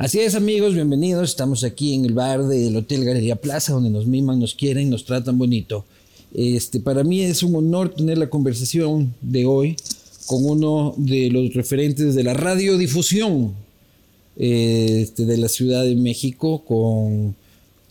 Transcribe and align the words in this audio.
Así 0.00 0.18
es, 0.18 0.34
amigos, 0.34 0.72
bienvenidos. 0.72 1.28
Estamos 1.28 1.62
aquí 1.62 1.92
en 1.92 2.06
el 2.06 2.14
bar 2.14 2.44
del 2.44 2.74
Hotel 2.74 3.04
Galería 3.04 3.36
Plaza, 3.36 3.74
donde 3.74 3.90
nos 3.90 4.06
miman, 4.06 4.40
nos 4.40 4.54
quieren, 4.54 4.88
nos 4.88 5.04
tratan 5.04 5.36
bonito. 5.36 5.84
Este, 6.32 6.80
para 6.80 7.04
mí 7.04 7.20
es 7.20 7.42
un 7.42 7.54
honor 7.54 7.94
tener 7.94 8.16
la 8.16 8.30
conversación 8.30 9.14
de 9.20 9.44
hoy 9.44 9.76
con 10.24 10.46
uno 10.46 10.94
de 10.96 11.28
los 11.28 11.52
referentes 11.52 12.14
de 12.14 12.24
la 12.24 12.32
radiodifusión 12.32 13.52
este, 14.38 15.26
de 15.26 15.36
la 15.36 15.50
Ciudad 15.50 15.84
de 15.84 15.96
México, 15.96 16.64
con 16.64 17.36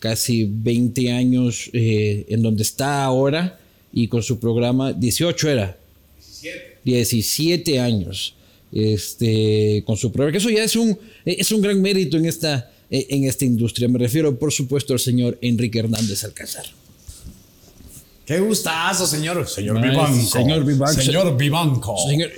casi 0.00 0.50
20 0.52 1.12
años 1.12 1.70
eh, 1.72 2.26
en 2.28 2.42
donde 2.42 2.64
está 2.64 3.04
ahora 3.04 3.60
y 3.92 4.08
con 4.08 4.24
su 4.24 4.40
programa, 4.40 4.92
18 4.92 5.48
era. 5.48 5.78
17. 6.18 6.58
17 6.82 7.78
años 7.78 8.34
este, 8.72 9.82
con 9.86 9.96
su 9.96 10.10
programa. 10.12 10.32
Que 10.32 10.38
eso 10.38 10.50
ya 10.50 10.64
es 10.64 10.76
un, 10.76 10.98
es 11.24 11.50
un 11.52 11.60
gran 11.60 11.80
mérito 11.80 12.16
en 12.16 12.26
esta, 12.26 12.72
en 12.90 13.24
esta 13.24 13.44
industria. 13.44 13.88
Me 13.88 13.98
refiero, 13.98 14.38
por 14.38 14.52
supuesto, 14.52 14.92
al 14.92 15.00
señor 15.00 15.38
Enrique 15.40 15.78
Hernández 15.78 16.24
Alcázar. 16.24 16.79
Qué 18.30 18.38
gustazo, 18.38 19.08
señor. 19.08 19.48
Señor 19.48 19.82
Vivanco. 19.82 20.22
Señor 20.22 20.64
Vivanco. 20.64 21.02
Señor 21.02 21.36
Vivanco. 21.36 21.96
Señor, 22.08 22.30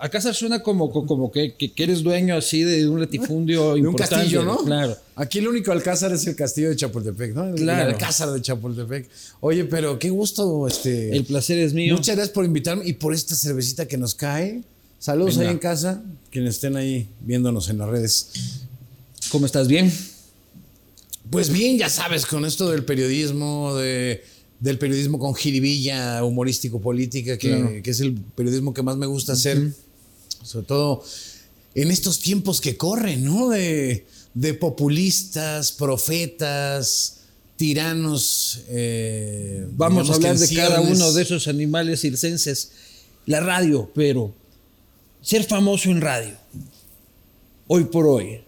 Alcázar 0.00 0.34
suena, 0.34 0.62
como, 0.62 0.90
como 0.90 1.30
que, 1.30 1.54
que, 1.54 1.70
eres 1.82 2.02
dueño 2.02 2.34
así 2.34 2.62
de 2.62 2.88
un 2.88 2.98
latifundio 2.98 3.74
de 3.74 3.86
un 3.86 3.94
castillo, 3.94 4.42
¿no? 4.42 4.56
Claro. 4.64 4.96
Aquí 5.16 5.40
el 5.40 5.48
único 5.48 5.70
Alcázar 5.70 6.14
es 6.14 6.26
el 6.26 6.34
castillo 6.34 6.70
de 6.70 6.76
Chapultepec, 6.76 7.34
¿no? 7.34 7.54
Claro. 7.54 7.88
El 7.88 7.92
Alcázar 7.92 8.30
de 8.30 8.40
Chapultepec. 8.40 9.10
Oye, 9.40 9.66
pero 9.66 9.98
qué 9.98 10.08
gusto, 10.08 10.66
este. 10.66 11.14
El 11.14 11.26
placer 11.26 11.58
es 11.58 11.74
mío. 11.74 11.94
Muchas 11.94 12.16
gracias 12.16 12.32
por 12.32 12.46
invitarme 12.46 12.86
y 12.86 12.94
por 12.94 13.12
esta 13.12 13.34
cervecita 13.34 13.86
que 13.86 13.98
nos 13.98 14.14
cae. 14.14 14.62
Saludos 14.98 15.36
ahí 15.36 15.48
en 15.48 15.58
casa, 15.58 16.00
quienes 16.30 16.54
estén 16.54 16.74
ahí 16.74 17.06
viéndonos 17.20 17.68
en 17.68 17.76
las 17.76 17.90
redes. 17.90 18.30
¿Cómo 19.30 19.44
estás? 19.44 19.68
¿Bien? 19.68 19.92
Pues 21.32 21.50
bien, 21.50 21.78
ya 21.78 21.88
sabes, 21.88 22.26
con 22.26 22.44
esto 22.44 22.70
del 22.70 22.84
periodismo, 22.84 23.74
de, 23.74 24.22
del 24.60 24.76
periodismo 24.76 25.18
con 25.18 25.34
jiribilla 25.34 26.22
humorístico 26.22 26.78
política, 26.78 27.38
que, 27.38 27.80
es 27.82 28.00
el 28.00 28.12
periodismo 28.12 28.74
que 28.74 28.82
más 28.82 28.98
me 28.98 29.06
gusta 29.06 29.32
hacer, 29.32 29.72
sobre 30.42 30.66
todo 30.66 31.02
en 31.74 31.90
estos 31.90 32.18
tiempos 32.20 32.60
que 32.60 32.76
corren, 32.76 33.24
¿no? 33.24 33.48
De, 33.48 34.04
populistas, 34.60 35.72
profetas, 35.72 37.20
tiranos. 37.56 38.64
Eh, 38.68 39.66
Vamos 39.72 40.10
a 40.10 40.14
hablar 40.16 40.38
de 40.38 40.54
cada 40.54 40.82
uno 40.82 41.12
de 41.14 41.22
esos 41.22 41.48
animales 41.48 42.02
circenses. 42.02 42.72
La 43.24 43.40
radio, 43.40 43.90
pero 43.94 44.34
ser 45.22 45.44
famoso 45.44 45.88
en 45.88 46.02
radio, 46.02 46.34
hoy 47.68 47.84
por 47.84 48.06
hoy, 48.06 48.40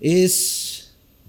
es 0.00 0.77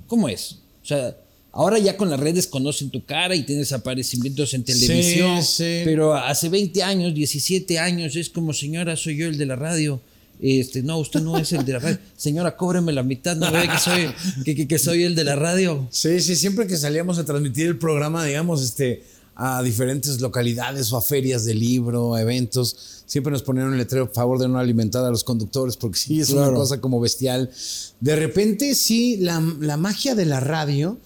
¿Cómo 0.10 0.28
es? 0.28 0.58
O 0.84 0.86
sea, 0.86 1.16
ahora 1.52 1.78
ya 1.78 1.96
con 1.96 2.10
las 2.10 2.20
redes 2.20 2.48
conocen 2.48 2.90
tu 2.90 3.06
cara 3.06 3.36
y 3.36 3.44
tienes 3.44 3.72
aparecimientos 3.72 4.54
en 4.56 4.64
televisión. 4.64 5.42
Sí, 5.44 5.64
sí. 5.64 5.82
Pero 5.86 6.16
hace 6.16 6.50
20 6.50 6.84
años, 6.84 7.14
17 7.14 7.80
años, 7.80 8.16
es 8.16 8.30
como, 8.30 8.52
señora, 8.52 8.98
soy 8.98 9.18
yo 9.18 9.28
el 9.28 9.38
de 9.38 9.46
la 9.46 9.56
radio. 9.56 10.02
Este, 10.42 10.82
no, 10.82 10.98
usted 10.98 11.22
no 11.22 11.38
es 11.38 11.54
el 11.54 11.64
de 11.64 11.74
la 11.74 11.80
radio. 11.80 11.98
Señora, 12.18 12.58
cóbreme 12.58 12.92
la 12.92 13.04
mitad, 13.04 13.36
no 13.36 13.52
ve 13.52 13.68
que 13.68 13.78
soy, 13.78 14.68
que, 14.68 14.80
soy 14.80 15.04
el 15.04 15.14
de 15.14 15.26
la 15.26 15.36
radio. 15.36 15.88
Sí, 15.92 16.22
sí, 16.22 16.36
siempre 16.36 16.66
que 16.66 16.76
salíamos 16.76 17.20
a 17.20 17.26
transmitir 17.26 17.68
el 17.68 17.78
programa, 17.78 18.26
digamos, 18.26 18.64
este, 18.64 19.04
a 19.42 19.64
diferentes 19.64 20.20
localidades 20.20 20.92
o 20.92 20.98
a 20.98 21.02
ferias 21.02 21.45
de 21.45 21.54
libro, 21.54 22.18
eventos, 22.18 23.04
siempre 23.06 23.32
nos 23.32 23.42
ponían 23.42 23.68
un 23.68 23.78
letrero 23.78 24.04
a 24.04 24.14
favor 24.14 24.38
de 24.38 24.50
no 24.50 24.59
alimentar 24.59 25.06
a 25.06 25.09
los 25.09 25.23
conductores, 25.23 25.78
porque 25.78 25.98
sí, 25.98 26.20
es 26.20 26.32
una 26.32 26.52
cosa 26.52 26.82
como 26.82 27.00
bestial. 27.00 27.50
De 28.02 28.17
repente, 28.17 28.76
sí, 28.76 29.16
la, 29.16 29.40
magia 29.40 30.14
de 30.14 30.26
la 30.26 30.42
radio, 30.42 30.98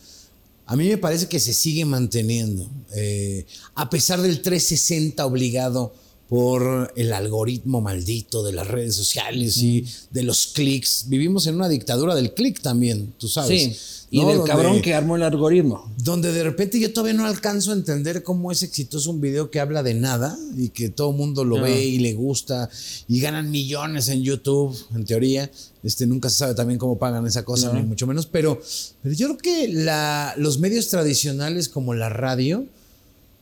a 0.66 0.76
mí 0.76 0.88
me 0.88 0.98
parece 0.98 1.28
que 1.28 1.40
se 1.40 1.54
sigue 1.54 1.86
manteniendo. 1.86 2.68
Eh, 2.96 3.46
a 3.76 3.92
pesar 3.92 4.20
del 4.20 4.42
360 4.42 5.24
obligado 5.28 5.94
por 6.30 6.92
el 6.96 7.14
algoritmo 7.14 7.82
maldito 7.82 8.44
de 8.44 8.54
las 8.54 8.68
redes 8.68 8.96
sociales 8.96 9.58
y 9.58 9.86
de 10.10 10.24
los 10.24 10.48
clics. 10.48 11.06
Vivimos 11.08 11.48
en 11.48 11.56
una 11.56 11.70
dictadura 11.70 12.16
del 12.16 12.34
clic 12.34 12.62
también, 12.62 13.14
tú 13.18 13.28
sabes. 13.28 13.50
Sí. 13.50 13.78
Y 14.10 14.24
del 14.26 14.44
cabrón 14.44 14.82
que 14.82 14.94
armó 14.94 15.16
el 15.16 15.24
algoritmo. 15.24 15.92
Donde 15.98 16.32
de 16.32 16.44
repente 16.44 16.80
yo 16.80 16.94
todavía 16.94 17.16
no 17.16 17.26
alcanzo 17.26 17.72
a 17.72 17.74
entender 17.74 18.22
cómo 18.22 18.52
es 18.52 18.62
exitoso 18.62 19.10
un 19.10 19.20
video 19.20 19.50
que 19.50 19.60
habla 19.60 19.82
de 19.82 19.96
nada 19.96 20.38
y 20.56 20.70
que 20.70 20.90
todo 20.90 21.10
el 21.10 21.18
mundo 21.18 21.44
lo 21.44 21.60
ve 21.60 21.84
y 21.84 21.98
le 21.98 22.14
gusta 22.14 22.70
y 23.08 23.20
ganan 23.20 23.50
millones 23.50 24.10
en 24.10 24.22
YouTube, 24.22 24.78
en 24.94 25.06
teoría. 25.06 25.50
Este, 25.84 26.06
nunca 26.06 26.30
se 26.30 26.38
sabe 26.38 26.54
también 26.54 26.78
cómo 26.78 27.00
pagan 27.00 27.26
esa 27.26 27.44
cosa, 27.44 27.74
ni 27.74 27.82
mucho 27.82 28.06
menos. 28.06 28.28
Pero, 28.28 28.62
pero 29.02 29.16
yo 29.16 29.28
creo 29.30 29.38
que 29.40 29.74
la, 29.74 30.36
los 30.38 30.60
medios 30.60 30.90
tradicionales 30.90 31.68
como 31.68 31.96
la 31.96 32.10
radio, 32.10 32.66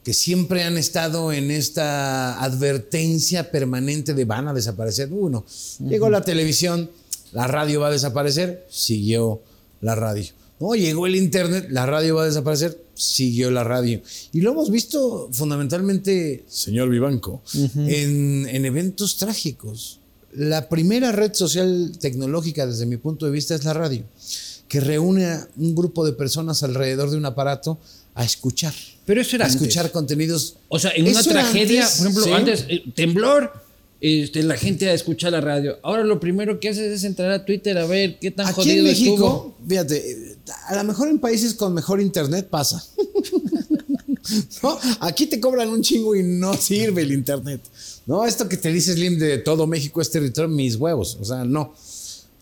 que 0.03 0.13
siempre 0.13 0.63
han 0.63 0.77
estado 0.77 1.31
en 1.31 1.51
esta 1.51 2.41
advertencia 2.43 3.51
permanente 3.51 4.13
de 4.13 4.25
van 4.25 4.47
a 4.47 4.53
desaparecer. 4.53 5.09
Uno, 5.11 5.45
llegó 5.79 6.09
la 6.09 6.21
televisión, 6.21 6.89
la 7.33 7.47
radio 7.47 7.81
va 7.81 7.87
a 7.87 7.91
desaparecer, 7.91 8.65
siguió 8.69 9.41
la 9.81 9.95
radio. 9.95 10.25
No, 10.59 10.75
llegó 10.75 11.07
el 11.07 11.15
internet, 11.15 11.67
la 11.69 11.85
radio 11.85 12.15
va 12.15 12.23
a 12.23 12.25
desaparecer, 12.27 12.83
siguió 12.93 13.49
la 13.49 13.63
radio. 13.63 14.01
Y 14.31 14.41
lo 14.41 14.51
hemos 14.51 14.69
visto 14.69 15.29
fundamentalmente, 15.31 16.45
señor 16.47 16.89
Vivanco, 16.89 17.41
en, 17.53 18.47
en, 18.47 18.65
eventos 18.65 19.17
trágicos. 19.17 19.99
La 20.33 20.69
primera 20.69 21.11
red 21.11 21.33
social 21.33 21.93
tecnológica 21.99 22.67
desde 22.67 22.85
mi 22.85 22.97
punto 22.97 23.25
de 23.25 23.31
vista 23.31 23.55
es 23.55 23.65
la 23.65 23.73
radio, 23.73 24.03
que 24.67 24.79
reúne 24.79 25.25
a 25.25 25.47
un 25.57 25.75
grupo 25.75 26.05
de 26.05 26.13
personas 26.13 26.63
alrededor 26.63 27.09
de 27.09 27.17
un 27.17 27.25
aparato 27.25 27.79
a 28.13 28.23
escuchar. 28.23 28.73
Pero 29.05 29.21
eso 29.21 29.35
era 29.35 29.47
escuchar 29.47 29.91
contenidos. 29.91 30.57
O 30.67 30.79
sea, 30.79 30.91
en 30.91 31.07
una 31.07 31.23
tragedia, 31.23 31.87
por 31.97 32.07
ejemplo, 32.07 32.35
antes, 32.35 32.65
eh, 32.69 32.83
temblor, 32.95 33.51
este, 33.99 34.43
la 34.43 34.57
gente 34.57 34.89
a 34.89 34.93
escuchar 34.93 35.31
la 35.31 35.41
radio. 35.41 35.77
Ahora 35.83 36.03
lo 36.03 36.19
primero 36.19 36.59
que 36.59 36.69
haces 36.69 36.91
es 36.91 37.03
entrar 37.03 37.31
a 37.31 37.45
Twitter 37.45 37.77
a 37.77 37.85
ver 37.85 38.17
qué 38.19 38.31
tan 38.31 38.47
Aquí 38.47 38.55
jodido 38.55 38.77
en 38.77 38.83
México, 38.83 39.55
Fíjate, 39.67 40.37
a 40.67 40.75
lo 40.75 40.83
mejor 40.83 41.07
en 41.07 41.19
países 41.19 41.53
con 41.53 41.73
mejor 41.73 42.01
internet 42.01 42.47
pasa. 42.49 42.83
Aquí 44.99 45.27
te 45.27 45.39
cobran 45.39 45.69
un 45.69 45.81
chingo 45.81 46.15
y 46.15 46.23
no 46.23 46.53
sirve 46.53 47.03
el 47.03 47.11
internet. 47.11 47.61
No, 48.05 48.25
esto 48.25 48.49
que 48.49 48.57
te 48.57 48.71
dice 48.71 48.93
Slim 48.93 49.19
de 49.19 49.39
todo 49.39 49.67
México 49.67 50.01
es 50.01 50.09
territorio, 50.09 50.49
mis 50.49 50.75
huevos. 50.75 51.17
O 51.19 51.25
sea, 51.25 51.43
no. 51.43 51.73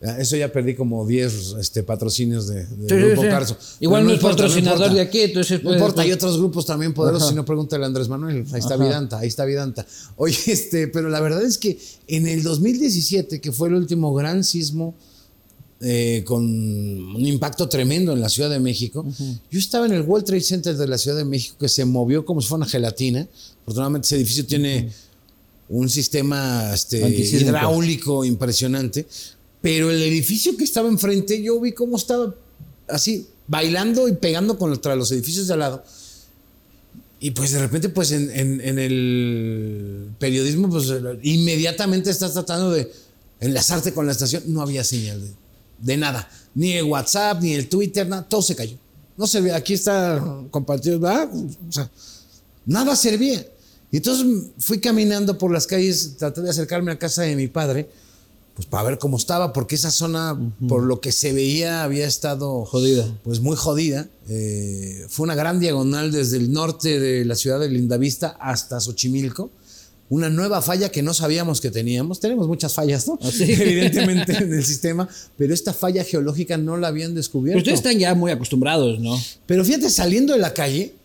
Eso 0.02 0.38
ya 0.38 0.50
perdí 0.50 0.76
como 0.76 1.06
10 1.06 1.56
este, 1.60 1.84
patrocinios 1.84 2.48
de, 2.48 2.66
Grupo 2.88 3.22
Carso. 3.24 3.58
Igual 3.82 4.06
no, 4.06 4.14
es 4.14 4.22
patrocinador 4.22 4.94
de 4.94 5.02
aquí, 5.02 5.20
entonces. 5.22 5.62
No 5.62 5.74
importa, 5.74 6.04
hay 6.04 6.14
otros 6.14 6.38
grupos 6.38 6.66
también 6.66 6.94
poderosos, 6.94 7.30
si 7.30 7.36
no 7.36 7.44
pregúntale 7.44 7.84
a 7.84 7.88
Andrés 7.88 8.08
Manuel. 8.08 8.46
Ahí 8.54 8.60
está 8.60 8.78
Vidanta, 8.78 9.20
ahí 9.20 9.28
está 9.28 9.44
Vidanta. 9.44 9.86
Oye, 10.16 10.38
este, 10.48 10.88
pero 10.88 11.10
la 11.10 11.20
verdad 11.20 11.44
es 11.44 11.58
que 11.58 11.78
en 12.08 12.28
el 12.28 12.44
2017, 12.44 13.42
que 13.42 13.52
fue 13.52 13.68
el 13.68 13.74
último 13.74 14.14
gran 14.14 14.46
sismo 14.46 14.96
eh, 15.82 16.24
con 16.26 16.44
un 16.44 17.26
impacto 17.26 17.68
tremendo 17.68 18.14
en 18.14 18.22
la 18.22 18.30
Ciudad 18.30 18.50
de 18.50 18.60
México, 18.60 19.06
yo 19.52 19.60
estaba 19.60 19.86
en 19.86 19.92
el 19.92 20.04
World 20.04 20.26
Trade 20.26 20.42
Center 20.42 20.78
de 20.78 20.88
la 20.88 20.98
Ciudad 20.98 21.18
de 21.18 21.26
México 21.26 21.58
que 21.60 21.68
se 21.68 21.84
movió 21.84 22.24
como 22.24 22.42
si 22.42 22.48
fuera 22.48 22.64
una 22.64 22.72
gelatina. 22.72 23.28
Afortunadamente, 23.64 24.06
ese 24.06 24.16
edificio 24.16 24.46
tiene 24.46 24.94
un 25.68 25.90
sistema 25.90 26.74
este, 26.74 27.06
hidráulico 27.10 28.24
impresionante 28.24 29.06
pero 29.62 29.92
el 29.92 30.02
edificio 30.02 30.56
que 30.56 30.64
estaba 30.64 30.88
enfrente, 30.88 31.42
yo 31.42 31.59
vi 31.59 31.74
cómo 31.74 31.97
estaba 31.97 32.34
así, 32.88 33.28
bailando 33.47 34.08
y 34.08 34.14
pegando 34.14 34.58
contra 34.58 34.96
los 34.96 35.12
edificios 35.12 35.47
de 35.47 35.53
al 35.53 35.59
lado. 35.59 35.84
Y 37.20 37.31
pues 37.31 37.52
de 37.52 37.59
repente, 37.59 37.90
pues 37.90 38.12
en, 38.12 38.62
el 38.62 40.09
periodismo, 40.19 40.69
pues 40.69 40.86
inmediatamente 41.22 42.09
estás 42.09 42.31
tratando 42.34 42.72
de 42.72 42.90
enlazarte 43.42 43.94
con 43.94 44.06
la 44.06 44.14
estación. 44.14 44.44
No 44.46 44.62
había 44.62 44.86
señal 44.86 45.22
de, 45.80 45.98
nada. 45.98 46.30
Ni 46.56 46.74
el 46.74 46.86
WhatsApp, 46.86 47.42
ni 47.42 47.54
el 47.54 47.68
Twitter, 47.68 48.07
nada. 48.07 48.24
Todo 48.24 48.42
se 48.42 48.56
cayó. 48.56 48.78
No 49.18 49.28
servía. 49.28 49.57
Aquí 49.57 49.74
está 49.74 50.24
compartido. 50.50 50.98
O 51.00 51.72
sea, 51.72 51.92
nada 52.66 52.95
servía. 52.95 53.45
Y 53.92 53.98
entonces 53.98 54.25
fui 54.57 54.80
caminando 54.80 55.38
por 55.38 55.51
las 55.51 55.68
calles, 55.68 56.16
traté 56.18 56.42
de 56.42 56.51
acercarme 56.51 56.94
a 56.94 57.00
casa 57.00 57.24
de 57.24 57.36
mi 57.36 57.48
padre 57.48 57.89
pues 58.60 58.68
para 58.68 58.90
ver 58.90 58.98
cómo 58.98 59.16
estaba, 59.16 59.54
porque 59.54 59.76
esa 59.76 59.90
zona, 59.90 60.38
por 60.68 60.84
lo 60.84 61.00
que 61.00 61.14
se 61.14 61.32
veía, 61.32 61.82
había 61.82 62.06
estado 62.06 62.66
jodida. 62.66 63.08
Pues 63.24 63.40
muy 63.40 63.56
jodida. 63.56 64.10
Eh, 64.28 65.06
fue 65.08 65.24
una 65.24 65.34
gran 65.34 65.62
diagonal 65.62 66.12
desde 66.12 66.36
el 66.36 66.52
norte 66.52 67.00
de 67.00 67.24
la 67.24 67.36
ciudad 67.36 67.58
de 67.62 67.70
Lindavista 67.70 68.36
hasta 68.38 68.82
Xochimilco. 68.82 69.50
Una 70.10 70.30
nueva 70.30 70.62
falla 70.62 70.90
que 70.90 71.02
no 71.02 71.14
sabíamos 71.14 71.62
que 71.62 71.72
teníamos. 71.72 72.20
Tenemos 72.20 72.50
muchas 72.50 72.74
fallas, 72.74 73.08
¿no? 73.08 73.18
Ah, 73.22 73.30
Evidentemente 73.40 74.36
en 74.36 74.54
el 74.54 74.66
sistema, 74.66 75.08
pero 75.38 75.54
esta 75.54 75.72
falla 75.72 76.04
geológica 76.04 76.58
no 76.58 76.76
la 76.76 76.90
habían 76.90 77.16
descubierto. 77.16 77.60
ustedes 77.60 77.80
están 77.80 77.98
ya 77.98 78.14
muy 78.14 78.30
acostumbrados, 78.30 79.00
¿no? 79.00 79.18
Pero 79.46 79.64
fíjate, 79.64 79.90
saliendo 79.90 80.34
de 80.34 80.40
la 80.40 80.54
calle, 80.54 80.96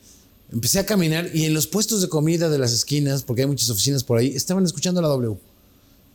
empecé 0.51 0.81
a 0.81 0.87
caminar 0.87 1.31
y 1.33 1.45
en 1.45 1.55
los 1.55 1.69
puestos 1.69 2.03
de 2.03 2.09
comida 2.09 2.49
de 2.49 2.59
las 2.59 2.73
esquinas, 2.73 3.23
porque 3.23 3.43
hay 3.43 3.47
muchas 3.47 3.71
oficinas 3.71 4.03
por 4.03 4.19
ahí, 4.19 4.35
estaban 4.35 4.65
escuchando 4.65 5.01
la 5.01 5.07
W 5.07 5.39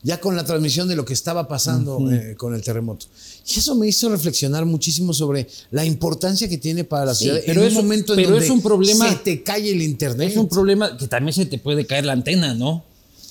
ya 0.01 0.19
con 0.22 0.36
la 0.36 0.46
transmisión 0.46 0.88
de 0.88 0.96
lo 0.96 1.04
que 1.04 1.13
estaba 1.13 1.48
pasando 1.48 2.10
eh, 2.12 2.36
con 2.38 2.54
el 2.56 2.62
terremoto. 2.62 3.06
Y 3.48 3.60
eso 3.60 3.75
me 3.75 3.88
hizo 3.88 4.07
reflexionar 4.10 4.66
muchísimo 4.66 5.13
sobre 5.13 5.48
la 5.72 5.84
importancia 5.86 6.48
que 6.48 6.57
tiene 6.57 6.84
para 6.86 7.06
la 7.06 7.16
ciudad. 7.16 7.40
pero 7.46 7.62
en 7.62 7.68
es 7.68 7.74
un 7.74 7.80
un- 7.80 7.84
momento 7.86 8.13
en 8.13 8.18
pero 8.18 8.30
donde 8.31 8.46
es 8.46 8.51
un 8.51 8.62
problema- 8.62 9.10
se 9.10 9.16
te 9.18 9.44
cae 9.44 9.69
el 9.72 9.81
internet. 9.81 10.30
Es 10.31 10.38
un 10.38 10.48
problema 10.48 10.96
que 10.98 11.07
también 11.07 11.34
se 11.34 11.46
te 11.46 11.57
puede 11.57 11.86
caer 11.86 12.06
la 12.06 12.13
antena, 12.13 12.54
¿no? 12.54 12.84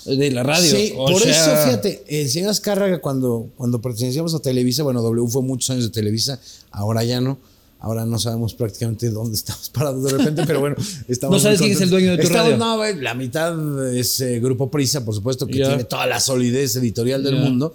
De 0.04 0.30
la 0.30 0.42
radio. 0.42 0.70
Sí, 0.70 0.92
O 0.96 1.06
por 1.10 1.22
sea, 1.22 1.30
eso, 1.32 1.64
fíjate, 1.66 2.04
el 2.08 2.28
señor 2.30 2.50
Azcárraga, 2.50 3.00
cuando, 3.00 3.48
cuando 3.56 3.80
pertenecíamos 3.80 4.34
a 4.34 4.38
Televisa, 4.38 4.82
bueno, 4.82 5.02
W 5.02 5.28
fue 5.28 5.42
muchos 5.42 5.68
años 5.70 5.84
de 5.84 5.90
Televisa, 5.90 6.40
ahora 6.70 7.04
ya 7.04 7.20
no. 7.20 7.38
Ahora 7.80 8.04
no 8.04 8.18
sabemos 8.18 8.54
prácticamente 8.54 9.08
dónde 9.10 9.36
estamos 9.36 9.68
parados 9.72 10.02
de 10.04 10.10
repente, 10.18 10.42
pero 10.46 10.60
bueno, 10.60 10.76
estamos. 11.06 11.36
No 11.36 11.40
sabes 11.40 11.60
quién 11.60 11.72
es 11.72 11.80
el 11.80 11.90
dueño 11.90 12.10
de 12.12 12.16
tu 12.18 12.22
Estamos- 12.24 12.58
radio. 12.58 12.58
No, 12.58 13.00
la 13.02 13.14
mitad 13.14 13.94
es 13.94 14.20
eh, 14.20 14.40
Grupo 14.40 14.70
Prisa, 14.70 15.04
por 15.04 15.14
supuesto, 15.14 15.46
que 15.46 15.54
tiene 15.54 15.84
toda 15.84 16.06
la 16.06 16.18
solidez 16.18 16.74
editorial 16.76 17.22
del 17.22 17.36
mundo, 17.36 17.74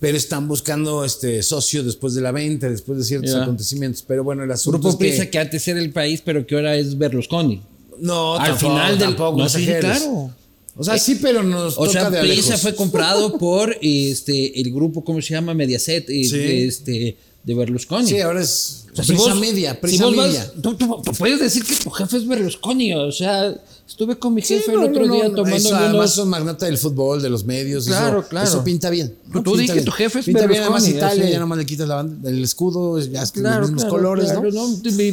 pero 0.00 0.16
están 0.16 0.48
buscando 0.48 1.04
este 1.04 1.42
socio 1.42 1.82
después 1.84 2.14
de 2.14 2.22
la 2.22 2.32
venta, 2.32 2.68
después 2.70 2.98
de 2.98 3.04
ciertos 3.04 3.34
acontecimientos. 3.34 4.02
Pero 4.06 4.24
bueno, 4.24 4.44
el 4.44 4.50
asunto 4.50 4.78
Grupo 4.78 4.90
es 4.90 4.96
Prisa 4.96 5.26
que 5.30 5.38
antes 5.38 5.66
era 5.68 5.78
el 5.80 5.90
país, 5.92 6.22
pero 6.24 6.46
que 6.46 6.54
ahora 6.54 6.76
es 6.76 6.96
Berlusconi. 6.96 7.60
No, 8.00 8.36
Al 8.36 8.46
tampoco, 8.52 8.72
final 8.72 8.98
del- 8.98 9.08
tampoco, 9.08 9.38
no, 9.38 9.48
sí, 9.48 9.66
claro. 9.78 10.30
O 10.76 10.82
sea, 10.82 10.98
sí, 10.98 11.18
pero 11.22 11.42
nos 11.44 11.74
O 11.78 11.84
toca 11.84 11.92
sea, 11.92 12.10
de 12.10 12.20
Prisa 12.20 12.58
fue 12.58 12.74
comprado 12.74 13.38
por 13.38 13.76
este 13.80 14.58
el 14.60 14.72
grupo, 14.72 15.04
¿cómo 15.04 15.22
se 15.22 15.34
llama? 15.34 15.54
Mediaset, 15.54 16.06
Sí. 16.08 16.32
este, 16.66 17.16
de 17.44 17.54
Berlusconi. 17.54 18.08
Sí, 18.08 18.20
ahora 18.20 18.40
es 18.40 18.86
O 18.92 18.96
sea, 18.96 19.04
si 19.04 19.12
Prisa 19.12 19.30
vos- 19.32 19.40
Media, 19.40 19.72
si 19.74 19.76
Prisa 19.80 20.06
vas- 20.06 20.16
Media. 20.16 20.52
tú, 20.62 20.74
tú- 20.76 21.02
tú 21.04 21.12
puedes 21.12 21.40
decir 21.40 21.64
que 21.64 21.74
tu 21.76 21.90
jefe 21.90 22.16
es 22.16 22.26
Berlusconi, 22.26 22.94
o 22.94 23.12
sea, 23.12 23.54
estuve 23.86 24.16
con 24.18 24.34
mi 24.34 24.42
Sí, 24.42 24.54
jefe 24.56 24.72
no, 24.72 24.82
el 24.84 24.90
otro 24.90 25.06
no, 25.06 25.14
día 25.14 25.28
no, 25.28 25.34
tomando 25.34 25.56
eso, 25.56 25.76
además 25.76 26.10
son 26.14 26.28
magnata 26.28 26.66
del 26.66 26.78
fútbol, 26.78 27.20
de 27.22 27.30
los 27.30 27.44
medios. 27.44 27.86
Claro, 27.86 28.20
eso, 28.20 28.28
claro. 28.28 28.48
Eso 28.48 28.64
pinta 28.64 28.90
bien. 28.90 29.14
Tú- 29.32 29.42
tú 29.42 29.52
di 29.56 29.58
Pinta 29.64 29.74
que 29.74 29.80
tu 29.82 29.90
jefe 29.90 30.18
es 30.20 30.24
Pinta 30.26 30.46
bien, 30.46 30.62
además 30.62 30.86
Italia, 30.88 31.24
así. 31.24 31.32
ya 31.32 31.38
nomás 31.38 31.58
le 31.58 31.66
quitas 31.66 31.88
la 31.88 31.96
banda- 31.96 32.28
el 32.30 32.42
escudo, 32.44 32.98
ya 33.00 33.22
es 33.22 33.32
que 33.32 33.40
Claro, 33.40 33.60
los 33.62 33.70
mismos 33.70 33.84
claro, 33.84 33.96
colores, 33.96 34.26
claro, 34.30 34.50
¿no? 34.52 34.68
Mi, 34.68 35.12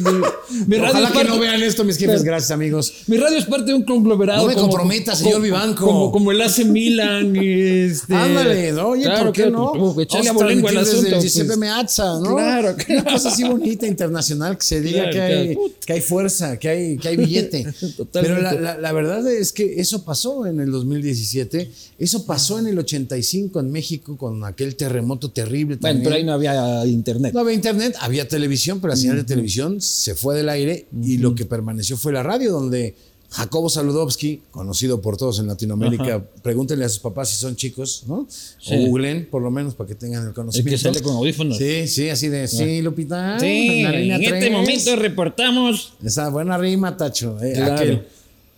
mi 0.66 0.76
radio 0.78 0.90
Ojalá 0.90 1.06
es 1.08 1.12
que 1.12 1.18
parte- 1.18 1.28
no 1.28 1.38
vean 1.38 1.62
esto, 1.62 1.84
mis 1.84 1.96
jefes. 1.96 2.20
Pero- 2.20 2.24
Gracias, 2.32 2.50
amigos. 2.50 2.92
Mi 3.08 3.16
radio 3.16 3.36
es 3.38 3.44
parte 3.46 3.66
de 3.66 3.74
un 3.74 3.82
conglomerado. 3.84 4.42
No 4.42 4.48
me 4.48 4.54
comprometa, 4.54 5.14
señor 5.16 5.40
Vivanco. 5.42 5.84
Como, 5.84 6.12
como 6.12 6.30
el 6.32 6.40
AC 6.40 6.64
Milan. 6.64 7.36
Este, 7.82 8.14
Ándale, 8.14 8.72
¿no? 8.72 8.88
Oye, 8.88 9.04
claro, 9.04 9.24
¿por 9.24 9.32
qué 9.32 9.42
claro, 9.42 9.72
no? 9.76 10.00
echarle 10.00 10.30
a 10.30 10.34
transmitir 10.34 10.78
desde 10.78 10.90
asunto. 10.92 11.16
el 11.16 11.20
Giuseppe 11.22 11.46
pues. 11.46 11.58
Meazza, 11.58 12.04
¿no? 12.20 12.36
Claro, 12.36 12.76
Una 12.88 13.04
cosa 13.04 13.28
así 13.28 13.44
bonita, 13.44 13.86
internacional, 13.86 14.56
que 14.56 14.64
se 14.64 14.80
diga 14.80 15.10
que, 15.10 15.56
hay, 15.92 16.00
fuerza, 16.00 16.58
que 16.58 16.68
hay, 16.68 17.16
billete. 17.16 17.66
Pero 18.12 18.40
la, 18.40 18.71
la- 18.74 18.78
la 18.78 18.92
verdad 18.92 19.26
es 19.30 19.52
que 19.52 19.80
eso 19.80 20.04
pasó 20.04 20.46
en 20.46 20.60
el 20.60 20.70
2017, 20.70 21.70
eso 21.98 22.24
pasó 22.26 22.58
en 22.58 22.66
el 22.66 22.78
85 22.78 23.60
en 23.60 23.70
México 23.70 24.16
con 24.16 24.44
aquel 24.44 24.76
terremoto 24.76 25.30
terrible 25.30 25.76
Bueno, 25.76 25.80
también. 25.80 26.04
pero 26.04 26.16
ahí 26.16 26.24
no 26.24 26.32
había 26.32 26.86
internet. 26.86 27.32
No 27.34 27.40
había 27.40 27.54
internet, 27.54 27.96
había 28.00 28.26
televisión, 28.28 28.80
pero 28.80 28.92
la 28.92 28.96
señal 28.96 29.16
de 29.16 29.24
televisión 29.24 29.80
se 29.80 30.14
fue 30.14 30.36
del 30.36 30.48
aire 30.48 30.86
y 31.02 31.18
lo 31.18 31.34
que 31.34 31.44
permaneció 31.44 31.96
fue 31.96 32.12
la 32.12 32.22
radio, 32.22 32.52
donde 32.52 32.94
Jacobo 33.34 33.70
Saludowski, 33.70 34.42
conocido 34.50 35.00
por 35.00 35.16
todos 35.16 35.38
en 35.38 35.46
Latinoamérica, 35.46 36.22
pregúntenle 36.42 36.84
a 36.84 36.88
sus 36.90 36.98
papás 36.98 37.30
si 37.30 37.36
son 37.36 37.56
chicos, 37.56 38.04
¿no? 38.06 38.26
Sí. 38.28 38.74
O 38.74 38.86
googleen, 38.88 39.26
por 39.30 39.40
lo 39.40 39.50
menos, 39.50 39.74
para 39.74 39.88
que 39.88 39.94
tengan 39.94 40.26
el 40.26 40.34
conocimiento. 40.34 40.78
sale 40.82 41.00
con 41.00 41.16
audífonos. 41.16 41.56
Sí, 41.56 41.88
sí, 41.88 42.10
así 42.10 42.28
de, 42.28 42.46
sí, 42.46 42.82
Lupita. 42.82 43.40
Sí, 43.40 43.84
en 43.86 44.22
este 44.22 44.50
momento 44.50 44.96
reportamos. 44.96 45.94
Esa 46.04 46.28
buena 46.28 46.58
rima, 46.58 46.94
Tacho. 46.94 47.38
eh, 47.42 47.52
Claro. 47.54 47.74
aquel. 47.74 48.06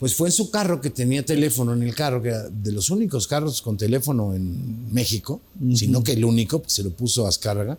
Pues 0.05 0.17
fue 0.17 0.29
en 0.29 0.33
su 0.33 0.51
carro 0.51 0.83
que 0.83 0.91
tenía 0.91 1.25
teléfono 1.25 1.73
en 1.73 1.83
el 1.83 1.95
carro, 1.95 2.21
que 2.21 2.29
era 2.29 2.47
de 2.51 2.73
los 2.73 2.91
únicos 2.91 3.27
carros 3.27 3.63
con 3.63 3.79
teléfono 3.79 4.35
en 4.35 4.93
México, 4.93 5.41
sino 5.75 6.05
que 6.05 6.13
el 6.13 6.27
único, 6.27 6.61
pues, 6.61 6.75
se 6.75 6.83
lo 6.83 6.91
puso 6.91 7.25
a 7.25 7.31
Azcárraga, 7.31 7.79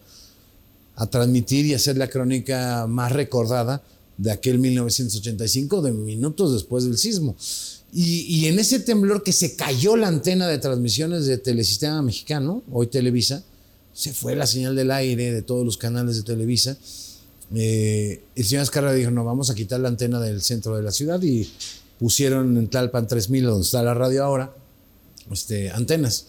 a 0.96 1.06
transmitir 1.06 1.68
y 1.68 1.76
hacer 1.76 1.98
la 1.98 2.10
crónica 2.10 2.88
más 2.88 3.12
recordada 3.12 3.84
de 4.18 4.32
aquel 4.32 4.58
1985, 4.58 5.84
de 5.84 5.92
minutos 5.92 6.52
después 6.54 6.86
del 6.86 6.98
sismo. 6.98 7.36
Y, 7.94 8.22
y 8.22 8.48
en 8.48 8.58
ese 8.58 8.80
temblor 8.80 9.22
que 9.22 9.32
se 9.32 9.56
cayó 9.56 9.96
la 9.96 10.08
antena 10.08 10.48
de 10.48 10.58
transmisiones 10.58 11.28
de 11.28 11.38
Telesistema 11.38 12.02
Mexicano, 12.02 12.64
hoy 12.72 12.88
Televisa, 12.88 13.44
se 13.94 14.14
fue 14.14 14.36
la 14.36 14.48
señal 14.48 14.76
del 14.76 14.90
aire 14.90 15.32
de 15.32 15.44
todos 15.44 15.64
los 15.64 15.78
canales 15.78 16.16
de 16.16 16.24
Televisa. 16.24 16.76
Eh, 17.54 18.24
el 18.36 18.46
señor 18.46 18.64
Azcárraga 18.64 18.96
dijo, 18.96 19.12
no, 19.12 19.24
vamos 19.24 19.52
a 19.52 19.54
quitar 19.54 19.80
la 19.80 19.90
antena 19.90 20.20
del 20.20 20.42
centro 20.42 20.76
de 20.76 20.82
la 20.82 20.92
ciudad 20.92 21.22
y 21.22 21.48
pusieron 22.06 22.56
en 22.56 22.68
Tlalpan 22.68 23.08
3000, 23.08 23.46
donde 23.46 23.64
está 23.66 23.82
la 23.82 23.96
radio 23.96 24.24
ahora, 24.24 24.54
este, 25.32 25.72
antenas. 25.72 26.28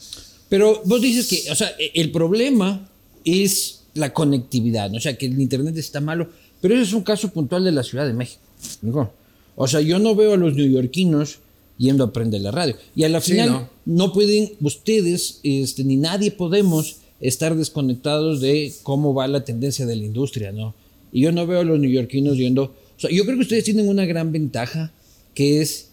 Pero 0.48 0.80
vos 0.86 1.02
dices 1.02 1.26
que, 1.28 1.50
o 1.50 1.54
sea, 1.54 1.68
e- 1.78 1.90
el 2.00 2.10
problema 2.10 2.88
es 3.26 3.82
la 3.92 4.14
conectividad, 4.14 4.88
¿no? 4.90 4.96
o 4.96 5.00
sea, 5.00 5.18
que 5.18 5.26
el 5.26 5.38
internet 5.38 5.76
está 5.76 6.00
malo, 6.00 6.30
pero 6.62 6.72
ese 6.72 6.84
es 6.84 6.92
un 6.94 7.02
caso 7.02 7.30
puntual 7.30 7.62
de 7.62 7.72
la 7.72 7.82
Ciudad 7.82 8.06
de 8.06 8.14
México. 8.14 8.40
¿no? 8.80 9.10
O 9.54 9.68
sea, 9.68 9.82
yo 9.82 9.98
no 9.98 10.14
veo 10.14 10.32
a 10.32 10.36
los 10.38 10.54
neoyorquinos 10.54 11.40
yendo 11.76 12.04
a 12.04 12.06
aprender 12.06 12.40
la 12.40 12.52
radio. 12.52 12.74
Y 12.94 13.04
a 13.04 13.10
la 13.10 13.20
Sí, 13.20 13.32
final 13.32 13.50
¿no? 13.50 13.68
no. 13.84 14.12
pueden 14.14 14.52
ustedes, 14.62 15.40
este, 15.42 15.84
ni 15.84 15.96
nadie 15.96 16.30
podemos 16.30 16.96
estar 17.20 17.54
desconectados 17.54 18.40
de 18.40 18.72
cómo 18.82 19.12
va 19.12 19.28
la 19.28 19.44
tendencia 19.44 19.84
de 19.84 19.96
la 19.96 20.04
industria, 20.06 20.52
¿no? 20.52 20.74
Y 21.12 21.20
yo 21.20 21.32
no 21.32 21.46
veo 21.46 21.60
a 21.60 21.64
los 21.64 21.78
neoyorquinos 21.78 22.38
yendo... 22.38 22.62
O 22.96 22.98
sea, 23.00 23.10
yo 23.10 23.24
creo 23.24 23.36
que 23.36 23.42
ustedes 23.42 23.64
tienen 23.64 23.88
una 23.90 24.06
gran 24.06 24.32
ventaja, 24.32 24.90
que 25.36 25.60
es 25.62 25.86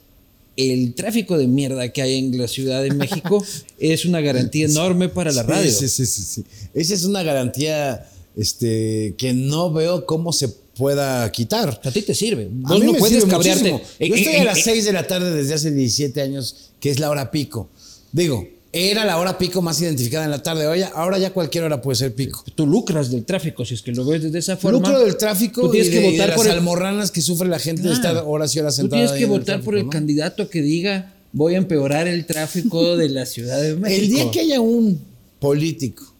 el 0.57 0.93
tráfico 0.95 1.37
de 1.37 1.47
mierda 1.47 1.91
que 1.91 2.01
hay 2.01 2.15
en 2.17 2.35
la 2.37 2.47
Ciudad 2.47 2.81
de 2.81 2.91
México 2.91 3.43
es 3.79 4.05
una 4.05 4.21
garantía 4.21 4.65
enorme 4.65 5.09
para 5.09 5.31
la 5.31 5.43
radio. 5.43 5.69
Sí, 5.71 5.87
sí, 5.89 6.05
sí, 6.07 6.21
sí. 6.23 6.43
Esa 6.73 6.93
es 6.95 7.03
una 7.03 7.21
garantía 7.23 8.07
este, 8.35 9.13
que 9.17 9.33
no 9.33 9.71
veo 9.71 10.05
cómo 10.05 10.31
se 10.33 10.47
pueda 10.47 11.31
quitar. 11.31 11.79
A 11.83 11.91
ti 11.91 12.01
te 12.01 12.15
sirve. 12.15 12.45
A 12.65 12.69
Vos 12.69 12.79
mí 12.79 12.85
no 12.85 12.93
me 12.93 12.99
puedes 12.99 13.17
sirve 13.17 13.29
cabrearte. 13.31 13.71
muchísimo. 13.73 13.95
En- 13.99 14.09
Yo 14.09 14.15
estoy 14.15 14.35
a 14.35 14.43
las 14.43 14.57
en- 14.59 14.63
6 14.63 14.85
de 14.85 14.93
la 14.93 15.07
tarde 15.07 15.31
desde 15.31 15.53
hace 15.55 15.71
17 15.71 16.21
años, 16.21 16.71
que 16.79 16.89
es 16.89 16.99
la 16.99 17.09
hora 17.09 17.29
pico. 17.31 17.69
Digo, 18.11 18.47
era 18.75 19.05
la 19.05 19.19
hora 19.19 19.37
pico 19.37 19.61
más 19.61 19.79
identificada 19.81 20.25
en 20.25 20.31
la 20.31 20.41
tarde. 20.41 20.65
Oye, 20.67 20.85
ahora 20.95 21.19
ya 21.19 21.31
cualquier 21.31 21.63
hora 21.65 21.79
puede 21.81 21.95
ser 21.95 22.13
pico. 22.15 22.43
Tú 22.55 22.65
lucras 22.65 23.11
del 23.11 23.23
tráfico 23.23 23.63
si 23.63 23.75
es 23.75 23.83
que 23.83 23.91
lo 23.91 24.03
ves 24.03 24.31
de 24.31 24.39
esa 24.39 24.57
forma. 24.57 24.79
Lucro 24.79 24.99
del 24.99 25.15
tráfico 25.15 25.61
Tú 25.61 25.71
tienes 25.71 25.89
y 25.89 25.91
de, 25.91 25.95
que 26.01 26.01
y 26.01 26.05
de 26.07 26.11
votar 26.17 26.29
las 26.29 26.37
por 26.37 26.47
el, 26.47 26.53
almorranas 26.53 27.11
que 27.11 27.21
sufre 27.21 27.47
la 27.47 27.59
gente 27.59 27.83
de 27.83 27.89
Claro. 27.89 28.09
estar 28.09 28.23
horas 28.27 28.55
y 28.55 28.59
horas 28.59 28.75
Tú 28.75 28.81
sentada 28.81 28.99
tienes 29.01 29.11
ahí 29.11 29.19
que 29.19 29.25
votar 29.27 29.61
por 29.61 29.77
el 29.77 29.83
¿no? 29.85 29.89
candidato 29.91 30.49
que 30.49 30.61
diga 30.63 31.13
voy 31.31 31.53
a 31.53 31.57
empeorar 31.57 32.07
el 32.07 32.25
tráfico 32.25 32.97
de 32.97 33.09
la 33.09 33.25
Ciudad 33.27 33.61
de 33.61 33.75
México. 33.75 34.01
El 34.03 34.09
día 34.09 34.31
que 34.31 34.39
haya 34.39 34.59
un 34.59 34.99
político 35.39 36.11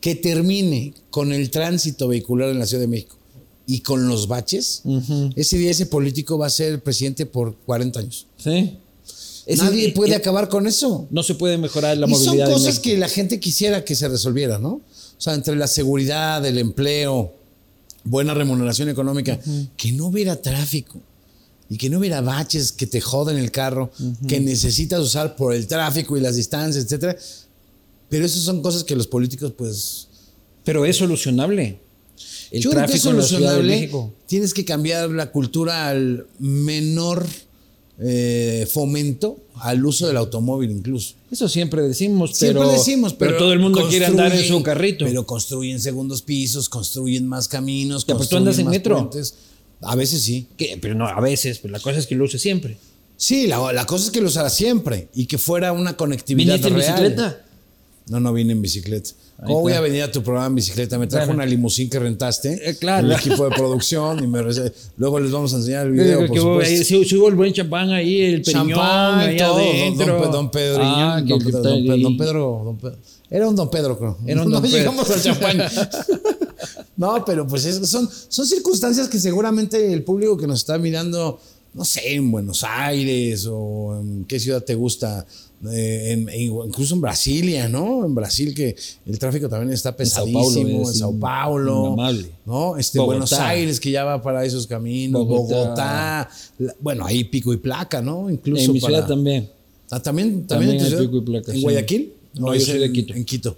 que 0.00 0.14
termine 0.14 0.94
con 1.10 1.32
el 1.32 1.50
tránsito 1.50 2.06
vehicular 2.06 2.50
en 2.50 2.60
la 2.60 2.66
Ciudad 2.66 2.82
de 2.82 2.88
México 2.88 3.16
y 3.66 3.80
con 3.80 4.08
los 4.08 4.28
baches, 4.28 4.82
ese 5.34 5.58
día 5.58 5.70
ese 5.72 5.86
político 5.86 6.38
va 6.38 6.46
a 6.46 6.50
ser 6.50 6.80
presidente 6.80 7.26
por 7.26 7.56
40 7.66 8.00
años. 8.00 8.26
Sí. 8.36 8.78
Nadie 9.56 9.92
puede 9.92 10.12
eh, 10.12 10.16
acabar 10.16 10.48
con 10.48 10.66
eso. 10.66 11.06
No 11.10 11.22
se 11.22 11.34
puede 11.34 11.56
mejorar 11.56 11.96
la 11.96 12.06
y 12.06 12.14
son 12.14 12.24
movilidad. 12.26 12.48
de 12.48 12.52
cosas 12.52 12.78
que 12.78 12.96
la 12.98 13.08
gente 13.08 13.40
quisiera 13.40 13.84
que 13.84 13.94
se 13.94 14.08
resolviera, 14.08 14.58
¿no? 14.58 14.70
O 14.72 15.20
sea, 15.20 15.34
entre 15.34 15.56
la 15.56 15.66
seguridad, 15.66 16.44
el 16.44 16.58
empleo, 16.58 17.32
buena 18.04 18.34
remuneración 18.34 18.88
económica, 18.88 19.38
que 19.76 19.92
no 19.92 20.06
hubiera 20.06 20.36
tráfico 20.36 21.00
y 21.70 21.76
que 21.76 21.90
no 21.90 21.98
hubiera 21.98 22.20
baches 22.20 22.72
que 22.72 22.86
te 22.86 23.00
joden 23.00 23.36
el 23.36 23.50
carro, 23.50 23.90
que 24.26 24.40
necesitas 24.40 25.00
usar 25.00 25.36
por 25.36 25.54
el 25.54 25.66
tráfico 25.66 26.16
y 26.16 26.20
las 26.20 26.36
distancias, 26.36 26.84
etcétera. 26.84 27.16
Pero 28.08 28.24
esas 28.24 28.42
son 28.42 28.62
cosas 28.62 28.84
que 28.84 28.96
los 28.96 29.06
políticos, 29.06 29.52
pues, 29.56 30.08
Pero 30.64 30.84
es 30.84 30.96
solucionable. 30.96 31.78
El 32.50 32.62
yo 32.62 32.70
creo 32.70 32.86
que 32.86 32.92
es 32.94 33.02
tráfico 33.02 33.10
en 33.10 33.16
la 33.18 33.22
solucionable. 33.22 34.10
Tienes 34.26 34.54
que 34.54 34.64
cambiar 34.64 35.10
la 35.10 35.30
cultura 35.30 35.88
al 35.88 36.26
menor 36.38 37.26
eh, 38.00 38.68
fomento 38.72 39.38
al 39.56 39.84
uso 39.84 40.06
del 40.06 40.16
automóvil 40.16 40.70
incluso. 40.70 41.14
Eso 41.30 41.48
siempre 41.48 41.82
decimos, 41.82 42.36
Siempre 42.36 42.60
pero, 42.62 42.72
decimos, 42.72 43.14
pero, 43.14 43.36
todo 43.36 43.52
el 43.52 43.58
mundo 43.58 43.86
quiere 43.88 44.06
andar 44.06 44.32
en 44.32 44.38
su 44.44 44.54
construyen- 44.58 44.62
carrito. 44.62 45.04
Pero 45.04 45.26
construyen 45.26 45.80
segundos 45.80 46.22
pisos, 46.22 46.68
construyen 46.68 47.26
más 47.26 47.48
caminos. 47.48 48.06
Ya, 48.06 48.14
pues 48.16 48.28
tú 48.28 48.36
construyen 48.36 48.48
andas 48.48 48.58
en 48.60 48.68
metro. 48.70 48.96
puentes. 48.96 49.34
A 49.82 49.94
veces 49.96 50.22
sí. 50.22 50.46
Pero 50.80 50.94
no, 50.94 51.06
a 51.06 51.20
veces, 51.20 51.58
pero 51.58 51.72
la 51.72 51.80
cosa 51.80 51.98
es 51.98 52.06
que 52.06 52.14
lo 52.14 52.24
use 52.24 52.38
siempre. 52.38 52.78
Sí, 53.16 53.46
la, 53.48 53.72
la 53.72 53.84
cosa 53.84 54.06
es 54.06 54.10
que 54.12 54.20
lo 54.20 54.28
usara 54.28 54.48
siempre 54.48 55.08
y 55.14 55.26
que 55.26 55.38
fuera 55.38 55.72
una 55.72 55.96
conectividad 55.96 56.54
¿Viniste 56.54 56.68
en 56.68 56.74
real. 56.76 56.92
bicicleta? 57.02 57.44
No, 58.08 58.20
no 58.20 58.32
vine 58.32 58.52
en 58.52 58.62
bicicleta. 58.62 59.10
¿Cómo 59.46 59.60
voy 59.60 59.72
a 59.72 59.80
venir 59.80 60.02
a 60.02 60.10
tu 60.10 60.20
programa 60.22 60.48
en 60.48 60.54
bicicleta? 60.56 60.98
Me 60.98 61.06
trajo 61.06 61.26
Bueno. 61.26 61.42
una 61.42 61.46
limusín 61.46 61.88
que 61.88 61.98
rentaste. 62.00 62.60
Eh, 62.70 62.76
claro. 62.76 63.06
El 63.06 63.12
equipo 63.12 63.44
de 63.48 63.54
producción. 63.54 64.22
y 64.22 64.26
me 64.26 64.40
Luego 64.96 65.20
les 65.20 65.30
vamos 65.30 65.54
a 65.54 65.58
enseñar 65.58 65.86
el 65.86 65.92
video, 65.92 66.18
por 66.26 66.30
que 66.32 66.40
supuesto. 66.40 66.74
ahí, 66.74 66.84
sí 66.84 67.16
hubo 67.16 67.28
el 67.28 67.36
buen 67.36 67.52
champán 67.52 67.90
ahí, 67.90 68.20
el 68.20 68.42
Champán, 68.42 69.20
ahí 69.20 69.36
todo, 69.36 69.58
don- 69.58 69.66
adentro. 69.68 70.20
Don, 70.22 70.32
don 70.32 70.50
Pedro. 70.50 70.82
Ah, 70.82 71.22
don, 71.24 71.38
don 71.38 72.02
don 72.02 72.16
Pedro, 72.16 72.62
don 72.64 72.76
Pedro. 72.78 72.96
Era 73.30 73.46
un 73.48 73.54
don 73.54 73.70
Pedro, 73.70 73.98
creo. 73.98 74.18
Era 74.26 74.42
un 74.42 74.50
no 74.50 74.54
don 74.60 74.62
Pedro. 74.62 74.76
llegamos 74.78 75.10
al 75.10 75.22
champán. 75.22 75.58
no, 76.96 77.24
pero 77.24 77.46
pues 77.46 77.64
es- 77.64 77.88
son, 77.88 78.08
son 78.28 78.46
circunstancias 78.46 79.08
que 79.08 79.18
seguramente 79.20 79.92
el 79.92 80.02
público 80.02 80.36
que 80.36 80.46
nos 80.46 80.60
está 80.60 80.78
mirando, 80.78 81.38
no 81.74 81.84
sé, 81.84 82.14
en 82.14 82.30
Buenos 82.30 82.64
Aires 82.64 83.46
o 83.50 84.00
en 84.00 84.24
qué 84.24 84.40
ciudad 84.40 84.62
te 84.64 84.74
gusta, 84.74 85.24
eh, 85.72 86.12
en- 86.12 86.28
incluso 86.66 86.94
en 86.94 87.00
Brasilia, 87.00 87.68
¿no? 87.68 88.04
En 88.04 88.14
Brasil 88.14 88.54
que 88.54 88.76
el 89.06 89.18
tráfico 89.18 89.48
también 89.48 89.72
está 89.72 89.90
Sao 89.90 89.96
pesadísimo, 89.96 90.40
Paulo 90.42 90.88
en 90.88 90.94
Sao 90.94 91.18
Paulo. 91.18 91.96
¿no? 92.46 92.76
Este 92.76 92.98
Bogotá. 92.98 93.12
Buenos 93.16 93.32
Aires 93.32 93.80
que 93.80 93.90
ya 93.90 94.04
va 94.04 94.22
para 94.22 94.44
esos 94.44 94.66
caminos, 94.66 95.26
Bogotá. 95.26 95.54
Bogotá, 95.56 96.30
la- 96.58 96.74
bueno, 96.80 97.04
ahí 97.06 97.24
pico 97.24 97.52
y 97.52 97.56
placa, 97.56 98.00
¿no? 98.02 98.30
Incluso 98.30 98.64
En 98.66 98.72
mi 98.72 98.80
para- 98.80 98.94
ciudad 98.94 99.08
también. 99.08 99.50
Ah, 99.90 100.00
también, 100.02 100.46
también, 100.46 100.48
También 100.48 100.70
en 100.70 100.78
tu 100.78 100.84
hay 100.84 100.90
ciudad? 100.90 101.02
pico 101.04 101.16
y 101.16 101.20
placa, 101.22 101.50
¿En 101.52 101.56
sí. 101.56 101.62
Guayaquil? 101.62 102.12
No, 102.34 102.54
yo 102.54 102.60
soy 102.60 102.78
de 102.78 102.84
en- 102.86 102.92
Quito. 102.92 103.14
En 103.14 103.24
Quito. 103.24 103.56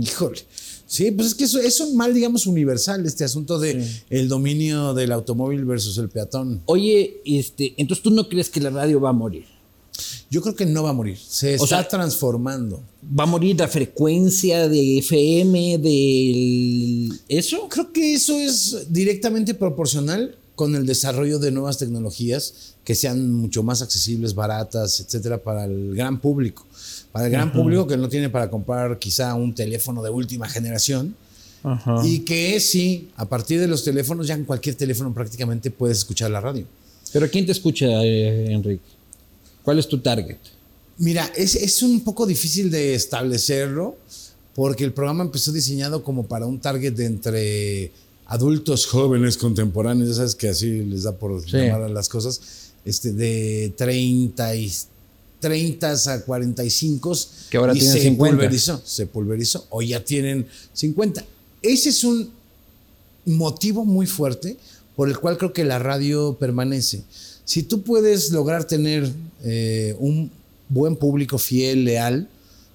Híjole. 0.00 0.38
Sí, 0.86 1.10
pues 1.12 1.28
es 1.28 1.34
que 1.34 1.44
eso 1.44 1.58
es 1.60 1.80
un 1.80 1.96
mal, 1.96 2.12
digamos, 2.12 2.46
universal, 2.46 3.06
este 3.06 3.24
asunto 3.24 3.58
de 3.58 3.82
el 4.10 4.28
dominio 4.28 4.92
del 4.92 5.12
automóvil 5.12 5.64
versus 5.64 5.96
el 5.98 6.08
peatón. 6.10 6.60
Oye, 6.66 7.20
este, 7.24 7.72
entonces 7.78 8.02
tú 8.02 8.10
no 8.10 8.28
crees 8.28 8.50
que 8.50 8.60
la 8.60 8.70
radio 8.70 9.00
va 9.00 9.10
a 9.10 9.12
morir. 9.14 9.44
Yo 10.32 10.40
creo 10.40 10.54
que 10.56 10.64
no 10.64 10.82
va 10.82 10.90
a 10.90 10.92
morir. 10.94 11.18
Se 11.18 11.52
O 11.60 11.64
está 11.64 11.80
sea- 11.80 11.88
transformando. 11.88 12.82
¿Va 13.18 13.24
a 13.24 13.26
morir 13.26 13.54
la 13.60 13.68
frecuencia 13.68 14.66
de 14.66 14.98
FM, 15.00 15.76
del... 15.78 17.12
eso? 17.28 17.68
Creo 17.68 17.92
que 17.92 18.14
eso 18.14 18.38
es 18.38 18.86
directamente 18.88 19.52
proporcional 19.52 20.34
con 20.54 20.74
el 20.74 20.86
desarrollo 20.86 21.38
de 21.38 21.50
nuevas 21.50 21.76
tecnologías 21.76 22.74
que 22.82 22.94
sean 22.94 23.32
mucho 23.34 23.62
más 23.62 23.82
accesibles, 23.82 24.34
baratas, 24.34 25.00
etcétera, 25.00 25.36
para 25.42 25.64
el 25.66 25.94
gran 25.94 26.18
público. 26.18 26.66
Para 27.12 27.26
el 27.26 27.32
gran 27.32 27.52
público 27.52 27.86
que 27.86 27.98
no 27.98 28.08
tiene 28.08 28.30
para 28.30 28.48
comprar 28.48 28.98
quizá 28.98 29.34
un 29.34 29.54
teléfono 29.54 30.02
de 30.02 30.08
última 30.08 30.48
generación. 30.48 31.14
Ajá. 31.62 32.00
Y 32.06 32.20
que 32.20 32.58
sí, 32.58 33.10
a 33.16 33.28
partir 33.28 33.60
de 33.60 33.68
los 33.68 33.84
teléfonos, 33.84 34.26
ya 34.26 34.34
en 34.34 34.44
cualquier 34.46 34.76
teléfono 34.76 35.12
prácticamente 35.12 35.70
puedes 35.70 35.98
escuchar 35.98 36.30
la 36.30 36.40
radio. 36.40 36.64
Pero 37.12 37.30
¿quién 37.30 37.44
te 37.44 37.52
escucha, 37.52 37.86
eh, 38.02 38.50
Enrique? 38.50 38.82
¿Cuál 39.64 39.78
es 39.78 39.88
tu 39.88 39.98
target? 40.00 40.36
Mira, 40.98 41.30
es, 41.36 41.54
es 41.54 41.82
un 41.82 42.02
poco 42.04 42.26
difícil 42.26 42.70
de 42.70 42.94
establecerlo 42.94 43.96
porque 44.54 44.84
el 44.84 44.92
programa 44.92 45.24
empezó 45.24 45.52
diseñado 45.52 46.02
como 46.04 46.26
para 46.26 46.46
un 46.46 46.60
target 46.60 46.92
de 46.92 47.06
entre 47.06 47.92
adultos 48.26 48.86
jóvenes 48.86 49.36
contemporáneos, 49.36 50.10
ya 50.10 50.14
sabes 50.16 50.34
que 50.34 50.48
así 50.48 50.84
les 50.84 51.02
da 51.04 51.12
por 51.12 51.40
Sí. 51.42 51.56
llamar 51.56 51.82
a 51.82 51.88
las 51.88 52.08
cosas, 52.08 52.40
este, 52.84 53.12
de 53.12 53.72
30, 53.76 54.54
y, 54.54 54.70
30 55.40 55.92
a 56.12 56.20
45 56.22 57.18
Que 57.50 57.56
ahora 57.56 57.74
y 57.74 57.78
tienen 57.78 57.92
se 57.96 58.02
50. 58.02 58.36
pulverizó, 58.36 58.82
se 58.84 59.06
pulverizó 59.06 59.66
o 59.70 59.82
ya 59.82 60.04
tienen 60.04 60.46
50. 60.72 61.24
Ese 61.62 61.88
es 61.90 62.04
un 62.04 62.30
motivo 63.26 63.84
muy 63.84 64.06
fuerte 64.06 64.56
por 64.96 65.08
el 65.08 65.18
cual 65.18 65.38
creo 65.38 65.52
que 65.52 65.64
la 65.64 65.78
radio 65.78 66.36
permanece. 66.38 67.02
Si 67.44 67.62
tú 67.62 67.82
puedes 67.82 68.30
lograr 68.30 68.64
tener 68.64 69.10
eh, 69.44 69.96
un 69.98 70.30
buen 70.68 70.96
público 70.96 71.38
fiel, 71.38 71.84
leal, 71.84 72.28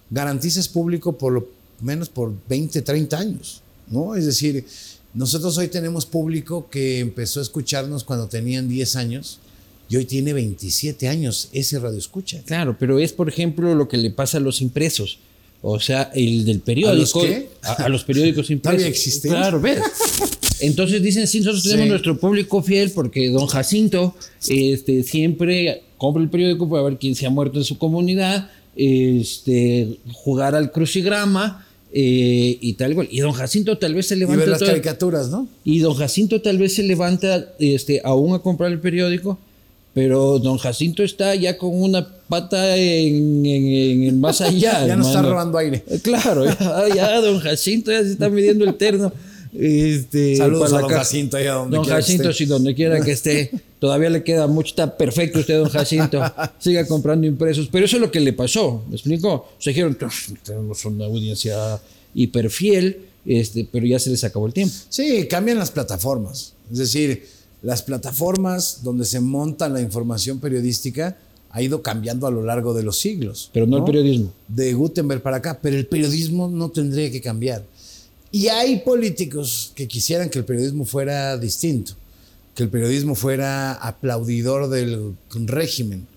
garantizas 0.09 0.67
público 0.67 1.17
por 1.17 1.33
lo 1.33 1.47
menos 1.81 2.09
por 2.09 2.33
20, 2.49 2.81
30 2.81 3.17
años, 3.17 3.61
¿no? 3.89 4.15
Es 4.15 4.25
decir, 4.25 4.65
nosotros 5.13 5.57
hoy 5.57 5.67
tenemos 5.67 6.05
público 6.05 6.69
que 6.69 6.99
empezó 6.99 7.39
a 7.39 7.43
escucharnos 7.43 8.03
cuando 8.03 8.27
tenían 8.27 8.67
10 8.67 8.95
años 8.97 9.39
y 9.89 9.95
hoy 9.95 10.05
tiene 10.05 10.33
27 10.33 11.07
años 11.07 11.49
ese 11.53 11.79
radio 11.79 11.97
escucha. 11.97 12.41
Claro, 12.45 12.75
pero 12.77 12.99
es, 12.99 13.13
por 13.13 13.29
ejemplo, 13.29 13.73
lo 13.73 13.87
que 13.87 13.97
le 13.97 14.11
pasa 14.11 14.37
a 14.37 14.41
los 14.41 14.61
impresos. 14.61 15.19
O 15.61 15.79
sea, 15.79 16.11
el 16.13 16.45
del 16.45 16.59
periódico. 16.59 17.21
qué? 17.21 17.49
A, 17.63 17.73
a 17.73 17.89
los 17.89 18.03
periódicos 18.03 18.49
impresos. 18.51 18.77
¿Todavía 18.77 18.87
existen? 18.87 19.31
Claro, 19.31 19.59
ves. 19.59 19.81
Entonces 20.59 21.01
dicen, 21.03 21.27
sí, 21.27 21.39
nosotros 21.39 21.63
tenemos 21.63 21.83
Sí. 21.85 21.89
nuestro 21.89 22.17
público 22.19 22.61
fiel 22.63 22.91
porque 22.91 23.29
don 23.29 23.47
Jacinto 23.47 24.15
este, 24.47 25.03
siempre 25.03 25.83
compra 25.97 26.23
el 26.23 26.29
periódico 26.29 26.69
para 26.69 26.83
ver 26.83 26.97
quién 26.97 27.15
se 27.15 27.25
ha 27.25 27.29
muerto 27.29 27.59
en 27.59 27.65
su 27.65 27.77
comunidad, 27.77 28.49
este, 28.75 29.97
jugar 30.13 30.55
al 30.55 30.71
crucigrama 30.71 31.65
eh, 31.93 32.57
y 32.59 32.73
tal 32.73 32.93
cual. 32.95 33.07
Y 33.09 33.19
don 33.19 33.31
Jacinto 33.31 33.77
tal 33.77 33.93
vez 33.95 34.07
se 34.07 34.15
Y 34.15 34.19
levanta 34.19 34.39
ver 34.41 34.49
las 34.49 34.59
todo- 34.59 34.69
caricaturas, 34.69 35.29
¿no? 35.29 35.47
y 35.63 35.79
don 35.79 35.93
Jacinto 35.95 36.41
tal 36.41 36.57
vez 36.57 36.75
se 36.75 36.83
levanta 36.83 37.53
este, 37.59 38.01
aún 38.03 38.33
a 38.33 38.39
comprar 38.39 38.71
el 38.71 38.79
periódico, 38.79 39.39
pero 39.93 40.37
don 40.39 40.57
Jacinto 40.57 41.01
está 41.03 41.33
ya 41.35 41.57
con 41.57 41.71
una 41.81 42.07
pata 42.27 42.75
en, 42.77 43.45
en- 43.45 43.67
en 43.67 44.03
el 44.03 44.15
más 44.17 44.41
allá. 44.41 44.85
Ya 44.85 44.95
no 44.95 45.07
está 45.07 45.21
robando 45.21 45.57
aire. 45.57 45.83
Claro, 46.03 46.45
ya, 46.45 46.85
ya 46.95 47.21
don 47.21 47.39
Jacinto 47.39 47.91
ya 47.91 48.03
se 48.03 48.11
está 48.11 48.29
midiendo 48.29 48.65
el 48.65 48.75
terno. 48.75 49.11
Este, 49.59 50.35
Saludos 50.37 50.69
para 50.71 50.79
a 50.79 50.81
don 50.87 50.91
Jacinto, 50.91 51.37
allá 51.37 51.53
donde 51.53 51.77
Don 51.77 51.83
quiera 51.85 51.97
que 51.97 52.03
Jacinto, 52.03 52.29
esté. 52.29 52.43
si 52.43 52.45
donde 52.45 52.75
quiera 52.75 53.01
que 53.01 53.11
esté, 53.11 53.51
todavía 53.79 54.09
le 54.11 54.23
queda 54.23 54.45
mucho, 54.47 54.69
está 54.69 54.95
perfecto 54.97 55.39
usted, 55.39 55.57
don 55.57 55.69
Jacinto. 55.69 56.21
Siga 56.59 56.85
comprando 56.87 57.25
impresos. 57.25 57.67
Pero 57.71 57.85
eso 57.85 57.95
es 57.97 58.01
lo 58.01 58.11
que 58.11 58.19
le 58.19 58.33
pasó, 58.33 58.83
¿me 58.87 58.95
explico? 58.95 59.33
O 59.33 59.49
sea, 59.57 59.71
dijeron, 59.71 59.97
"Uf, 59.99 60.29
tenemos 60.43 60.85
una 60.85 61.05
audiencia 61.05 61.81
hiperfiel, 62.13 62.99
este, 63.25 63.67
pero 63.71 63.85
ya 63.85 63.99
se 63.99 64.09
les 64.09 64.23
acabó 64.23 64.47
el 64.47 64.53
tiempo. 64.53 64.75
Sí, 64.89 65.27
cambian 65.27 65.57
las 65.57 65.71
plataformas. 65.71 66.53
Es 66.71 66.77
decir, 66.77 67.25
las 67.61 67.81
plataformas 67.81 68.81
donde 68.83 69.05
se 69.05 69.19
monta 69.19 69.67
la 69.69 69.81
información 69.81 70.39
periodística 70.39 71.17
ha 71.49 71.61
ido 71.61 71.81
cambiando 71.81 72.27
a 72.27 72.31
lo 72.31 72.43
largo 72.43 72.73
de 72.73 72.83
los 72.83 72.99
siglos. 72.99 73.49
Pero 73.53 73.65
no 73.65 73.77
el 73.77 73.83
periodismo. 73.83 74.31
De 74.47 74.73
Gutenberg 74.73 75.21
para 75.21 75.37
acá, 75.37 75.59
pero 75.61 75.75
el 75.77 75.87
periodismo 75.87 76.47
no 76.47 76.69
tendría 76.69 77.11
que 77.11 77.21
cambiar. 77.21 77.63
Y 78.31 78.47
hay 78.47 78.79
políticos 78.79 79.71
que 79.75 79.87
quisieran 79.87 80.29
que 80.29 80.39
el 80.39 80.45
periodismo 80.45 80.85
fuera 80.85 81.37
distinto, 81.37 81.93
que 82.55 82.63
el 82.63 82.69
periodismo 82.69 83.15
fuera 83.15 83.73
aplaudidor 83.73 84.69
del 84.69 85.15
régimen, 85.45 86.07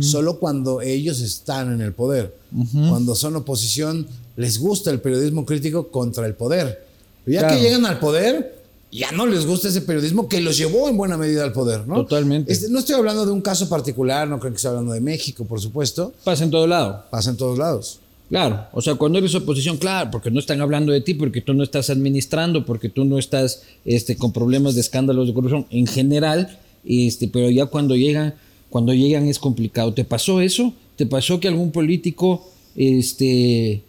solo 0.00 0.38
cuando 0.40 0.80
ellos 0.80 1.20
están 1.20 1.72
en 1.72 1.80
el 1.80 1.92
poder. 1.92 2.34
Cuando 2.72 3.14
son 3.14 3.36
oposición, 3.36 4.06
les 4.36 4.58
gusta 4.58 4.90
el 4.90 5.00
periodismo 5.00 5.44
crítico 5.46 5.88
contra 5.88 6.26
el 6.26 6.34
poder. 6.34 6.86
Ya 7.26 7.40
Claro. 7.40 7.54
que 7.56 7.62
llegan 7.62 7.86
al 7.86 8.00
poder, 8.00 8.58
ya 8.90 9.12
no 9.12 9.26
les 9.26 9.46
gusta 9.46 9.68
ese 9.68 9.82
periodismo 9.82 10.28
que 10.28 10.40
los 10.40 10.56
llevó 10.56 10.88
en 10.88 10.96
buena 10.96 11.16
medida 11.16 11.44
al 11.44 11.52
poder, 11.52 11.86
¿no? 11.86 11.96
Totalmente. 11.96 12.52
Este, 12.52 12.68
no 12.68 12.80
estoy 12.80 12.96
hablando 12.96 13.24
de 13.24 13.30
un 13.30 13.40
caso 13.42 13.68
particular, 13.68 14.26
no 14.26 14.40
creo 14.40 14.50
que 14.50 14.56
esté 14.56 14.66
hablando 14.66 14.92
de 14.92 15.00
México, 15.00 15.44
por 15.44 15.60
supuesto. 15.60 16.12
Pasa 16.24 16.42
en 16.42 16.50
todo 16.50 16.66
lado. 16.66 17.04
Pasa 17.10 17.30
en 17.30 17.36
todos 17.36 17.56
lados. 17.56 17.99
Claro, 18.30 18.68
o 18.72 18.80
sea, 18.80 18.94
cuando 18.94 19.18
eres 19.18 19.34
oposición, 19.34 19.76
claro, 19.76 20.12
porque 20.12 20.30
no 20.30 20.38
están 20.38 20.60
hablando 20.60 20.92
de 20.92 21.00
ti, 21.00 21.14
porque 21.14 21.40
tú 21.40 21.52
no 21.52 21.64
estás 21.64 21.90
administrando, 21.90 22.64
porque 22.64 22.88
tú 22.88 23.04
no 23.04 23.18
estás 23.18 23.64
este, 23.84 24.16
con 24.16 24.32
problemas 24.32 24.76
de 24.76 24.82
escándalos 24.82 25.26
de 25.26 25.34
corrupción 25.34 25.66
en 25.70 25.88
general, 25.88 26.56
este, 26.84 27.26
pero 27.26 27.50
ya 27.50 27.66
cuando 27.66 27.96
llegan, 27.96 28.34
cuando 28.70 28.94
llegan 28.94 29.26
es 29.26 29.40
complicado. 29.40 29.94
¿Te 29.94 30.04
pasó 30.04 30.40
eso? 30.40 30.72
¿Te 30.94 31.06
pasó 31.06 31.40
que 31.40 31.48
algún 31.48 31.72
político, 31.72 32.48
este, 32.76 33.82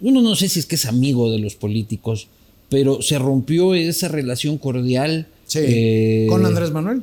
uno 0.00 0.22
no 0.22 0.36
sé 0.36 0.48
si 0.48 0.60
es 0.60 0.66
que 0.66 0.76
es 0.76 0.86
amigo 0.86 1.32
de 1.32 1.40
los 1.40 1.56
políticos, 1.56 2.28
pero 2.68 3.02
se 3.02 3.18
rompió 3.18 3.74
esa 3.74 4.06
relación 4.06 4.58
cordial? 4.58 5.26
Sí. 5.46 5.58
eh, 5.60 6.26
Con 6.28 6.46
Andrés 6.46 6.70
Manuel. 6.70 7.02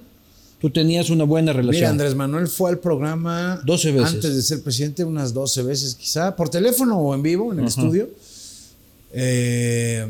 Tú 0.62 0.70
tenías 0.70 1.10
una 1.10 1.24
buena 1.24 1.54
relación. 1.54 1.82
Mira, 1.82 1.90
Andrés 1.90 2.14
Manuel 2.14 2.48
fue 2.48 2.70
al 2.70 2.78
programa 2.78 3.60
12 3.66 3.92
veces. 3.94 4.14
antes 4.14 4.36
de 4.36 4.42
ser 4.44 4.62
presidente, 4.62 5.04
unas 5.04 5.34
12 5.34 5.64
veces 5.64 5.96
quizá, 5.96 6.36
por 6.36 6.50
teléfono 6.50 7.00
o 7.00 7.16
en 7.16 7.24
vivo, 7.24 7.52
en 7.52 7.60
el 7.62 7.66
estudio. 7.66 8.10
Eh, 9.12 10.06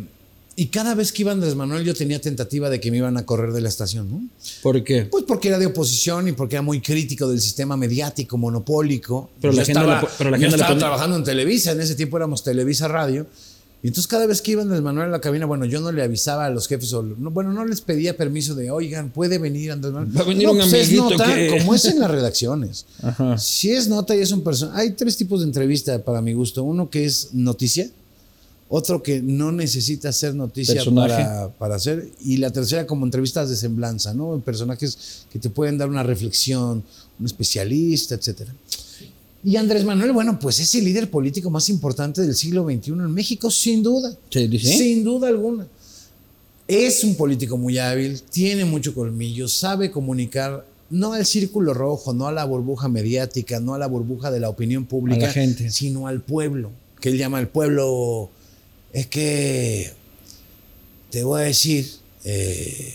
y 0.57 0.67
cada 0.67 0.93
vez 0.93 1.13
que 1.13 1.21
iba 1.21 1.31
Andrés 1.31 1.55
Manuel 1.55 1.85
yo 1.85 1.95
tenía 1.95 2.19
tentativa 2.19 2.69
de 2.69 2.81
que 2.81 2.91
me 2.91 2.97
iban 2.97 3.15
a 3.17 3.25
correr 3.25 3.53
de 3.53 3.61
la 3.61 3.69
estación, 3.69 4.11
¿no? 4.11 4.21
¿Por 4.61 4.83
qué? 4.83 5.05
Pues 5.05 5.23
porque 5.25 5.47
era 5.47 5.57
de 5.57 5.67
oposición 5.67 6.27
y 6.27 6.33
porque 6.33 6.55
era 6.55 6.61
muy 6.61 6.81
crítico 6.81 7.29
del 7.29 7.39
sistema 7.39 7.77
mediático, 7.77 8.37
monopólico. 8.37 9.31
Pero 9.39 9.53
Yo 9.53 9.57
la 9.57 9.63
agenda 9.63 9.81
estaba, 9.81 10.01
la 10.01 10.09
pero 10.17 10.29
la 10.31 10.37
yo 10.37 10.47
estaba 10.49 10.77
trabajando 10.77 11.15
en 11.15 11.23
Televisa, 11.23 11.71
en 11.71 11.79
ese 11.79 11.95
tiempo 11.95 12.17
éramos 12.17 12.43
Televisa 12.43 12.89
Radio. 12.89 13.25
Y 13.83 13.87
entonces 13.87 14.07
cada 14.07 14.27
vez 14.27 14.41
que 14.43 14.51
iba 14.51 14.61
Andrés 14.61 14.81
Manuel 14.81 15.07
a 15.07 15.11
la 15.11 15.21
cabina, 15.21 15.47
bueno, 15.47 15.65
yo 15.65 15.81
no 15.81 15.91
le 15.91 16.03
avisaba 16.03 16.45
a 16.45 16.49
los 16.51 16.67
jefes, 16.67 16.93
o, 16.93 17.01
no, 17.01 17.31
bueno, 17.31 17.51
no 17.51 17.65
les 17.65 17.81
pedía 17.81 18.15
permiso 18.15 18.53
de, 18.53 18.69
oigan, 18.69 19.09
puede 19.09 19.39
venir 19.39 19.71
Andrés 19.71 19.91
Manuel. 19.93 20.15
Va 20.15 20.21
a 20.21 20.25
venir 20.25 20.45
No, 20.45 20.51
un 20.53 20.59
pues 20.59 20.73
es 20.73 20.91
nota, 20.93 21.33
que- 21.35 21.57
como 21.57 21.73
es 21.73 21.85
en 21.85 21.99
las 21.99 22.11
redacciones. 22.11 22.85
Ajá. 23.01 23.37
Si 23.39 23.71
es 23.71 23.87
nota 23.87 24.15
y 24.15 24.19
es 24.19 24.31
un 24.31 24.43
personaje. 24.43 24.79
Hay 24.81 24.91
tres 24.91 25.17
tipos 25.17 25.39
de 25.41 25.47
entrevista 25.47 25.97
para 26.03 26.21
mi 26.21 26.33
gusto. 26.33 26.63
Uno 26.63 26.89
que 26.91 27.05
es 27.05 27.29
noticia, 27.33 27.89
otro 28.69 29.01
que 29.01 29.19
no 29.21 29.51
necesita 29.51 30.13
ser 30.13 30.35
noticia 30.35 30.81
para, 30.95 31.49
para 31.49 31.75
hacer, 31.75 32.07
y 32.23 32.37
la 32.37 32.51
tercera 32.51 32.85
como 32.87 33.05
entrevistas 33.05 33.49
de 33.49 33.55
semblanza, 33.55 34.13
¿no? 34.13 34.39
Personajes 34.45 35.25
que 35.31 35.39
te 35.39 35.49
pueden 35.49 35.77
dar 35.79 35.89
una 35.89 36.03
reflexión, 36.03 36.83
un 37.19 37.25
especialista, 37.25 38.13
etcétera. 38.15 38.53
Y 39.43 39.55
Andrés 39.55 39.83
Manuel, 39.83 40.11
bueno, 40.11 40.39
pues 40.39 40.59
es 40.59 40.73
el 40.75 40.85
líder 40.85 41.09
político 41.09 41.49
más 41.49 41.67
importante 41.69 42.21
del 42.21 42.35
siglo 42.35 42.63
XXI 42.63 42.91
en 42.91 43.11
México, 43.13 43.49
sin 43.49 43.81
duda. 43.81 44.15
¿Se 44.29 44.47
dice? 44.47 44.77
Sin 44.77 45.03
duda 45.03 45.29
alguna. 45.29 45.67
Es 46.67 47.03
un 47.03 47.15
político 47.15 47.57
muy 47.57 47.77
hábil, 47.79 48.21
tiene 48.21 48.65
mucho 48.65 48.93
colmillo, 48.93 49.47
sabe 49.47 49.91
comunicar 49.91 50.65
no 50.89 51.13
al 51.13 51.25
círculo 51.25 51.73
rojo, 51.73 52.13
no 52.13 52.27
a 52.27 52.31
la 52.31 52.45
burbuja 52.45 52.87
mediática, 52.87 53.59
no 53.59 53.73
a 53.73 53.77
la 53.79 53.87
burbuja 53.87 54.29
de 54.29 54.39
la 54.39 54.49
opinión 54.49 54.85
pública, 54.85 55.27
la 55.27 55.33
gente. 55.33 55.71
sino 55.71 56.07
al 56.07 56.21
pueblo, 56.21 56.71
que 56.99 57.09
él 57.09 57.17
llama 57.17 57.39
al 57.39 57.47
pueblo. 57.47 58.29
Es 58.93 59.07
que 59.07 59.91
te 61.09 61.23
voy 61.23 61.41
a 61.41 61.45
decir, 61.45 61.89
eh, 62.25 62.93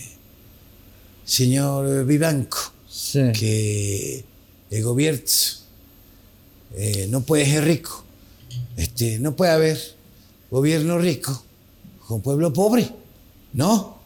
señor 1.25 2.05
Vivanco, 2.05 2.57
Sí. 2.89 3.19
que 3.37 4.23
el 4.71 4.83
gobierno 4.83 5.21
eh, 6.75 7.07
no 7.09 7.21
puede 7.21 7.45
ser 7.45 7.63
rico. 7.63 8.03
Este, 8.75 9.19
no 9.19 9.35
puede 9.35 9.51
haber 9.51 9.79
gobierno 10.51 10.97
rico 10.97 11.43
con 12.07 12.21
pueblo 12.21 12.51
pobre. 12.53 12.89
No. 13.53 13.97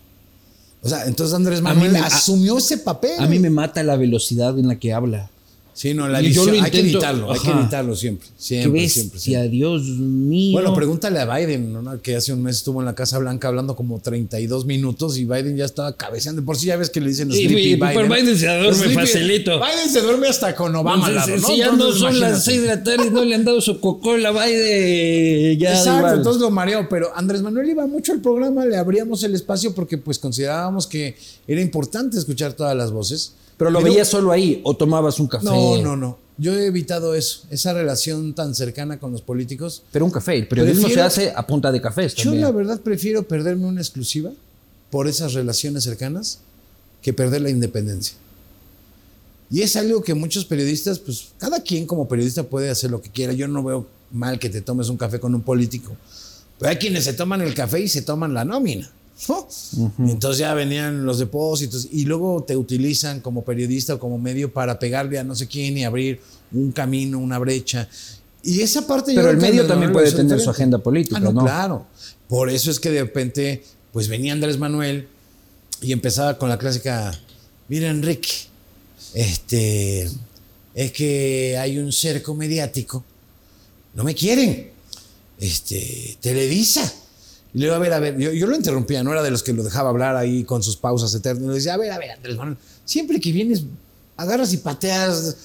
O 0.83 0.89
sea, 0.89 1.05
entonces 1.05 1.33
Andrés 1.35 1.61
Manuel 1.61 1.91
me- 1.93 1.99
a- 1.99 2.05
asumió 2.05 2.57
ese 2.59 2.77
papel. 2.77 3.19
A 3.19 3.27
mí 3.27 3.39
me 3.39 3.49
mata 3.49 3.81
la 3.83 3.95
velocidad 3.95 4.57
en 4.59 4.67
la 4.67 4.77
que 4.79 4.93
habla. 4.93 5.29
Sí, 5.81 5.95
no, 5.95 6.07
la 6.07 6.21
Y 6.21 6.31
yo 6.31 6.43
edición, 6.43 6.57
lo 6.59 6.63
hay 6.63 6.69
que 6.69 6.79
evitarlo, 6.81 7.31
hay 7.33 7.39
que 7.39 7.49
Ajá. 7.49 7.59
evitarlo 7.61 7.95
siempre. 7.95 8.27
Qué 8.27 8.33
Siempre, 8.37 8.81
bestia, 8.81 9.01
siempre, 9.01 9.19
siempre. 9.19 9.49
Dios 9.49 9.81
mío. 9.81 10.51
Bueno, 10.51 10.75
pregúntale 10.75 11.19
a 11.19 11.25
Biden, 11.25 11.73
¿no? 11.73 11.99
que 12.03 12.15
hace 12.15 12.31
un 12.33 12.43
mes 12.43 12.57
estuvo 12.57 12.81
en 12.81 12.85
la 12.85 12.93
Casa 12.93 13.17
Blanca 13.17 13.47
hablando 13.47 13.75
como 13.75 13.99
32 13.99 14.67
minutos 14.67 15.17
y 15.17 15.25
Biden 15.25 15.57
ya 15.57 15.65
estaba 15.65 15.97
cabeceando. 15.97 16.45
Por 16.45 16.55
si 16.55 16.67
ya 16.67 16.77
ves 16.77 16.91
que 16.91 17.01
le 17.01 17.09
dicen 17.09 17.31
Sí, 17.31 17.47
Sleepy 17.47 17.77
güey, 17.79 17.95
pero 17.95 18.07
Biden 18.13 18.37
se 18.37 18.45
duerme 18.45 18.89
facilito. 18.93 19.59
Biden 19.59 19.89
se 19.91 20.01
duerme 20.01 20.27
hasta 20.27 20.55
con 20.55 20.75
Obama 20.75 21.07
Entonces, 21.09 21.41
lado, 21.41 21.41
¿no? 21.41 21.47
Si 21.47 21.57
ya 21.57 21.71
no 21.71 21.91
son 21.93 22.19
las 22.19 22.29
imagínate. 22.29 22.41
6 22.43 22.61
de 22.61 22.67
la 22.67 22.83
tarde 22.83 23.07
y 23.07 23.09
no 23.09 23.25
le 23.25 23.33
han 23.33 23.43
dado 23.43 23.59
su 23.59 23.79
cocola 23.79 24.29
a 24.29 24.45
Biden, 24.45 25.57
ya 25.57 25.75
Exacto, 25.75 26.13
entonces 26.15 26.41
lo 26.43 26.51
mareó, 26.51 26.87
pero 26.89 27.09
Andrés 27.15 27.41
Manuel 27.41 27.67
iba 27.67 27.87
mucho 27.87 28.11
al 28.13 28.21
programa, 28.21 28.67
le 28.67 28.77
abríamos 28.77 29.23
el 29.23 29.33
espacio 29.33 29.73
porque 29.73 29.97
pues 29.97 30.19
considerábamos 30.19 30.85
que 30.85 31.15
era 31.47 31.59
importante 31.59 32.19
escuchar 32.19 32.53
todas 32.53 32.77
las 32.77 32.91
voces. 32.91 33.33
Pero 33.61 33.69
lo 33.69 33.79
veías 33.79 34.07
solo 34.07 34.31
ahí 34.31 34.59
o 34.63 34.75
tomabas 34.75 35.19
un 35.19 35.27
café. 35.27 35.45
No, 35.45 35.77
no, 35.77 35.95
no. 35.95 36.17
Yo 36.39 36.51
he 36.55 36.65
evitado 36.65 37.13
eso, 37.13 37.43
esa 37.51 37.73
relación 37.73 38.33
tan 38.33 38.55
cercana 38.55 38.97
con 38.97 39.11
los 39.11 39.21
políticos. 39.21 39.83
Pero 39.91 40.03
un 40.03 40.09
café. 40.09 40.35
El 40.35 40.47
periodismo 40.47 40.87
Prefiero- 40.87 41.07
se 41.11 41.21
hace 41.25 41.33
a 41.35 41.45
punta 41.45 41.71
de 41.71 41.79
cafés 41.79 42.15
Yo 42.15 42.23
también. 42.23 42.41
la 42.41 42.49
verdad 42.49 42.81
prefiero 42.81 43.21
perderme 43.21 43.67
una 43.67 43.79
exclusiva 43.79 44.31
por 44.89 45.07
esas 45.07 45.35
relaciones 45.35 45.83
cercanas 45.83 46.39
que 47.03 47.13
perder 47.13 47.43
la 47.43 47.51
independencia. 47.51 48.15
Y 49.51 49.61
es 49.61 49.75
algo 49.75 50.01
que 50.01 50.15
muchos 50.15 50.43
periodistas, 50.45 50.97
pues 50.97 51.27
cada 51.37 51.61
quien 51.61 51.85
como 51.85 52.07
periodista 52.07 52.41
puede 52.41 52.71
hacer 52.71 52.89
lo 52.89 52.99
que 52.99 53.11
quiera. 53.11 53.31
Yo 53.33 53.47
no 53.47 53.63
veo 53.63 53.85
mal 54.09 54.39
que 54.39 54.49
te 54.49 54.61
tomes 54.61 54.89
un 54.89 54.97
café 54.97 55.19
con 55.19 55.35
un 55.35 55.43
político. 55.43 55.95
Pero 56.57 56.71
hay 56.71 56.77
quienes 56.77 57.03
se 57.03 57.13
toman 57.13 57.41
el 57.41 57.53
café 57.53 57.79
y 57.79 57.87
se 57.87 58.01
toman 58.01 58.33
la 58.33 58.43
nómina. 58.43 58.89
Entonces 59.99 60.39
ya 60.39 60.53
venían 60.53 61.05
los 61.05 61.19
depósitos 61.19 61.87
y 61.91 62.05
luego 62.05 62.43
te 62.43 62.57
utilizan 62.57 63.19
como 63.19 63.43
periodista 63.43 63.95
o 63.95 63.99
como 63.99 64.17
medio 64.17 64.51
para 64.51 64.79
pegarle 64.79 65.19
a 65.19 65.23
no 65.23 65.35
sé 65.35 65.47
quién 65.47 65.77
y 65.77 65.83
abrir 65.83 66.19
un 66.51 66.71
camino, 66.71 67.19
una 67.19 67.37
brecha. 67.37 67.87
Y 68.43 68.61
esa 68.61 68.87
parte 68.87 69.13
yo 69.13 69.19
Pero 69.21 69.31
el 69.31 69.37
medio 69.37 69.67
también 69.67 69.91
puede 69.93 70.11
tener 70.11 70.39
su 70.39 70.49
agenda 70.49 70.79
política, 70.79 71.17
Ah, 71.17 71.19
no, 71.19 71.31
¿no? 71.33 71.41
claro. 71.43 71.85
Por 72.27 72.49
eso 72.49 72.71
es 72.71 72.79
que 72.79 72.89
de 72.89 73.01
repente, 73.01 73.63
pues 73.91 74.07
venía 74.07 74.33
Andrés 74.33 74.57
Manuel 74.57 75.07
y 75.81 75.91
empezaba 75.91 76.37
con 76.37 76.49
la 76.49 76.57
clásica, 76.57 77.11
mira 77.67 77.89
Enrique, 77.89 78.29
este, 79.13 80.09
es 80.73 80.91
que 80.93 81.57
hay 81.59 81.77
un 81.77 81.91
cerco 81.91 82.33
mediático, 82.33 83.03
no 83.93 84.03
me 84.03 84.15
quieren, 84.15 84.71
este, 85.39 86.17
Televisa. 86.21 86.91
Y 87.53 87.59
luego, 87.59 87.75
a 87.75 87.79
ver, 87.79 87.93
a 87.93 87.99
ver, 87.99 88.17
yo, 88.17 88.31
yo 88.31 88.47
lo 88.47 88.55
interrumpía, 88.55 89.03
no 89.03 89.11
era 89.11 89.21
de 89.21 89.31
los 89.31 89.43
que 89.43 89.53
lo 89.53 89.63
dejaba 89.63 89.89
hablar 89.89 90.15
ahí 90.15 90.43
con 90.43 90.63
sus 90.63 90.77
pausas 90.77 91.13
eternas. 91.13 91.47
Le 91.47 91.55
decía, 91.55 91.73
a 91.73 91.77
ver, 91.77 91.91
a 91.91 91.97
ver, 91.97 92.11
Andrés 92.11 92.37
Manuel, 92.37 92.57
siempre 92.85 93.19
que 93.19 93.31
vienes, 93.31 93.63
agarras 94.15 94.53
y 94.53 94.57
pateas 94.57 95.35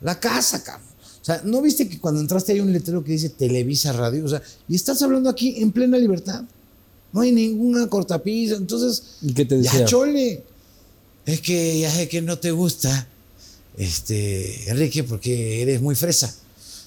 la 0.00 0.18
casa, 0.18 0.62
cabrón. 0.62 0.90
O 1.20 1.24
sea, 1.24 1.42
¿no 1.44 1.60
viste 1.60 1.88
que 1.88 1.98
cuando 1.98 2.20
entraste 2.20 2.52
hay 2.52 2.60
un 2.60 2.72
letrero 2.72 3.04
que 3.04 3.12
dice 3.12 3.28
Televisa 3.28 3.92
Radio? 3.92 4.24
O 4.24 4.28
sea, 4.28 4.42
y 4.68 4.74
estás 4.74 5.02
hablando 5.02 5.28
aquí 5.28 5.62
en 5.62 5.70
plena 5.70 5.98
libertad. 5.98 6.42
No 7.12 7.20
hay 7.20 7.32
ninguna 7.32 7.88
cortapisa. 7.88 8.56
Entonces, 8.56 9.02
¿Y 9.20 9.34
qué 9.34 9.44
te 9.44 9.60
ya 9.60 9.84
chole. 9.84 10.42
Es 11.26 11.40
que 11.42 11.80
ya 11.80 11.90
sé 11.90 12.08
que 12.08 12.22
no 12.22 12.38
te 12.38 12.50
gusta, 12.50 13.06
este, 13.76 14.70
Enrique, 14.70 15.04
porque 15.04 15.62
eres 15.62 15.82
muy 15.82 15.94
fresa. 15.94 16.34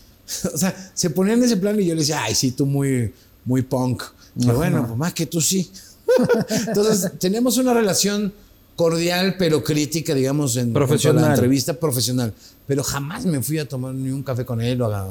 o 0.53 0.57
sea, 0.57 0.91
se 0.95 1.11
ponían 1.11 1.37
en 1.39 1.45
ese 1.45 1.57
plan 1.57 1.79
y 1.79 1.85
yo 1.85 1.93
le 1.93 2.01
decía, 2.01 2.23
ay, 2.23 2.33
sí, 2.33 2.51
tú 2.51 2.65
muy, 2.65 3.13
muy 3.45 3.61
punk. 3.61 4.01
Pero 4.39 4.55
bueno, 4.55 4.85
pues 4.87 4.97
más 4.97 5.13
que 5.13 5.25
tú 5.25 5.39
sí. 5.41 5.69
Entonces, 6.67 7.11
tenemos 7.19 7.57
una 7.57 7.73
relación 7.73 8.33
cordial, 8.75 9.35
pero 9.37 9.63
crítica, 9.63 10.13
digamos, 10.15 10.55
en 10.57 10.73
Profesional. 10.73 11.23
la 11.25 11.29
entrevista 11.33 11.73
profesional. 11.73 12.33
Pero 12.65 12.83
jamás 12.83 13.25
me 13.25 13.41
fui 13.43 13.59
a 13.59 13.67
tomar 13.67 13.93
ni 13.93 14.09
un 14.09 14.23
café 14.23 14.45
con 14.45 14.61
él, 14.61 14.81
o 14.81 14.93
a- 14.93 15.07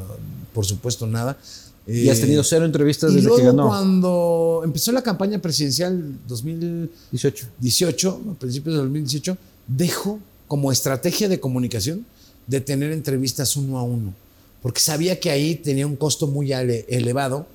por 0.53 0.64
supuesto, 0.66 1.07
nada. 1.07 1.37
Y 1.87 2.09
has 2.09 2.18
Eh, 2.18 2.23
tenido 2.23 2.44
cero 2.44 2.64
entrevistas 2.64 3.11
y 3.11 3.16
desde 3.16 3.27
luego 3.29 3.38
que 3.40 3.47
ganó. 3.47 3.66
cuando 3.68 4.62
empezó 4.64 4.92
la 4.92 5.03
campaña 5.03 5.40
presidencial 5.40 6.01
2018, 6.29 7.47
18. 7.59 8.20
a 8.31 8.35
principios 8.38 8.75
de 8.77 8.83
2018, 8.83 9.37
dejó 9.66 10.18
como 10.49 10.70
estrategia 10.70 11.29
de 11.29 11.40
comunicación 11.40 12.05
de 12.47 12.61
tener 12.61 12.92
entrevistas 12.92 13.57
uno 13.57 13.79
a 13.79 13.83
uno, 13.83 14.12
porque 14.62 14.81
sabía 14.81 15.18
que 15.18 15.31
ahí 15.31 15.55
tenía 15.57 15.87
un 15.87 15.97
costo 15.97 16.27
muy 16.27 16.53
elevado, 16.53 17.47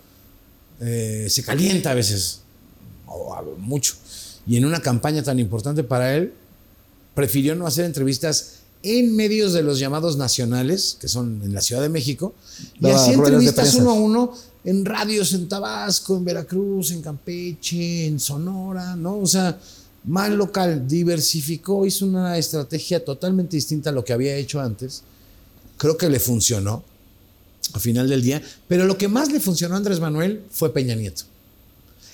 eh, 0.80 1.28
se 1.30 1.44
calienta 1.44 1.92
a 1.92 1.94
veces, 1.94 2.42
o 3.06 3.34
a- 3.34 3.44
mucho, 3.58 3.96
y 4.46 4.58
en 4.58 4.66
una 4.66 4.82
campaña 4.82 5.24
tan 5.24 5.40
importante 5.40 5.84
para 5.84 6.16
él, 6.16 6.34
prefirió 7.16 7.56
no 7.56 7.66
hacer 7.68 7.86
entrevistas 7.86 8.54
en 8.84 9.16
medios 9.16 9.54
de 9.54 9.63
los 9.63 9.80
llamados 9.80 10.18
nacionales, 10.18 10.98
que 11.02 11.08
son 11.08 11.42
en 11.44 11.54
la 11.54 11.62
Ciudad 11.62 11.82
de 11.82 11.90
México, 11.90 12.36
y 12.80 12.90
hacía 12.96 13.13
entrevistas 13.30 13.74
uno 13.82 13.90
a 13.90 13.94
uno 13.94 14.34
en 14.63 14.86
radios 14.86 15.34
en 15.34 15.48
Tabasco, 15.50 16.16
en 16.18 16.26
Veracruz, 16.26 16.92
en 16.92 17.02
Campeche, 17.02 18.06
en 18.06 18.20
Sonora, 18.20 18.96
¿no? 18.96 19.18
O 19.20 19.26
sea, 19.26 19.58
más 20.04 20.30
local, 20.30 20.88
diversificó, 20.88 21.86
hizo 21.86 22.06
una 22.06 22.38
estrategia 22.38 23.04
totalmente 23.04 23.56
distinta 23.58 23.90
a 23.90 23.94
lo 23.94 24.06
que 24.06 24.13
había 24.13 24.36
hecho 24.36 24.62
antes. 24.62 25.02
Creo 25.78 25.98
que 25.98 26.10
le 26.10 26.20
funcionó 26.20 26.84
a 27.74 27.80
final 27.80 28.10
del 28.10 28.22
día, 28.22 28.42
pero 28.68 28.86
lo 28.86 28.98
que 28.98 29.08
más 29.08 29.32
le 29.32 29.40
funcionó 29.40 29.76
a 29.76 29.78
Andrés 29.78 30.00
Manuel 30.00 30.42
fue 30.52 30.74
Peña 30.74 30.96
Nieto. 30.96 31.24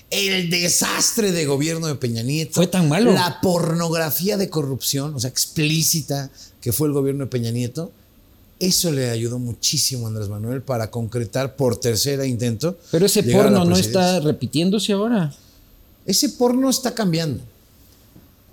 El 0.09 0.49
desastre 0.49 1.31
de 1.31 1.45
gobierno 1.45 1.87
de 1.87 1.95
Peña 1.95 2.21
Nieto. 2.21 2.53
Fue 2.53 2.67
tan 2.67 2.87
malo. 2.87 3.13
La 3.13 3.39
pornografía 3.41 4.37
de 4.37 4.49
corrupción, 4.49 5.15
o 5.15 5.19
sea, 5.19 5.29
explícita 5.29 6.29
que 6.61 6.71
fue 6.71 6.87
el 6.87 6.93
gobierno 6.93 7.25
de 7.25 7.31
Peña 7.31 7.51
Nieto. 7.51 7.91
Eso 8.59 8.91
le 8.91 9.09
ayudó 9.09 9.39
muchísimo 9.39 10.05
a 10.05 10.09
Andrés 10.09 10.29
Manuel 10.29 10.61
para 10.61 10.91
concretar 10.91 11.55
por 11.55 11.77
tercera 11.77 12.25
intento. 12.25 12.77
Pero 12.91 13.07
ese 13.07 13.23
porno 13.23 13.65
no 13.65 13.75
está 13.75 14.19
repitiéndose 14.19 14.93
ahora. 14.93 15.33
Ese 16.05 16.29
porno 16.29 16.69
está 16.69 16.93
cambiando. 16.93 17.43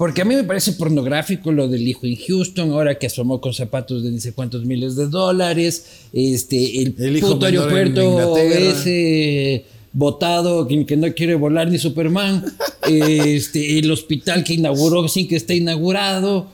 Porque 0.01 0.23
a 0.23 0.25
mí 0.25 0.35
me 0.35 0.45
parece 0.45 0.73
pornográfico 0.73 1.53
lo 1.53 1.69
del 1.69 1.87
hijo 1.87 2.07
en 2.07 2.17
Houston, 2.17 2.71
ahora 2.71 2.99
que 2.99 3.07
asomó 3.07 3.39
con 3.39 3.53
zapatos 3.53 4.03
de 4.03 4.11
ni 4.11 4.19
sé 4.19 4.33
cuántos 4.33 4.65
miles 4.65 4.97
de 4.97 5.09
dólares, 5.09 5.85
este, 6.15 6.81
el, 6.81 6.95
El 6.99 7.19
hijo 7.19 7.35
puto 7.35 7.45
aeropuerto 7.45 8.39
ese 8.39 9.67
botado 9.93 10.67
que, 10.67 10.87
que 10.87 10.97
no 10.97 11.13
quiere 11.13 11.35
volar 11.35 11.71
ni 11.71 11.79
Superman, 11.79 12.43
este, 12.89 13.79
el 13.79 13.91
hospital 13.91 14.43
que 14.43 14.55
inauguró 14.55 15.07
sin 15.07 15.29
que 15.29 15.37
esté 15.37 15.57
inaugurado, 15.57 16.47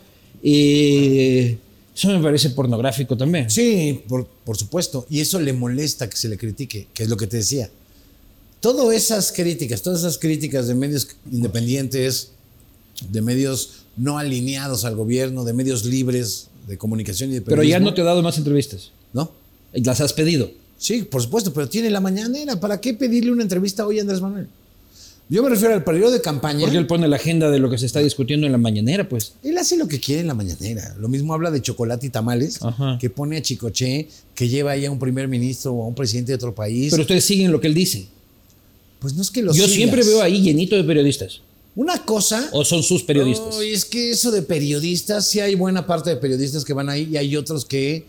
eh, 0.43 1.57
eso 1.95 2.09
me 2.09 2.21
parece 2.21 2.51
pornográfico 2.51 3.17
también. 3.17 3.49
Sí, 3.49 4.03
por, 4.09 4.27
por 4.27 4.57
supuesto. 4.57 5.07
Y 5.09 5.21
eso 5.21 5.39
le 5.39 5.53
molesta 5.53 6.11
que 6.11 6.17
se 6.17 6.29
le 6.29 6.37
critique, 6.37 6.89
que 6.93 7.05
es 7.05 7.09
lo 7.09 7.17
que 7.17 7.29
te 7.29 7.37
decía. 7.37 7.71
Todas 8.59 8.93
esas 8.93 9.31
críticas, 9.31 9.83
todas 9.83 10.01
esas 10.01 10.19
críticas 10.19 10.67
de 10.67 10.75
medios 10.75 11.07
independientes, 11.31 12.33
de 13.11 13.23
medios 13.23 13.71
no 13.97 14.19
alineados 14.19 14.85
al 14.85 14.95
gobierno, 14.97 15.45
de 15.45 15.53
medios 15.53 15.85
libres 15.85 16.49
de 16.67 16.77
comunicación 16.79 17.31
y 17.31 17.35
de 17.35 17.41
Pero 17.43 17.57
ya 17.57 17.77
periodismo, 17.77 17.91
no 17.91 17.95
te 17.95 18.01
ha 18.01 18.05
dado 18.05 18.23
más 18.23 18.39
entrevistas. 18.39 18.91
¿No? 19.13 19.31
Las 19.73 20.01
has 20.01 20.13
pedido. 20.13 20.51
Sí, 20.79 21.03
por 21.03 21.23
supuesto, 21.23 21.53
pero 21.53 21.69
tiene 21.69 21.91
la 21.91 22.01
mañanera. 22.01 22.59
¿Para 22.61 22.81
qué 22.81 22.93
pedirle 22.95 23.31
una 23.33 23.43
entrevista 23.43 23.87
hoy 23.87 23.99
a 23.99 24.03
Andrés 24.03 24.21
Manuel? 24.21 24.47
Yo 25.29 25.43
me 25.43 25.49
refiero 25.49 25.75
al 25.75 25.83
periodo 25.83 26.13
de 26.13 26.21
campaña. 26.21 26.61
Porque 26.61 26.77
él 26.79 26.87
pone 26.87 27.09
la 27.09 27.17
agenda 27.17 27.51
de 27.51 27.59
lo 27.59 27.69
que 27.69 27.79
se 27.79 27.87
está 27.87 27.99
discutiendo 28.01 28.47
en 28.47 28.53
la 28.53 28.59
mañanera, 28.59 29.09
pues. 29.09 29.33
Él 29.43 29.59
hace 29.59 29.77
lo 29.77 29.89
que 29.89 29.99
quiere 29.99 30.21
en 30.21 30.29
la 30.29 30.35
mañanera. 30.35 30.95
Lo 31.01 31.09
mismo 31.09 31.35
habla 31.35 31.51
de 31.51 31.61
chocolate 31.63 32.07
y 32.07 32.11
tamales, 32.11 32.63
Ajá. 32.63 32.97
que 33.01 33.11
pone 33.11 33.37
a 33.37 33.43
Chicoche, 33.43 34.09
que 34.37 34.49
lleva 34.49 34.73
ahí 34.73 34.85
a 34.85 34.91
un 34.91 34.99
primer 35.01 35.27
ministro 35.27 35.73
o 35.73 35.83
a 35.83 35.87
un 35.89 35.95
presidente 35.97 36.31
de 36.33 36.37
otro 36.37 36.55
país. 36.55 36.91
Pero 36.91 37.03
ustedes 37.03 37.25
siguen 37.25 37.51
lo 37.51 37.61
que 37.61 37.67
él 37.67 37.75
dice. 37.75 38.07
pues 39.01 39.15
no 39.15 39.23
es 39.23 39.31
que 39.31 39.43
lo 39.43 39.53
Yo 39.53 39.65
sigas. 39.65 39.71
siempre 39.73 40.05
veo 40.05 40.23
ahí 40.23 40.43
llenito 40.43 40.77
de 40.77 40.85
periodistas. 40.85 41.41
Una 41.77 42.03
cosa. 42.05 42.49
O 42.53 42.65
son 42.65 42.83
sus 42.83 43.03
periodistas. 43.03 43.55
No, 43.55 43.63
y 43.63 43.73
es 43.73 43.85
que 43.85 44.11
eso 44.11 44.31
de 44.31 44.43
periodistas, 44.43 45.29
sí 45.29 45.41
hay 45.41 45.55
buena 45.55 45.87
parte 45.87 46.11
de 46.11 46.17
periodistas 46.17 46.65
que 46.65 46.73
van 46.73 46.89
ahí 46.89 47.09
y 47.13 47.19
hay 47.19 47.37
otros 47.37 47.67
que 47.67 48.07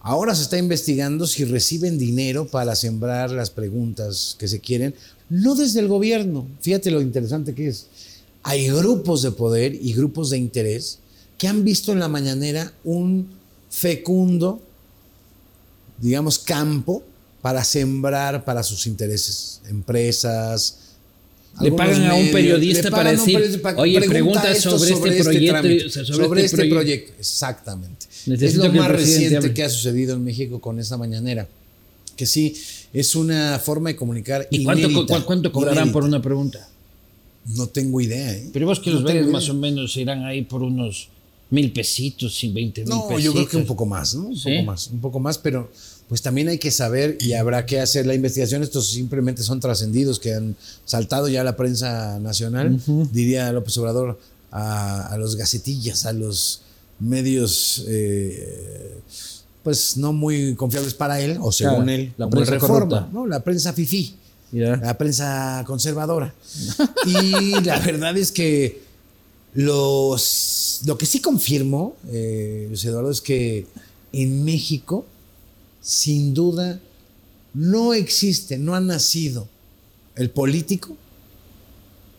ahora 0.00 0.34
se 0.34 0.42
está 0.42 0.58
investigando 0.58 1.26
si 1.26 1.44
reciben 1.44 1.98
dinero 1.98 2.46
para 2.46 2.76
sembrar 2.76 3.30
las 3.30 3.50
preguntas 3.50 4.36
que 4.38 4.48
se 4.48 4.60
quieren, 4.60 4.94
no 5.30 5.54
desde 5.54 5.80
el 5.80 5.88
gobierno. 5.88 6.46
Fíjate 6.60 6.90
lo 6.90 7.00
interesante 7.00 7.54
que 7.54 7.68
es. 7.68 7.86
Hay 8.42 8.68
grupos 8.68 9.22
de 9.22 9.32
poder 9.32 9.74
y 9.74 9.94
grupos 9.94 10.30
de 10.30 10.38
interés 10.38 10.98
que 11.38 11.48
han 11.48 11.64
visto 11.64 11.92
en 11.92 12.00
la 12.00 12.08
mañanera 12.08 12.74
un 12.84 13.28
fecundo, 13.70 14.60
digamos, 15.98 16.38
campo 16.38 17.02
para 17.40 17.64
sembrar 17.64 18.44
para 18.44 18.62
sus 18.62 18.86
intereses, 18.86 19.62
empresas, 19.68 20.89
Le 21.60 21.72
pagan 21.72 22.04
a 22.06 22.14
un 22.14 22.30
periodista 22.30 22.90
para 22.90 23.10
decir, 23.10 23.60
oye, 23.76 24.00
pregunta 24.02 24.54
sobre, 24.54 24.92
este 24.92 25.24
proyecto. 25.24 26.04
sobre, 26.04 26.44
este, 26.44 26.68
proyecto. 26.68 27.12
Exactamente. 27.18 28.06
es 28.26 28.56
lo 28.56 28.72
más 28.72 28.90
reciente 28.90 29.52
que 29.52 29.62
ha 29.62 29.68
sucedido 29.68 30.14
en 30.14 30.24
México 30.24 30.60
con 30.60 30.78
esa 30.78 30.96
mañanera. 30.96 31.48
Que 32.16 32.26
sí, 32.26 32.54
es 32.92 33.14
una 33.14 33.58
forma 33.58 33.90
de 33.90 33.96
comunicar. 33.96 34.46
¿Y 34.50 34.64
cuánto, 34.64 35.52
cobrarán 35.52 35.92
por 35.92 36.04
una 36.04 36.20
pregunta? 36.20 36.68
No 37.46 37.66
tengo 37.66 38.00
idea. 38.00 38.32
¿eh? 38.32 38.50
Pero 38.52 38.66
vos 38.66 38.80
que 38.80 38.90
los 38.90 39.02
ves 39.02 39.26
más 39.26 39.48
o 39.48 39.54
menos 39.54 39.96
irán 39.96 40.24
ahí 40.24 40.42
por 40.42 40.62
unos 40.62 41.08
mil 41.50 41.72
pesitos 41.72 42.42
y 42.44 42.52
veinte 42.52 42.82
mil 42.82 42.90
No, 42.90 43.18
yo 43.18 43.32
creo 43.32 43.48
que 43.48 43.56
un 43.56 43.66
poco 43.66 43.86
más, 43.86 44.14
¿no? 44.14 44.28
Un 44.28 44.40
poco 44.40 44.62
más, 44.64 44.86
un 44.88 45.00
poco 45.00 45.20
más, 45.20 45.38
pero 45.38 45.70
pues 46.10 46.22
también 46.22 46.48
hay 46.48 46.58
que 46.58 46.72
saber 46.72 47.16
y 47.20 47.34
habrá 47.34 47.64
que 47.66 47.78
hacer 47.78 48.04
la 48.04 48.14
investigación. 48.14 48.64
Estos 48.64 48.90
simplemente 48.90 49.44
son 49.44 49.60
trascendidos 49.60 50.18
que 50.18 50.34
han 50.34 50.56
saltado 50.84 51.28
ya 51.28 51.42
a 51.42 51.44
la 51.44 51.54
prensa 51.54 52.18
nacional, 52.18 52.80
diría 53.12 53.52
López 53.52 53.78
Obrador, 53.78 54.18
a, 54.50 55.14
los 55.20 55.36
gacetillas, 55.36 56.06
a 56.06 56.12
los 56.12 56.62
medios, 56.98 57.84
eh, 57.86 58.98
pues 59.62 59.96
no 59.98 60.12
muy 60.12 60.56
confiables 60.56 60.94
para 60.94 61.20
él, 61.20 61.38
o 61.40 61.52
según 61.52 61.88
él, 61.88 62.12
la 62.18 62.28
prensa 62.28 62.50
reforma, 62.54 63.08
¿no? 63.12 63.28
La 63.28 63.44
prensa 63.44 63.72
fifí, 63.72 64.16
la 64.50 64.98
prensa 64.98 65.62
conservadora. 65.64 66.34
y 67.06 67.60
la 67.62 67.78
verdad 67.78 68.18
es 68.18 68.32
que 68.32 68.82
los, 69.54 70.80
lo 70.86 70.98
que 70.98 71.06
sí 71.06 71.20
confirmo, 71.20 71.94
eh, 72.08 72.68
Eduardo, 72.82 73.12
es 73.12 73.20
que 73.20 73.66
en 74.12 74.44
México 74.44 75.06
sin 75.80 76.34
duda, 76.34 76.80
no 77.54 77.94
existe, 77.94 78.58
no 78.58 78.74
ha 78.74 78.80
nacido 78.80 79.48
el 80.16 80.30
político, 80.30 80.96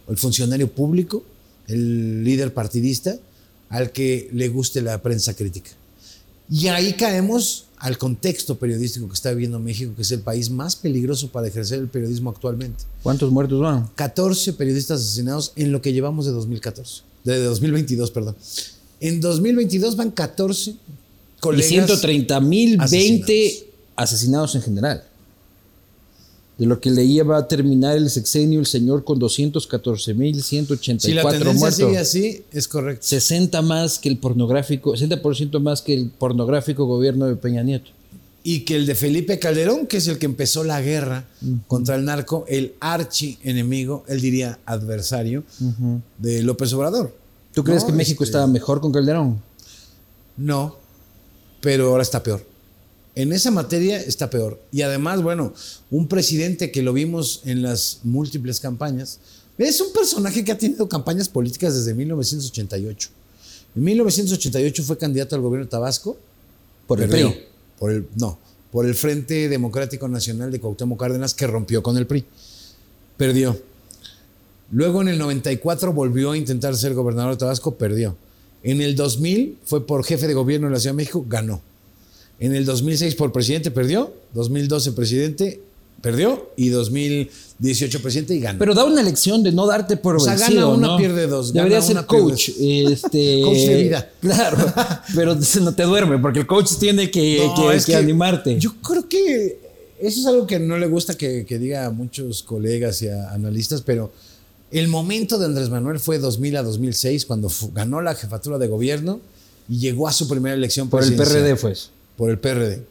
el 0.07 0.17
funcionario 0.17 0.71
público, 0.71 1.23
el 1.67 2.23
líder 2.23 2.53
partidista, 2.53 3.17
al 3.69 3.91
que 3.91 4.29
le 4.33 4.49
guste 4.49 4.81
la 4.81 5.01
prensa 5.01 5.33
crítica. 5.33 5.71
Y 6.49 6.67
ahí 6.67 6.93
caemos 6.93 7.67
al 7.77 7.97
contexto 7.97 8.59
periodístico 8.59 9.07
que 9.07 9.13
está 9.13 9.31
viviendo 9.31 9.57
México, 9.59 9.93
que 9.95 10.01
es 10.01 10.11
el 10.11 10.19
país 10.19 10.49
más 10.49 10.75
peligroso 10.75 11.31
para 11.31 11.47
ejercer 11.47 11.79
el 11.79 11.87
periodismo 11.87 12.29
actualmente. 12.29 12.83
¿Cuántos 13.01 13.31
muertos 13.31 13.61
van? 13.61 13.87
14 13.95 14.53
periodistas 14.53 14.99
asesinados 15.01 15.53
en 15.55 15.71
lo 15.71 15.81
que 15.81 15.93
llevamos 15.93 16.25
de 16.25 16.31
2014, 16.31 17.03
de 17.23 17.43
2022, 17.43 18.11
perdón. 18.11 18.35
En 18.99 19.21
2022 19.21 19.95
van 19.95 20.11
14 20.11 20.75
y 21.57 21.61
130 21.63 22.39
mil 22.39 22.77
20 22.77 23.67
asesinados 23.95 24.55
en 24.55 24.61
general. 24.61 25.03
De 26.57 26.67
lo 26.67 26.79
que 26.79 26.91
leía 26.91 27.23
va 27.23 27.37
a 27.37 27.47
terminar 27.47 27.97
el 27.97 28.09
sexenio 28.09 28.59
el 28.59 28.67
señor 28.67 29.03
con 29.03 29.17
214 29.17 30.13
mil 30.13 30.43
184 30.43 30.99
si 30.99 31.13
la 31.13 31.27
tendencia 31.27 31.71
sigue 31.71 31.97
así, 31.97 32.43
es 32.51 32.67
correcto. 32.67 33.05
60 33.05 33.61
más 33.63 33.97
que 33.97 34.09
el 34.09 34.17
pornográfico, 34.17 34.93
60% 34.93 35.59
más 35.59 35.81
que 35.81 35.95
el 35.95 36.09
pornográfico 36.09 36.85
gobierno 36.85 37.25
de 37.25 37.35
Peña 37.35 37.63
Nieto. 37.63 37.89
Y 38.43 38.61
que 38.61 38.75
el 38.75 38.85
de 38.85 38.95
Felipe 38.95 39.39
Calderón, 39.39 39.87
que 39.87 39.97
es 39.97 40.07
el 40.07 40.17
que 40.17 40.25
empezó 40.25 40.63
la 40.63 40.81
guerra 40.81 41.25
contra 41.67 41.95
el 41.95 42.05
narco, 42.05 42.45
el 42.47 42.73
archi 42.79 43.37
enemigo, 43.43 44.03
él 44.07 44.19
diría 44.19 44.59
adversario, 44.65 45.43
de 46.17 46.43
López 46.43 46.73
Obrador. 46.73 47.15
¿Tú 47.53 47.63
crees 47.63 47.83
que 47.83 47.91
México 47.91 48.23
este 48.23 48.31
estaba 48.31 48.47
mejor 48.47 48.81
con 48.81 48.91
Calderón? 48.91 49.41
No, 50.37 50.77
pero 51.61 51.89
ahora 51.89 52.03
está 52.03 52.21
peor. 52.21 52.45
En 53.15 53.33
esa 53.33 53.51
materia 53.51 53.99
está 53.99 54.29
peor. 54.29 54.59
Y 54.71 54.81
además, 54.81 55.21
bueno, 55.21 55.53
un 55.89 56.07
presidente 56.07 56.71
que 56.71 56.81
lo 56.81 56.93
vimos 56.93 57.41
en 57.45 57.61
las 57.61 57.99
múltiples 58.03 58.59
campañas, 58.59 59.19
es 59.57 59.79
un 59.79 59.93
personaje 59.93 60.43
que 60.43 60.51
ha 60.51 60.57
tenido 60.57 60.89
campañas 60.89 61.29
políticas 61.29 61.75
desde 61.75 61.93
1988. 61.93 63.09
En 63.75 63.83
1988 63.83 64.83
fue 64.83 64.97
candidato 64.97 65.35
al 65.35 65.41
gobierno 65.41 65.65
de 65.65 65.71
Tabasco. 65.71 66.17
Por 66.87 67.01
el 67.01 67.09
PRI. 67.09 67.45
Por 67.77 67.91
el, 67.91 68.07
no, 68.15 68.37
por 68.71 68.85
el 68.85 68.95
Frente 68.95 69.49
Democrático 69.49 70.07
Nacional 70.07 70.51
de 70.51 70.59
Cuauhtémoc 70.59 70.99
Cárdenas, 70.99 71.33
que 71.33 71.47
rompió 71.47 71.83
con 71.83 71.97
el 71.97 72.07
PRI. 72.07 72.25
Perdió. 73.17 73.59
Luego 74.71 75.01
en 75.01 75.09
el 75.09 75.17
94 75.17 75.93
volvió 75.93 76.31
a 76.31 76.37
intentar 76.37 76.75
ser 76.75 76.93
gobernador 76.93 77.33
de 77.33 77.37
Tabasco, 77.37 77.75
perdió. 77.75 78.15
En 78.63 78.81
el 78.81 78.95
2000 78.95 79.57
fue 79.65 79.85
por 79.85 80.03
jefe 80.03 80.27
de 80.27 80.33
gobierno 80.33 80.67
de 80.67 80.73
la 80.73 80.79
Ciudad 80.79 80.93
de 80.93 80.97
México, 80.97 81.25
ganó. 81.27 81.61
En 82.39 82.55
el 82.55 82.65
2006 82.65 83.15
por 83.15 83.31
presidente 83.31 83.71
perdió, 83.71 84.13
2012 84.33 84.93
presidente 84.93 85.61
perdió 86.01 86.49
y 86.55 86.69
2018 86.69 88.01
presidente 88.01 88.35
y 88.35 88.39
ganó. 88.39 88.59
Pero 88.59 88.73
da 88.73 88.83
una 88.83 89.03
lección 89.03 89.43
de 89.43 89.51
no 89.51 89.67
darte 89.67 89.97
por 89.97 90.15
o 90.15 90.19
sea, 90.19 90.35
gana 90.35 90.67
una, 90.67 90.97
pierde 90.97 91.27
dos. 91.27 91.53
Debería 91.53 91.81
ser 91.81 92.03
coach. 92.05 92.49
Este, 92.59 93.41
coach 93.43 93.57
de 93.57 93.83
vida. 93.83 94.09
Claro, 94.21 94.57
pero 95.15 95.35
no 95.35 95.75
te 95.75 95.83
duerme 95.83 96.17
porque 96.19 96.39
el 96.39 96.47
coach 96.47 96.73
tiene 96.79 97.09
que, 97.09 97.47
que, 97.85 97.95
animarte. 97.95 98.59
Yo 98.59 98.73
creo 98.81 99.07
que 99.07 99.59
eso 99.99 100.19
es 100.19 100.25
algo 100.25 100.47
que 100.47 100.59
no 100.59 100.77
le 100.77 100.87
gusta 100.87 101.15
que, 101.15 101.45
que 101.45 101.59
diga 101.59 101.85
a 101.85 101.91
muchos 101.91 102.43
colegas 102.43 103.01
y 103.01 103.07
a 103.07 103.31
analistas, 103.31 103.81
pero 103.81 104.11
el 104.71 104.87
momento 104.87 105.37
de 105.37 105.45
Andrés 105.45 105.69
Manuel 105.69 105.99
fue 105.99 106.17
2000 106.19 106.57
a 106.57 106.63
2006, 106.63 107.25
cuando 107.25 107.49
ganó 107.73 108.01
la 108.01 108.15
jefatura 108.15 108.57
de 108.57 108.67
gobierno 108.67 109.19
y 109.67 109.79
llegó 109.79 110.07
a 110.07 110.13
su 110.13 110.27
primera 110.27 110.55
elección 110.55 110.89
por 110.89 111.03
el 111.03 111.15
PRD, 111.15 111.55
pues. 111.55 111.91
Por 112.17 112.29
el 112.29 112.39
PRD. 112.39 112.83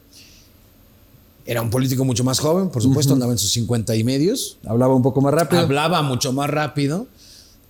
Era 1.47 1.63
un 1.63 1.71
político 1.71 2.05
mucho 2.05 2.23
más 2.23 2.39
joven, 2.39 2.69
por 2.69 2.83
supuesto, 2.83 3.15
andaba 3.15 3.33
en 3.33 3.39
sus 3.39 3.51
50 3.53 3.97
y 3.97 4.05
medios. 4.05 4.59
Hablaba 4.67 4.95
un 4.95 5.03
poco 5.03 5.21
más 5.21 5.33
rápido. 5.33 5.63
Hablaba 5.63 6.03
mucho 6.03 6.33
más 6.33 6.51
rápido. 6.51 7.07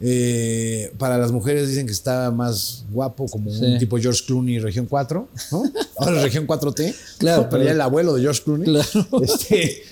Eh, 0.03 0.93
para 0.99 1.19
las 1.19 1.31
mujeres 1.31 1.69
dicen 1.69 1.87
que 1.87 1.93
está 1.93 2.31
más 2.31 2.85
guapo, 2.91 3.27
como 3.27 3.51
un 3.51 3.79
tipo 3.79 3.99
George 3.99 4.25
Clooney, 4.27 4.59
región 4.59 4.87
4, 4.87 5.29
¿no? 5.53 5.63
Ahora 5.99 6.23
región 6.23 6.47
4T. 6.47 6.95
Claro. 7.19 7.49
Pero 7.51 7.63
ya 7.63 7.73
el 7.73 7.81
abuelo 7.81 8.15
de 8.15 8.23
George 8.23 8.43
Clooney. 8.43 8.65
Claro. 8.65 9.23
Este, 9.23 9.83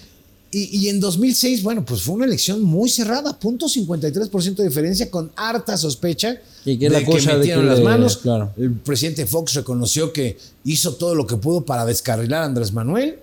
y, 0.51 0.89
en 0.89 0.99
2006, 0.99 1.63
bueno, 1.63 1.85
pues 1.85 2.01
fue 2.01 2.15
una 2.15 2.25
elección 2.25 2.63
muy 2.63 2.89
cerrada, 2.89 3.39
punto 3.39 3.67
53% 3.67 4.55
de 4.55 4.65
diferencia, 4.65 5.11
con 5.11 5.31
harta 5.37 5.77
sospecha 5.77 6.41
y 6.65 6.79
que 6.79 6.89
la 6.89 7.05
cosa 7.05 7.33
que 7.33 7.39
metieron 7.39 7.67
las 7.67 7.81
manos. 7.81 8.17
Claro. 8.17 8.53
El 8.57 8.73
presidente 8.73 9.27
Fox 9.27 9.53
reconoció 9.53 10.11
que 10.11 10.39
hizo 10.65 10.95
todo 10.95 11.15
lo 11.15 11.27
que 11.27 11.37
pudo 11.37 11.67
para 11.67 11.85
descarrilar 11.85 12.43
a 12.43 12.47
Andrés 12.47 12.73
Manuel, 12.73 13.19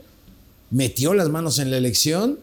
metió 0.69 1.15
las 1.15 1.29
manos 1.29 1.57
en 1.57 1.71
la 1.71 1.77
elección. 1.77 2.37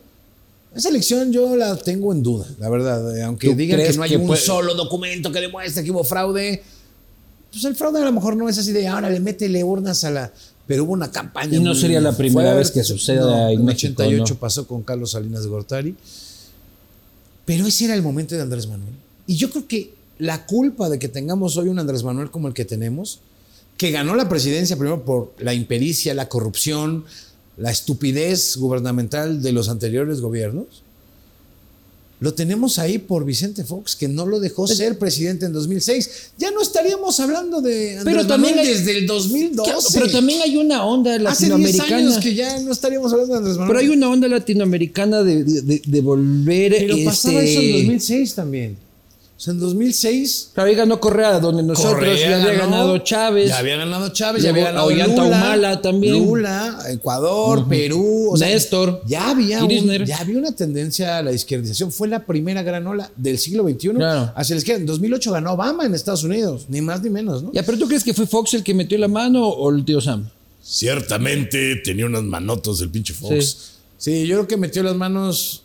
Esa 0.75 0.89
elección 0.89 1.31
yo 1.33 1.55
la 1.55 1.77
tengo 1.77 2.13
en 2.13 2.25
duda, 2.25 2.47
la 2.59 2.69
verdad. 2.69 3.17
Eh, 3.17 3.23
aunque 3.23 3.55
digan 3.55 3.79
que 3.79 3.93
no 3.93 4.03
hay 4.03 4.17
un 4.17 4.37
solo 4.37 4.75
documento 4.75 5.31
que 5.31 5.41
demuestre 5.41 5.85
que 5.85 5.93
hubo 5.93 6.03
fraude, 6.03 6.61
pues 7.53 7.65
el 7.65 7.77
fraude 7.77 8.01
a 8.01 8.05
lo 8.05 8.13
mejor 8.13 8.37
no 8.37 8.49
es 8.49 8.59
así 8.59 8.73
de 8.73 8.89
ahora 8.89 9.11
le 9.11 9.21
métele 9.21 9.63
urnas 9.63 10.03
a 10.03 10.11
la 10.11 10.33
pero 10.67 10.85
hubo 10.85 10.93
una 10.93 11.11
campaña. 11.11 11.57
Y 11.57 11.61
no 11.61 11.75
sería 11.75 12.01
la 12.01 12.17
primera 12.17 12.55
vez 12.55 12.71
que 12.71 12.83
suceda 12.85 13.51
en, 13.51 13.61
en 13.61 13.69
88 13.69 14.39
pasó 14.39 14.67
con 14.67 14.83
Carlos 14.83 15.13
Salinas 15.13 15.43
de 15.43 15.49
Gortari. 15.49 15.97
Pero 17.45 17.67
ese 17.67 17.87
era 17.87 17.95
el 17.95 18.03
momento 18.03 18.35
de 18.35 18.43
Andrés 18.43 18.67
Manuel. 18.67 18.95
Y 19.27 19.37
yo 19.37 19.51
creo 19.51 19.67
que 19.67 19.95
la 20.19 20.47
culpa 20.47 20.89
de 20.89 20.99
que 20.99 21.09
tengamos 21.09 21.57
hoy 21.57 21.69
un 21.69 21.79
Andrés 21.79 22.05
Manuel 22.05 22.31
como 22.31 22.49
el 22.49 22.55
que 22.55 22.65
tenemos, 22.65 23.21
que 23.77 23.91
ganó 23.91 24.15
la 24.15 24.29
presidencia 24.29 24.77
primero 24.77 25.05
por 25.05 25.35
la 25.39 25.55
impericia, 25.55 26.15
la 26.15 26.29
corrupción, 26.29 27.05
la 27.57 27.71
estupidez 27.71 28.57
gubernamental 28.57 29.43
de 29.43 29.53
los 29.53 29.69
anteriores 29.69 30.21
gobiernos, 30.21 30.83
lo 32.23 32.35
tenemos 32.35 32.79
ahí 32.79 32.99
por 32.99 33.25
Vicente 33.25 33.65
Fox, 33.65 33.97
que 33.97 34.07
no 34.07 34.25
lo 34.27 34.39
dejó 34.39 34.69
ser 34.69 34.97
presidente 34.97 35.45
en 35.45 35.53
2006. 35.53 36.11
Ya 36.39 36.53
no 36.53 36.63
estaríamos 36.63 37.19
hablando 37.19 37.61
de 37.61 37.99
Andrés 37.99 38.15
pero 38.15 38.27
también 38.29 38.55
desde 38.59 38.97
el 38.97 39.09
2012. 39.09 39.89
Pero 39.93 40.09
también 40.09 40.41
hay 40.41 40.57
una 40.57 40.85
onda 40.85 41.19
latinoamericana. 41.19 41.85
Hace 41.85 41.95
10 41.97 42.07
años 42.07 42.23
que 42.23 42.35
ya 42.37 42.61
no 42.61 42.71
estaríamos 42.71 43.13
hablando 43.13 43.35
de 43.35 43.39
Andrés 43.39 43.57
Manuel. 43.57 43.77
Pero 43.77 43.81
hay 43.81 43.97
una 43.97 44.09
onda 44.09 44.29
latinoamericana 44.29 45.25
de, 45.25 45.43
de, 45.85 46.01
volver. 46.01 46.77
Pero 46.79 46.97
pasaba 47.05 47.43
eso 47.43 47.61
en 47.61 47.73
2006 47.73 48.35
también 49.45 49.63
en 49.65 49.69
2006. 49.69 50.51
Claro, 50.55 50.71
ahí 50.71 50.77
ganó 50.77 51.01
Correa, 51.01 51.41
donde 51.41 51.63
nosotros 51.63 52.19
ya 52.19 52.43
había 52.43 52.55
ganado 52.55 52.99
Chávez. 52.99 53.49
Ya 53.49 53.59
había 53.59 53.77
ganado 53.77 54.09
Chávez, 54.11 54.43
ya 54.43 54.51
había 54.51 54.65
ganado 54.65 54.91
Lula, 54.91 55.07
Humala 55.09 55.81
también. 55.81 56.25
Lula, 56.25 56.79
Ecuador, 56.89 57.69
Perú. 57.69 58.31
O 58.31 58.37
Néstor. 58.37 59.03
Ya 59.07 59.31
había, 59.31 59.67
ya 60.05 60.19
había 60.19 60.39
una 60.39 60.53
tendencia 60.53 61.19
a 61.19 61.23
la 61.23 61.33
izquierdización. 61.33 61.91
Fue 61.91 62.09
la 62.09 62.25
primera 62.25 62.63
gran 62.63 62.87
ola 62.87 63.11
del 63.17 63.39
siglo 63.39 63.69
XXI 63.69 63.91
hacia 64.35 64.55
la 64.55 64.59
izquierda. 64.59 64.81
En 64.81 64.87
2008 64.87 65.33
ganó 65.33 65.53
Obama 65.53 65.85
en 65.85 65.95
Estados 65.95 66.25
Unidos, 66.25 66.67
ni 66.69 66.81
más 66.81 67.03
ni 67.03 67.11
menos, 67.11 67.43
¿no? 67.43 67.53
Ya, 67.53 67.63
pero 67.63 67.79
¿tú 67.79 67.89
crees 67.89 68.05
que 68.05 68.15
fue 68.15 68.27
Fox 68.27 68.55
el 68.55 68.63
que 68.63 68.75
metió 68.75 68.99
la 68.99 69.09
mano 69.09 69.47
o 69.49 69.71
el 69.71 69.85
tío 69.85 70.01
Sam? 70.01 70.29
Ciertamente 70.63 71.77
tenía 71.77 72.07
unas 72.07 72.23
manotos 72.23 72.81
el 72.81 72.91
pinche 72.91 73.13
Fox. 73.13 73.73
sí, 73.99 74.27
yo 74.27 74.37
creo 74.37 74.49
que 74.49 74.57
metió 74.57 74.83
las 74.83 74.95
manos 74.95 75.63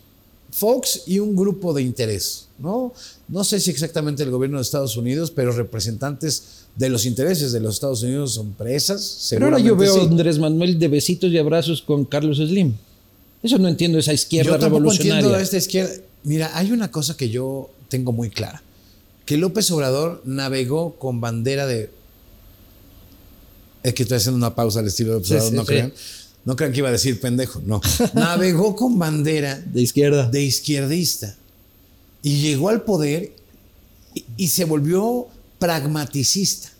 Fox 0.50 1.02
y 1.06 1.18
un 1.18 1.36
grupo 1.36 1.72
de 1.72 1.82
interés. 1.82 2.48
¿no? 2.58 2.92
No 3.28 3.44
sé 3.44 3.60
si 3.60 3.70
exactamente 3.70 4.22
el 4.22 4.30
gobierno 4.30 4.58
de 4.58 4.62
Estados 4.62 4.96
Unidos, 4.96 5.30
pero 5.30 5.52
representantes 5.52 6.42
de 6.76 6.88
los 6.88 7.06
intereses 7.06 7.52
de 7.52 7.60
los 7.60 7.74
Estados 7.74 8.02
Unidos 8.02 8.34
son 8.34 8.52
presas. 8.52 9.26
Pero 9.30 9.46
ahora 9.46 9.58
yo 9.58 9.76
veo 9.76 10.00
a 10.00 10.04
Andrés 10.04 10.38
Manuel 10.38 10.78
de 10.78 10.88
besitos 10.88 11.30
y 11.30 11.38
abrazos 11.38 11.82
con 11.82 12.04
Carlos 12.04 12.38
Slim. 12.38 12.74
Eso 13.42 13.58
no 13.58 13.68
entiendo, 13.68 13.98
esa 13.98 14.12
izquierda 14.12 14.52
yo 14.52 14.64
revolucionaria. 14.64 15.14
entiendo 15.16 15.38
esta 15.38 15.56
izquierda. 15.56 15.92
Mira, 16.24 16.50
hay 16.54 16.72
una 16.72 16.90
cosa 16.90 17.16
que 17.16 17.28
yo 17.30 17.70
tengo 17.88 18.12
muy 18.12 18.30
clara. 18.30 18.62
Que 19.24 19.36
López 19.36 19.70
Obrador 19.70 20.22
navegó 20.24 20.94
con 20.96 21.20
bandera 21.20 21.66
de... 21.66 21.90
Es 23.84 23.94
que 23.94 24.02
estoy 24.02 24.16
haciendo 24.16 24.36
una 24.36 24.54
pausa 24.54 24.80
al 24.80 24.88
estilo 24.88 25.18
de 25.18 25.24
Sí, 25.24 25.34
Obrador, 25.34 25.50
sí, 25.50 25.56
no 25.56 25.64
crean. 25.64 25.92
No 26.48 26.56
crean 26.56 26.72
que 26.72 26.78
iba 26.78 26.88
a 26.88 26.92
decir 26.92 27.20
pendejo, 27.20 27.60
no. 27.66 27.80
navegó 28.14 28.74
con 28.74 28.98
bandera 28.98 29.60
De 29.66 29.82
izquierda. 29.82 30.30
de 30.30 30.42
izquierdista 30.42 31.36
y 32.22 32.40
llegó 32.40 32.70
al 32.70 32.82
poder 32.82 33.32
y, 34.14 34.24
y 34.38 34.48
se 34.48 34.64
volvió 34.64 35.28
pragmaticista. 35.58 36.70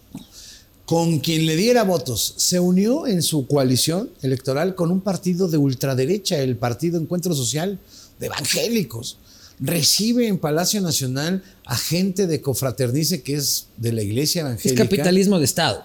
Con 0.87 1.19
quien 1.21 1.45
le 1.45 1.55
diera 1.55 1.85
votos, 1.85 2.33
se 2.39 2.59
unió 2.61 3.07
en 3.07 3.23
su 3.23 3.47
coalición 3.47 4.09
electoral 4.23 4.75
con 4.75 4.91
un 4.91 5.03
partido 5.03 5.47
de 5.47 5.59
ultraderecha, 5.59 6.39
el 6.39 6.57
Partido 6.57 6.99
Encuentro 6.99 7.35
Social 7.35 7.79
de 8.19 8.27
Evangélicos. 8.27 9.19
Recibe 9.61 10.29
en 10.29 10.39
Palacio 10.39 10.81
Nacional 10.81 11.43
a 11.67 11.77
gente 11.77 12.27
de 12.27 12.41
Cofraternice, 12.41 13.21
que 13.23 13.35
es 13.35 13.67
de 13.77 13.93
la 13.93 14.03
Iglesia 14.03 14.41
Es 14.41 14.47
Evangélica. 14.47 14.85
capitalismo 14.85 15.39
de 15.39 15.45
Estado. 15.45 15.85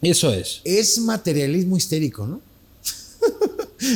Eso 0.00 0.32
es. 0.32 0.60
Es 0.62 0.98
materialismo 1.00 1.76
histérico, 1.76 2.24
¿no? 2.24 2.40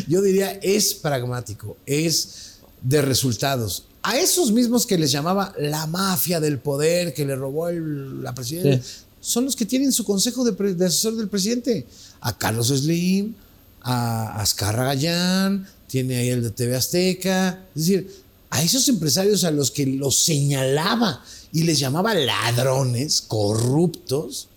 Yo 0.09 0.23
diría, 0.23 0.53
es 0.62 0.95
pragmático, 0.95 1.77
es 1.87 2.55
de 2.83 3.03
resultados. 3.03 3.85
A 4.03 4.18
esos 4.18 4.51
mismos 4.53 4.87
que 4.87 4.99
les 4.99 5.12
llamaba 5.12 5.55
la 5.59 5.87
mafia 5.87 6.40
del 6.40 6.59
poder, 6.59 7.14
que 7.14 7.25
le 7.25 7.37
robó 7.37 7.68
el- 7.68 8.23
la 8.23 8.35
presidencia, 8.35 8.83
Sí. 8.83 9.05
son 9.21 9.45
los 9.45 9.55
que 9.55 9.64
tienen 9.66 9.92
su 9.92 10.05
consejo 10.05 10.45
de 10.45 10.87
asesor 10.87 11.16
del 11.16 11.29
presidente. 11.29 11.87
A 12.21 12.37
Carlos 12.37 12.68
Slim, 12.68 13.35
a 13.81 14.40
Azcarra 14.40 14.85
Gallán, 14.87 15.66
tiene 15.87 16.16
ahí 16.16 16.29
el 16.31 16.42
de 16.42 16.51
TV 16.51 16.75
Azteca. 16.77 17.64
Es 17.77 17.87
decir, 17.87 18.11
a 18.51 18.62
esos 18.62 18.88
empresarios 18.88 19.45
a 19.45 19.51
los 19.51 19.71
que 19.71 19.87
los 19.87 20.18
señalaba 20.25 21.23
y 21.53 21.62
les 21.62 21.79
llamaba 21.79 22.14
ladrones, 22.14 23.21
corruptos, 23.23 24.49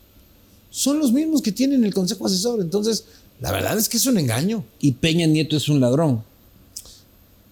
son 0.72 1.00
los 1.00 1.12
mismos 1.12 1.42
que 1.42 1.52
tienen 1.52 1.84
el 1.86 1.94
consejo 1.94 2.26
asesor. 2.26 2.60
Entonces, 2.62 3.06
la 3.42 3.52
verdad 3.52 3.78
es 3.78 3.90
que 3.90 3.98
es 3.98 4.06
un 4.06 4.18
engaño. 4.18 4.64
Y 4.80 4.94
Peña 4.94 5.28
Nieto 5.28 5.58
es 5.58 5.68
un 5.70 5.80
ladrón. 5.80 6.24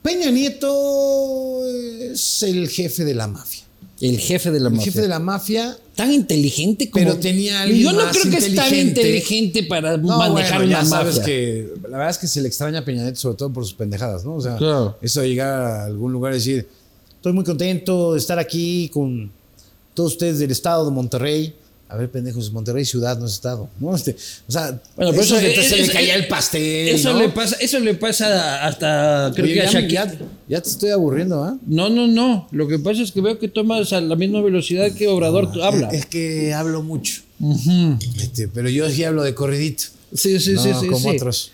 Peña 0.01 0.29
Nieto 0.31 1.65
es 2.11 2.43
el 2.43 2.67
jefe 2.69 3.05
de 3.05 3.15
la 3.15 3.27
mafia. 3.27 3.61
El 4.01 4.19
jefe 4.19 4.51
de 4.51 4.59
la 4.59 4.67
El 4.67 4.73
mafia. 4.75 4.91
jefe 4.91 5.01
de 5.01 5.07
la 5.07 5.19
mafia. 5.19 5.77
Tan 5.95 6.11
inteligente 6.11 6.89
como. 6.89 7.05
Pero 7.05 7.17
tenía 7.19 7.61
alguien 7.61 7.83
Yo 7.83 7.91
no 7.93 8.03
más 8.03 8.17
creo 8.17 8.29
que 8.31 8.37
es 8.45 8.55
tan 8.55 8.73
inteligente. 8.73 9.63
para 9.63 9.95
No, 9.97 10.17
manejar 10.17 10.57
bueno, 10.59 10.71
una 10.71 10.81
ya 10.83 10.85
sabes 10.85 11.17
mafia. 11.19 11.23
que 11.25 11.69
la 11.83 11.89
verdad 11.97 12.09
es 12.09 12.17
que 12.17 12.27
se 12.27 12.41
le 12.41 12.47
extraña 12.47 12.79
a 12.79 12.85
Peña 12.85 13.03
Nieto 13.03 13.19
sobre 13.19 13.37
todo 13.37 13.53
por 13.53 13.63
sus 13.63 13.75
pendejadas, 13.75 14.25
¿no? 14.25 14.35
O 14.35 14.41
sea, 14.41 14.57
Claro. 14.57 14.97
eso 15.01 15.21
de 15.21 15.29
llegar 15.29 15.49
a 15.61 15.85
algún 15.85 16.11
lugar 16.11 16.33
y 16.33 16.37
decir, 16.37 16.67
estoy 17.15 17.31
muy 17.31 17.43
contento 17.45 18.13
de 18.13 18.19
estar 18.19 18.39
aquí 18.39 18.89
con 18.91 19.31
todos 19.93 20.13
ustedes 20.13 20.39
del 20.39 20.51
estado 20.51 20.83
de 20.85 20.91
Monterrey. 20.91 21.53
A 21.93 21.97
ver, 21.97 22.09
pendejos, 22.09 22.51
Monterrey 22.51 22.85
ciudad 22.85 23.19
no 23.19 23.27
es 23.27 23.33
estado, 23.33 23.69
¿no? 23.79 23.95
Este, 23.95 24.15
o 24.47 24.51
sea, 24.51 24.81
Bueno, 24.95 25.11
pero 25.11 25.21
eso, 25.21 25.35
eso- 25.37 25.45
entonces 25.45 25.69
se 25.69 25.75
eso- 25.81 25.87
le 25.87 25.93
caía 25.93 26.15
el 26.15 26.27
pastel, 26.27 26.87
Eso 26.89 27.13
¿no? 27.13 27.19
le 27.19 27.29
pasa, 27.29 27.55
eso 27.59 27.79
le 27.79 27.93
pasa 27.93 28.65
hasta 28.65 29.31
creo 29.35 29.45
Oye, 29.45 29.53
que 29.53 29.61
a 29.61 29.65
ya, 29.65 29.79
Shakira. 29.81 30.05
ya- 30.11 30.19
ya 30.49 30.61
te 30.61 30.69
estoy 30.69 30.89
aburriendo, 30.89 31.43
¿ah? 31.43 31.55
No, 31.67 31.89
no, 31.91 32.07
no. 32.07 32.47
Lo 32.49 32.67
que 32.67 32.79
pasa 32.79 33.03
es 33.03 33.11
que 33.11 33.21
veo 33.21 33.37
que 33.37 33.47
tomas 33.47 33.93
a 33.93 34.01
la 34.01 34.15
misma 34.15 34.41
velocidad 34.41 34.91
que 34.91 35.07
Obrador 35.07 35.49
habla. 35.61 35.89
Es 35.89 36.07
que 36.07 36.51
hablo 36.55 36.81
mucho. 36.81 37.21
Este, 38.19 38.47
pero 38.47 38.69
yo 38.69 38.89
sí 38.89 39.03
hablo 39.03 39.21
de 39.21 39.35
corridito. 39.35 39.83
Sí, 40.15 40.39
sí, 40.39 40.53
no 40.53 40.63
sí, 40.63 40.69
sí. 40.79 40.87
como 40.87 41.11
sí. 41.11 41.15
otros. 41.15 41.51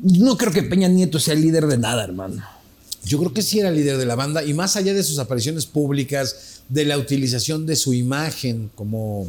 No 0.00 0.36
creo 0.36 0.52
que 0.52 0.64
Peña 0.64 0.88
Nieto 0.88 1.20
sea 1.20 1.34
el 1.34 1.42
líder 1.42 1.66
de 1.68 1.78
nada, 1.78 2.02
hermano. 2.02 2.42
Yo 3.04 3.18
creo 3.18 3.32
que 3.32 3.42
sí 3.42 3.60
era 3.60 3.70
líder 3.70 3.98
de 3.98 4.04
la 4.06 4.14
banda 4.14 4.42
y 4.44 4.52
más 4.52 4.74
allá 4.76 4.92
de 4.94 5.02
sus 5.02 5.18
apariciones 5.20 5.66
públicas, 5.66 6.60
de 6.68 6.84
la 6.84 6.98
utilización 6.98 7.66
de 7.66 7.74
su 7.76 7.92
imagen 7.94 8.70
como 8.74 9.26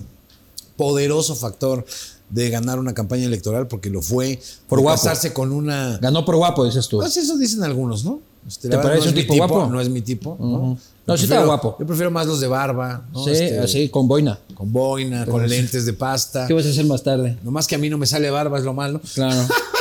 poderoso 0.81 1.35
factor 1.35 1.85
de 2.31 2.49
ganar 2.49 2.79
una 2.79 2.95
campaña 2.95 3.25
electoral, 3.25 3.67
porque 3.67 3.91
lo 3.91 4.01
fue, 4.01 4.39
Por 4.67 4.79
guapo. 4.81 4.99
casarse 4.99 5.31
con 5.31 5.51
una... 5.51 5.99
Ganó 6.01 6.25
por 6.25 6.37
guapo, 6.37 6.65
dices 6.65 6.87
tú. 6.87 6.97
Pues 6.97 7.15
eso 7.17 7.37
dicen 7.37 7.63
algunos, 7.63 8.03
¿no? 8.03 8.19
Este, 8.47 8.67
¿Te 8.67 8.79
parece 8.79 9.03
no 9.05 9.09
un 9.09 9.15
tipo 9.15 9.35
guapo? 9.35 9.67
No 9.67 9.79
es 9.79 9.89
mi 9.89 10.01
tipo, 10.01 10.35
¿no? 10.39 10.47
Ujú. 10.47 10.75
Yo 10.75 10.81
No, 11.05 11.17
sí 11.17 11.25
está 11.25 11.45
guapo. 11.45 11.75
Yo 11.79 11.85
prefiero 11.85 12.09
más 12.09 12.25
los 12.25 12.39
de 12.39 12.47
barba, 12.47 13.05
¿no? 13.13 13.23
sí, 13.23 13.29
Este, 13.29 13.59
así, 13.59 13.89
con 13.89 14.07
boina. 14.07 14.39
Con 14.55 14.73
boina, 14.73 15.23
con 15.27 15.47
lentes 15.47 15.85
de 15.85 15.93
pasta. 15.93 16.47
¿Qué 16.47 16.53
vas 16.55 16.65
a 16.65 16.69
hacer 16.69 16.85
más 16.85 17.03
tarde? 17.03 17.37
Nomás 17.43 17.67
que 17.67 17.75
a 17.75 17.77
mí 17.77 17.87
no 17.89 17.99
me 17.99 18.07
sale 18.07 18.31
barba, 18.31 18.57
es 18.57 18.63
lo 18.63 18.73
malo. 18.73 18.99
Claro. 19.13 19.39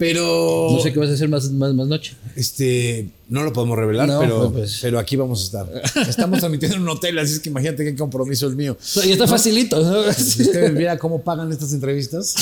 Pero... 0.00 0.68
No 0.70 0.80
sé 0.80 0.94
qué 0.94 0.98
vas 0.98 1.10
a 1.10 1.12
hacer 1.12 1.28
más, 1.28 1.50
más, 1.50 1.74
más 1.74 1.86
noche. 1.86 2.14
Este, 2.34 3.10
no 3.28 3.44
lo 3.44 3.52
podemos 3.52 3.76
revelar, 3.76 4.08
No, 4.08 4.18
pero, 4.18 4.50
pues. 4.50 4.78
pero 4.80 4.98
aquí 4.98 5.14
vamos 5.14 5.42
a 5.42 5.44
estar. 5.44 5.82
Estamos 6.08 6.38
transmitiendo 6.38 6.76
en 6.78 6.82
un 6.84 6.88
hotel, 6.88 7.18
así 7.18 7.34
es 7.34 7.40
que 7.40 7.50
imagínate 7.50 7.84
qué 7.84 7.94
compromiso 7.94 8.46
el 8.46 8.56
mío. 8.56 8.78
Y 9.04 9.10
está 9.10 9.26
facilito. 9.26 9.78
¿no? 9.82 10.10
Si 10.10 10.40
ustedes 10.40 10.74
vieran 10.74 10.96
cómo 10.96 11.20
pagan 11.20 11.52
estas 11.52 11.74
entrevistas, 11.74 12.34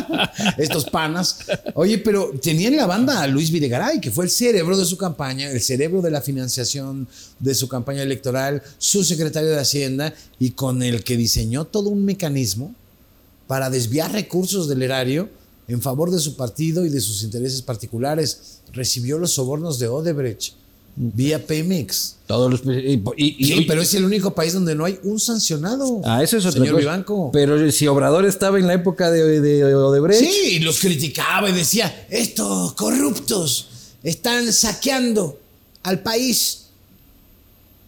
estos 0.56 0.86
panas. 0.86 1.40
Oye, 1.74 1.98
pero 1.98 2.30
tenía 2.40 2.68
en 2.68 2.78
la 2.78 2.86
banda 2.86 3.20
a 3.20 3.26
Luis 3.26 3.50
Videgaray, 3.50 4.00
que 4.00 4.10
fue 4.10 4.24
el 4.24 4.30
cerebro 4.30 4.74
de 4.78 4.86
su 4.86 4.96
campaña, 4.96 5.50
el 5.50 5.60
cerebro 5.60 6.00
de 6.00 6.10
la 6.10 6.22
financiación 6.22 7.06
de 7.38 7.54
su 7.54 7.68
campaña 7.68 8.04
electoral, 8.04 8.62
su 8.78 9.04
secretario 9.04 9.50
de 9.50 9.60
Hacienda, 9.60 10.14
y 10.38 10.52
con 10.52 10.82
el 10.82 11.04
que 11.04 11.18
diseñó 11.18 11.66
todo 11.66 11.90
un 11.90 12.06
mecanismo 12.06 12.74
para 13.46 13.68
desviar 13.68 14.12
recursos 14.12 14.66
del 14.66 14.82
erario 14.82 15.28
en 15.68 15.80
favor 15.82 16.10
de 16.10 16.18
su 16.20 16.36
partido 16.36 16.84
y 16.84 16.88
de 16.90 17.00
sus 17.00 17.22
intereses 17.22 17.62
particulares. 17.62 18.60
Recibió 18.72 19.18
los 19.18 19.32
sobornos 19.34 19.78
de 19.78 19.88
Odebrecht 19.88 20.52
vía 20.98 21.44
Pemex. 21.46 22.16
Todos 22.26 22.50
los. 22.50 22.76
Y, 22.76 23.02
y- 23.16 23.36
y- 23.38 23.44
Sí, 23.46 23.64
pero 23.68 23.82
es 23.82 23.92
el 23.94 24.04
único 24.04 24.34
país 24.34 24.52
donde 24.54 24.74
no 24.74 24.84
hay 24.84 24.98
un 25.02 25.20
sancionado. 25.20 26.00
Ah, 26.04 26.22
eso 26.22 26.36
es 26.38 26.44
otra 26.46 26.60
Señor 26.60 26.68
cosa. 26.74 26.78
Vivanco. 26.80 27.30
Pero 27.32 27.70
si 27.70 27.86
Obrador 27.86 28.24
estaba 28.24 28.58
en 28.58 28.66
la 28.66 28.74
época 28.74 29.10
de, 29.10 29.40
de 29.40 29.74
Odebrecht. 29.74 30.20
Sí, 30.20 30.52
y 30.52 30.58
los 30.60 30.78
criticaba 30.80 31.50
y 31.50 31.52
decía, 31.52 32.06
estos 32.10 32.72
corruptos 32.74 33.68
están 34.02 34.52
saqueando 34.52 35.38
al 35.82 36.00
país. 36.02 36.62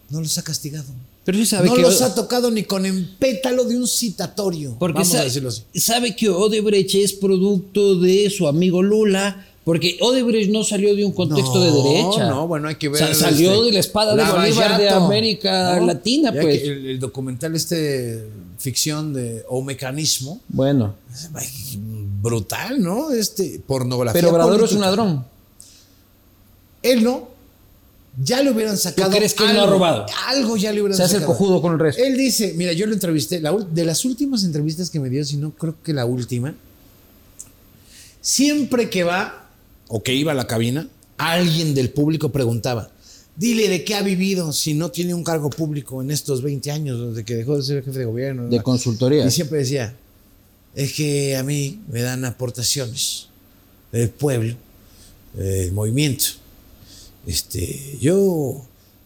No 0.09 0.21
los 0.21 0.37
ha 0.37 0.43
castigado. 0.43 0.85
Pero 1.31 1.37
sí 1.43 1.45
sabe 1.45 1.67
no 1.67 1.75
que. 1.75 1.81
los 1.83 2.01
ha 2.01 2.15
tocado 2.15 2.49
ni 2.49 2.63
con 2.63 2.87
el 2.87 3.05
pétalo 3.19 3.63
de 3.65 3.77
un 3.77 3.87
citatorio. 3.87 4.75
Porque 4.79 4.95
Vamos 4.99 5.09
sa- 5.13 5.21
a 5.21 5.25
decirlo 5.25 5.49
así. 5.49 5.61
sabe 5.75 6.15
que 6.15 6.27
Odebrecht 6.29 6.95
es 6.95 7.13
producto 7.13 7.99
de 7.99 8.29
su 8.31 8.47
amigo 8.47 8.81
Lula. 8.81 9.45
Porque 9.63 9.97
Odebrecht 10.01 10.49
no 10.49 10.63
salió 10.63 10.95
de 10.95 11.05
un 11.05 11.11
contexto 11.11 11.61
de 11.61 11.71
derecha. 11.71 12.27
No, 12.29 12.47
bueno, 12.47 12.69
hay 12.69 12.75
que 12.75 12.89
ver. 12.89 12.99
Sa- 12.99 13.13
salió 13.13 13.51
este, 13.53 13.65
de 13.65 13.71
la 13.73 13.79
espada 13.79 14.15
de 14.15 14.23
Bolívar 14.31 14.77
de 14.79 14.89
América 14.89 15.79
Latina, 15.79 16.31
pues. 16.31 16.63
El, 16.63 16.85
el 16.87 16.99
documental 16.99 17.55
este, 17.55 18.25
ficción 18.57 19.13
de, 19.13 19.45
o 19.47 19.61
mecanismo, 19.61 20.39
Bueno. 20.47 20.95
brutal, 22.23 22.81
¿no? 22.81 23.11
Este, 23.11 23.61
pornografía. 23.67 24.19
Pero 24.19 24.31
Obrador 24.33 24.63
es 24.63 24.71
un 24.71 24.81
ladrón. 24.81 25.25
Él 26.81 27.03
no. 27.03 27.27
Ya 28.17 28.41
le 28.43 28.51
hubieran 28.51 28.77
sacado. 28.77 29.11
crees 29.11 29.33
que 29.33 29.43
él 29.45 29.53
no 29.53 29.59
ha 29.59 29.63
algo, 29.63 29.73
robado? 29.75 30.05
Algo 30.27 30.57
ya 30.57 30.71
le 30.71 30.81
hubieran 30.81 30.97
Se 30.97 31.03
hace 31.03 31.15
el 31.15 31.21
sacado. 31.21 31.37
cojudo 31.37 31.61
con 31.61 31.73
el 31.73 31.79
resto. 31.79 32.03
Él 32.03 32.17
dice, 32.17 32.53
mira, 32.55 32.73
yo 32.73 32.85
lo 32.85 32.93
entrevisté, 32.93 33.39
la 33.39 33.51
de 33.53 33.85
las 33.85 34.03
últimas 34.03 34.43
entrevistas 34.43 34.89
que 34.89 34.99
me 34.99 35.09
dio, 35.09 35.23
si 35.23 35.37
no 35.37 35.51
creo 35.51 35.75
que 35.81 35.93
la 35.93 36.05
última, 36.05 36.53
siempre 38.21 38.89
que 38.89 39.03
va 39.03 39.49
o 39.87 40.03
que 40.03 40.13
iba 40.13 40.31
a 40.31 40.35
la 40.35 40.47
cabina, 40.47 40.87
alguien 41.17 41.73
del 41.73 41.91
público 41.91 42.31
preguntaba, 42.31 42.91
dile 43.35 43.69
de 43.69 43.83
qué 43.83 43.95
ha 43.95 44.01
vivido 44.01 44.51
si 44.53 44.73
no 44.73 44.91
tiene 44.91 45.13
un 45.13 45.23
cargo 45.23 45.49
público 45.49 46.01
en 46.01 46.11
estos 46.11 46.41
20 46.41 46.71
años, 46.71 47.09
desde 47.09 47.23
que 47.23 47.35
dejó 47.35 47.57
de 47.57 47.63
ser 47.63 47.83
jefe 47.83 47.99
de 47.99 48.05
gobierno. 48.05 48.47
De 48.49 48.61
consultoría. 48.61 49.25
Y 49.25 49.31
siempre 49.31 49.59
decía, 49.59 49.95
es 50.75 50.93
que 50.93 51.37
a 51.37 51.43
mí 51.43 51.79
me 51.89 52.01
dan 52.01 52.25
aportaciones 52.25 53.27
del 53.91 54.09
pueblo, 54.09 54.55
del 55.33 55.71
movimiento. 55.71 56.25
Este, 57.25 57.97
yo 57.99 58.65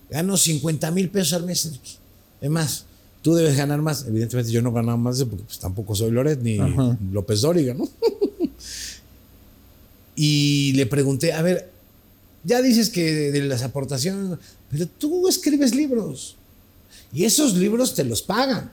gano 0.10 0.38
50 0.38 0.92
mil 0.92 1.10
pesos 1.10 1.34
al 1.34 1.46
mes. 1.46 1.66
Enrique. 1.66 1.92
Es 2.42 2.50
más, 2.50 2.86
tú 3.22 3.34
debes 3.34 3.58
ganar 3.58 3.82
más. 3.82 4.06
Evidentemente 4.08 4.52
yo 4.52 4.62
no 4.62 4.72
ganaba 4.72 4.98
más 4.98 5.24
porque 5.24 5.44
pues, 5.44 5.60
tampoco 5.60 5.96
soy 5.96 6.12
Loret 6.12 6.42
ni 6.42 6.60
Ajá. 6.60 6.98
López 7.12 7.42
Dóriga, 7.42 7.74
¿no? 7.74 7.90
y 10.16 10.74
le 10.74 10.86
pregunté, 10.86 11.34
a 11.34 11.42
ver, 11.42 11.70
ya 12.44 12.62
dices 12.62 12.90
que 12.90 13.14
de, 13.14 13.32
de 13.32 13.42
las 13.42 13.64
aportaciones, 13.64 14.38
pero 14.70 14.88
tú 14.88 15.28
escribes 15.28 15.74
libros 15.74 16.36
y 17.14 17.26
esos 17.26 17.56
libros 17.56 17.94
te 17.94 18.04
los 18.04 18.22
pagan. 18.22 18.72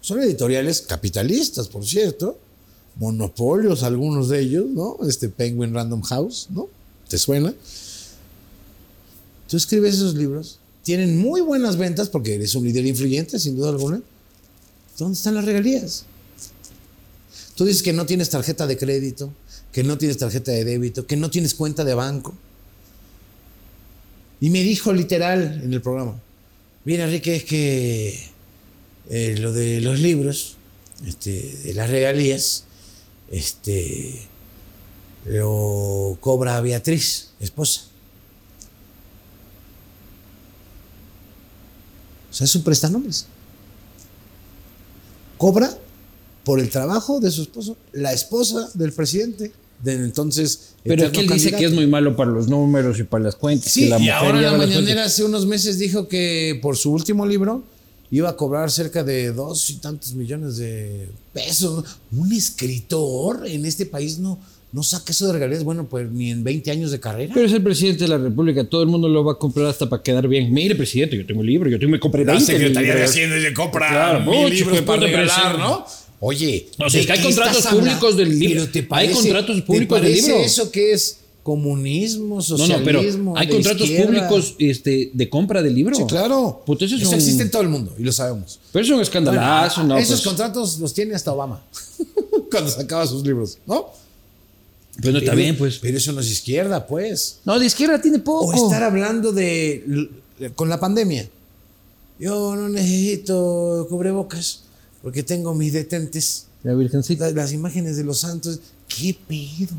Son 0.00 0.20
editoriales 0.20 0.82
capitalistas, 0.82 1.68
por 1.68 1.84
cierto. 1.84 2.38
Monopolios, 2.96 3.82
algunos 3.82 4.28
de 4.28 4.40
ellos, 4.40 4.66
¿no? 4.66 4.98
Este 5.08 5.28
Penguin 5.28 5.74
Random 5.74 6.02
House, 6.02 6.48
¿no? 6.50 6.68
¿Te 7.08 7.18
suena? 7.18 7.52
Tú 9.48 9.56
escribes 9.56 9.94
esos 9.96 10.14
libros, 10.14 10.58
tienen 10.82 11.18
muy 11.18 11.40
buenas 11.40 11.76
ventas 11.76 12.08
porque 12.08 12.34
eres 12.34 12.54
un 12.54 12.64
líder 12.64 12.86
influyente, 12.86 13.38
sin 13.38 13.56
duda 13.56 13.70
alguna. 13.70 14.02
¿Dónde 14.98 15.16
están 15.16 15.34
las 15.34 15.44
regalías? 15.44 16.04
Tú 17.56 17.64
dices 17.64 17.82
que 17.82 17.92
no 17.92 18.06
tienes 18.06 18.30
tarjeta 18.30 18.66
de 18.66 18.76
crédito, 18.76 19.32
que 19.72 19.82
no 19.82 19.98
tienes 19.98 20.18
tarjeta 20.18 20.52
de 20.52 20.64
débito, 20.64 21.06
que 21.06 21.16
no 21.16 21.30
tienes 21.30 21.54
cuenta 21.54 21.84
de 21.84 21.94
banco. 21.94 22.34
Y 24.40 24.50
me 24.50 24.62
dijo 24.62 24.92
literal 24.92 25.60
en 25.64 25.72
el 25.72 25.80
programa, 25.80 26.20
mira 26.84 27.04
Enrique, 27.04 27.36
es 27.36 27.44
que 27.44 28.28
eh, 29.10 29.36
lo 29.38 29.52
de 29.52 29.80
los 29.80 30.00
libros, 30.00 30.56
este, 31.06 31.58
de 31.64 31.74
las 31.74 31.90
regalías, 31.90 32.64
este, 33.30 34.20
lo 35.26 36.18
cobra 36.20 36.60
Beatriz, 36.60 37.30
esposa. 37.40 37.93
O 42.34 42.36
sea, 42.36 42.46
es 42.46 42.56
un 42.56 42.62
prestanombres. 42.62 43.26
Cobra 45.38 45.70
por 46.42 46.58
el 46.58 46.68
trabajo 46.68 47.20
de 47.20 47.30
su 47.30 47.42
esposo, 47.42 47.76
la 47.92 48.12
esposa 48.12 48.70
del 48.74 48.92
presidente. 48.92 49.52
De 49.80 49.92
entonces. 49.92 50.70
Pero 50.82 51.04
es 51.04 51.12
que 51.12 51.20
él 51.20 51.28
dice 51.28 51.52
que 51.52 51.64
es 51.64 51.72
muy 51.72 51.86
malo 51.86 52.16
para 52.16 52.32
los 52.32 52.48
números 52.48 52.98
y 52.98 53.04
para 53.04 53.22
las 53.22 53.36
cuentas. 53.36 53.70
Sí, 53.70 53.86
la 53.86 53.98
y 53.98 54.00
mujer 54.00 54.14
ahora 54.14 54.40
la 54.40 54.56
mañanera 54.56 55.04
hace 55.04 55.22
unos 55.22 55.46
meses 55.46 55.78
dijo 55.78 56.08
que 56.08 56.58
por 56.60 56.76
su 56.76 56.90
último 56.90 57.24
libro 57.24 57.62
iba 58.10 58.30
a 58.30 58.36
cobrar 58.36 58.72
cerca 58.72 59.04
de 59.04 59.32
dos 59.32 59.70
y 59.70 59.74
tantos 59.74 60.14
millones 60.14 60.56
de 60.56 61.08
pesos. 61.32 61.84
Un 62.10 62.32
escritor 62.32 63.46
en 63.46 63.64
este 63.64 63.86
país 63.86 64.18
no, 64.18 64.40
no 64.74 64.82
saca 64.82 65.12
eso 65.12 65.26
de 65.28 65.32
regalías, 65.34 65.62
bueno, 65.64 65.86
pues 65.88 66.10
ni 66.10 66.30
en 66.32 66.42
20 66.44 66.70
años 66.70 66.90
de 66.90 66.98
carrera. 67.00 67.32
Pero 67.32 67.46
es 67.46 67.52
el 67.52 67.62
presidente 67.62 68.04
de 68.04 68.08
la 68.08 68.18
República, 68.18 68.68
todo 68.68 68.82
el 68.82 68.88
mundo 68.88 69.08
lo 69.08 69.24
va 69.24 69.32
a 69.32 69.38
comprar 69.38 69.66
hasta 69.66 69.88
para 69.88 70.02
quedar 70.02 70.26
bien. 70.28 70.52
Mire, 70.52 70.74
presidente, 70.74 71.16
yo 71.16 71.24
tengo 71.24 71.40
un 71.40 71.46
libro, 71.46 71.70
yo 71.70 71.78
tengo, 71.78 71.92
me 71.92 72.00
compré 72.00 72.24
20 72.24 72.58
libros. 72.58 73.00
Hacienda 73.08 73.36
le 73.36 73.54
compra 73.54 73.88
Claro, 73.88 74.20
mil 74.20 74.40
mucho, 74.40 74.48
libros 74.54 74.74
de 74.76 74.82
para 74.82 75.00
regalar. 75.02 75.58
¿no? 75.58 75.86
Oye, 76.20 76.68
O 76.78 76.90
sea, 76.90 76.98
¿de 76.98 77.00
es 77.00 77.06
que 77.06 77.12
hay 77.12 77.22
contratos 77.22 77.66
públicos 77.66 78.16
del 78.16 78.38
libro. 78.38 78.60
Pero 78.62 78.72
te 78.72 78.78
Hay 78.80 78.84
parece- 78.86 79.14
contratos 79.14 79.56
¿te 79.56 79.62
públicos 79.62 80.00
del 80.00 80.10
parece 80.10 80.26
libro. 80.28 80.42
eso 80.44 80.70
que 80.72 80.92
es 80.92 81.18
comunismo, 81.42 82.36
No, 82.36 82.42
socialismo? 82.42 82.78
no, 82.78 82.84
pero 82.84 83.38
hay 83.38 83.46
de 83.46 83.52
contratos 83.52 83.82
izquierda? 83.82 84.06
públicos 84.28 84.54
este, 84.58 85.10
de 85.12 85.28
compra 85.28 85.62
de 85.62 85.70
libro. 85.70 85.94
Sí, 85.94 86.02
claro. 86.08 86.62
Puta, 86.66 86.84
eso 86.84 86.96
es 86.96 87.02
eso 87.02 87.10
un- 87.10 87.14
existe 87.16 87.42
en 87.42 87.50
todo 87.50 87.62
el 87.62 87.68
mundo 87.68 87.94
y 87.98 88.02
lo 88.02 88.12
sabemos. 88.12 88.58
Pero 88.72 88.84
es 88.84 88.90
un 88.90 89.00
escandalazo, 89.00 89.82
Bueno, 89.82 89.94
¿no? 89.94 90.00
esos 90.00 90.20
pues. 90.20 90.26
contratos 90.26 90.78
los 90.80 90.92
tiene 90.94 91.14
hasta 91.14 91.32
Obama 91.32 91.62
cuando 92.50 92.70
sacaba 92.70 93.06
sus 93.06 93.22
libros, 93.24 93.58
¿no? 93.66 93.86
Pues 95.00 95.12
no 95.12 95.18
está 95.18 95.32
Pero- 95.32 95.42
bien, 95.42 95.58
pues. 95.58 95.78
Pero 95.78 95.98
eso 95.98 96.12
no 96.12 96.20
es 96.20 96.30
izquierda, 96.30 96.86
pues. 96.86 97.38
No, 97.44 97.58
de 97.58 97.66
izquierda 97.66 98.00
tiene 98.00 98.18
poco. 98.20 98.46
O 98.46 98.52
estar 98.66 98.82
hablando 98.82 99.32
de. 99.32 100.08
con 100.54 100.68
la 100.68 100.78
pandemia. 100.80 101.28
Yo 102.18 102.54
no 102.54 102.68
necesito 102.68 103.86
cubrebocas 103.90 104.60
porque 105.02 105.22
tengo 105.22 105.54
mis 105.54 105.72
detentes. 105.72 106.46
La 106.62 106.74
virgencita. 106.74 107.26
la- 107.26 107.32
Las 107.42 107.52
imágenes 107.52 107.96
de 107.96 108.04
los 108.04 108.20
santos. 108.20 108.60
¿Qué 108.88 109.16
pedo? 109.26 109.74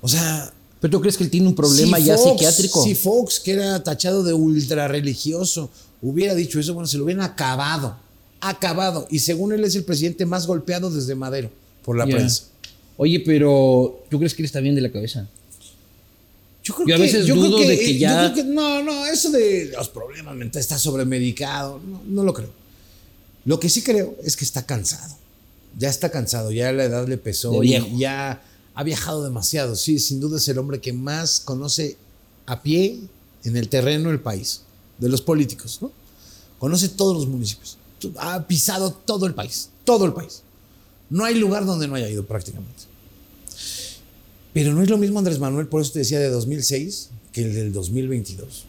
O 0.00 0.08
sea. 0.08 0.52
¿Pero 0.80 0.92
tú 0.92 1.00
crees 1.00 1.16
que 1.16 1.24
él 1.24 1.30
tiene 1.30 1.48
un 1.48 1.56
problema 1.56 1.96
si 1.98 2.04
ya 2.04 2.16
Fox- 2.16 2.30
psiquiátrico? 2.30 2.84
Si 2.84 2.94
Fox, 2.94 3.40
que 3.40 3.52
era 3.54 3.82
tachado 3.82 4.22
de 4.22 4.32
ultra 4.32 4.86
religioso, 4.86 5.70
hubiera 6.00 6.36
dicho 6.36 6.60
eso, 6.60 6.72
bueno, 6.72 6.86
se 6.86 6.98
lo 6.98 7.04
hubieran 7.04 7.24
acabado. 7.24 7.96
Acabado. 8.40 9.08
Y 9.10 9.18
según 9.18 9.52
él 9.52 9.64
es 9.64 9.74
el 9.74 9.82
presidente 9.82 10.24
más 10.24 10.46
golpeado 10.46 10.88
desde 10.88 11.16
Madero 11.16 11.50
por 11.84 11.96
la 11.96 12.06
prensa. 12.06 12.44
Oye, 12.98 13.20
pero 13.20 14.04
¿tú 14.10 14.18
crees 14.18 14.34
que 14.34 14.42
él 14.42 14.46
está 14.46 14.60
bien 14.60 14.74
de 14.74 14.80
la 14.82 14.92
cabeza? 14.92 15.26
Yo 16.62 16.74
creo 16.74 16.86
Yo 16.88 16.94
a 16.96 16.98
veces 16.98 17.24
yo 17.26 17.34
creo 17.34 17.46
dudo 17.46 17.58
de 17.60 17.78
que 17.78 17.90
eh, 17.92 17.98
ya- 17.98 18.26
yo 18.28 18.32
creo 18.34 18.44
que- 18.44 18.50
no, 18.52 18.82
no, 18.82 19.06
eso 19.06 19.30
de 19.30 19.70
los 19.74 19.88
problemas 19.88 20.34
mentales, 20.36 20.66
está 20.66 20.78
sobremedicado, 20.78 21.80
no, 21.86 22.02
no 22.06 22.24
lo 22.24 22.34
creo. 22.34 22.50
Lo 23.46 23.58
que 23.58 23.70
sí 23.70 23.82
creo 23.82 24.16
es 24.22 24.36
que 24.36 24.44
está 24.44 24.66
cansado. 24.66 25.16
Ya 25.78 25.88
está 25.88 26.10
cansado, 26.10 26.50
ya 26.50 26.70
la 26.72 26.84
edad 26.84 27.06
le 27.08 27.16
pesó 27.18 27.52
y 27.94 27.98
ya 27.98 28.42
ha 28.74 28.82
viajado 28.82 29.22
demasiado. 29.24 29.76
Sí, 29.76 29.98
sin 29.98 30.20
duda 30.20 30.36
es 30.38 30.48
el 30.48 30.58
hombre 30.58 30.80
que 30.80 30.92
más 30.92 31.40
conoce 31.40 31.96
a 32.46 32.62
pie 32.62 32.98
en 33.44 33.56
el 33.56 33.68
terreno 33.68 34.10
el 34.10 34.20
país, 34.20 34.62
de 34.98 35.08
los 35.08 35.22
políticos, 35.22 35.78
¿no? 35.80 35.92
Conoce 36.58 36.88
todos 36.88 37.16
los 37.16 37.26
municipios. 37.28 37.78
Ha 38.18 38.46
pisado 38.46 38.90
todo 38.92 39.26
el 39.26 39.34
país, 39.34 39.70
todo 39.84 40.04
el 40.04 40.12
país. 40.12 40.42
No 41.10 41.24
hay 41.24 41.36
lugar 41.36 41.64
donde 41.64 41.88
no 41.88 41.94
haya 41.94 42.08
ido 42.08 42.24
prácticamente. 42.24 42.84
Pero 44.52 44.72
no 44.72 44.82
es 44.82 44.90
lo 44.90 44.98
mismo 44.98 45.18
Andrés 45.18 45.38
Manuel, 45.38 45.66
por 45.66 45.80
eso 45.82 45.92
te 45.92 46.00
decía 46.00 46.18
de 46.18 46.30
2006, 46.30 47.10
que 47.32 47.42
el 47.42 47.54
del 47.54 47.72
2022. 47.72 48.64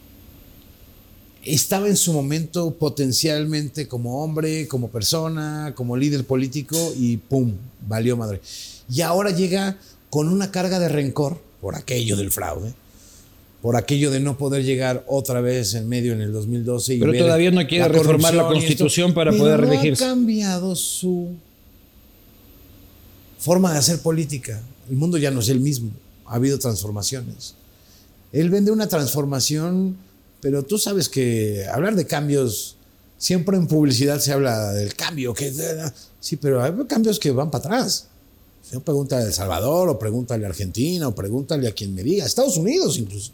Estaba 1.42 1.88
en 1.88 1.96
su 1.96 2.12
momento 2.12 2.74
potencialmente 2.74 3.88
como 3.88 4.22
hombre, 4.22 4.68
como 4.68 4.88
persona, 4.88 5.72
como 5.74 5.96
líder 5.96 6.24
político 6.24 6.76
y 6.98 7.16
¡pum! 7.16 7.54
Valió 7.88 8.16
madre. 8.16 8.40
Y 8.92 9.00
ahora 9.00 9.30
llega 9.30 9.78
con 10.10 10.28
una 10.28 10.50
carga 10.50 10.78
de 10.78 10.88
rencor 10.90 11.40
por 11.62 11.76
aquello 11.76 12.16
del 12.16 12.30
fraude, 12.30 12.74
por 13.62 13.76
aquello 13.76 14.10
de 14.10 14.20
no 14.20 14.36
poder 14.36 14.64
llegar 14.64 15.02
otra 15.08 15.40
vez 15.40 15.74
en 15.74 15.88
medio 15.88 16.12
en 16.12 16.20
el 16.20 16.32
2012. 16.32 16.94
Y 16.96 16.98
Pero 17.00 17.16
todavía 17.16 17.50
no 17.50 17.66
quiere 17.66 17.84
la 17.84 17.88
reformar 17.88 18.34
la. 18.34 18.46
Constitución 18.46 19.14
para 19.14 19.30
Pero 19.30 19.42
poder 19.44 19.60
no 19.60 19.66
reelegirse. 19.66 20.04
ha 20.04 20.08
cambiado 20.08 20.76
su 20.76 21.36
forma 23.40 23.72
de 23.72 23.78
hacer 23.78 24.00
política. 24.00 24.60
El 24.88 24.96
mundo 24.96 25.18
ya 25.18 25.30
no 25.30 25.40
es 25.40 25.48
el 25.48 25.60
mismo. 25.60 25.90
Ha 26.26 26.36
habido 26.36 26.58
transformaciones. 26.58 27.54
Él 28.32 28.50
vende 28.50 28.70
una 28.70 28.86
transformación, 28.86 29.96
pero 30.40 30.62
tú 30.62 30.78
sabes 30.78 31.08
que 31.08 31.66
hablar 31.72 31.96
de 31.96 32.06
cambios, 32.06 32.76
siempre 33.18 33.56
en 33.56 33.66
publicidad 33.66 34.20
se 34.20 34.32
habla 34.32 34.72
del 34.72 34.94
cambio. 34.94 35.34
Que, 35.34 35.52
sí, 36.20 36.36
pero 36.36 36.62
hay 36.62 36.72
cambios 36.86 37.18
que 37.18 37.32
van 37.32 37.50
para 37.50 37.64
atrás. 37.64 38.06
No, 38.72 38.80
pregúntale 38.80 39.24
a 39.24 39.26
El 39.26 39.32
Salvador, 39.32 39.88
o 39.88 39.98
pregúntale 39.98 40.44
a 40.46 40.50
Argentina, 40.50 41.08
o 41.08 41.14
pregúntale 41.14 41.66
a 41.66 41.72
quien 41.72 41.92
me 41.92 42.04
diga, 42.04 42.24
Estados 42.24 42.56
Unidos 42.56 42.98
incluso. 42.98 43.32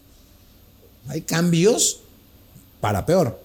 Hay 1.08 1.20
cambios 1.22 2.00
para 2.80 3.04
peor. 3.04 3.38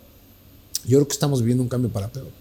Yo 0.86 0.98
creo 1.00 1.08
que 1.08 1.14
estamos 1.14 1.42
viviendo 1.42 1.64
un 1.64 1.70
cambio 1.70 1.92
para 1.92 2.08
peor. 2.08 2.41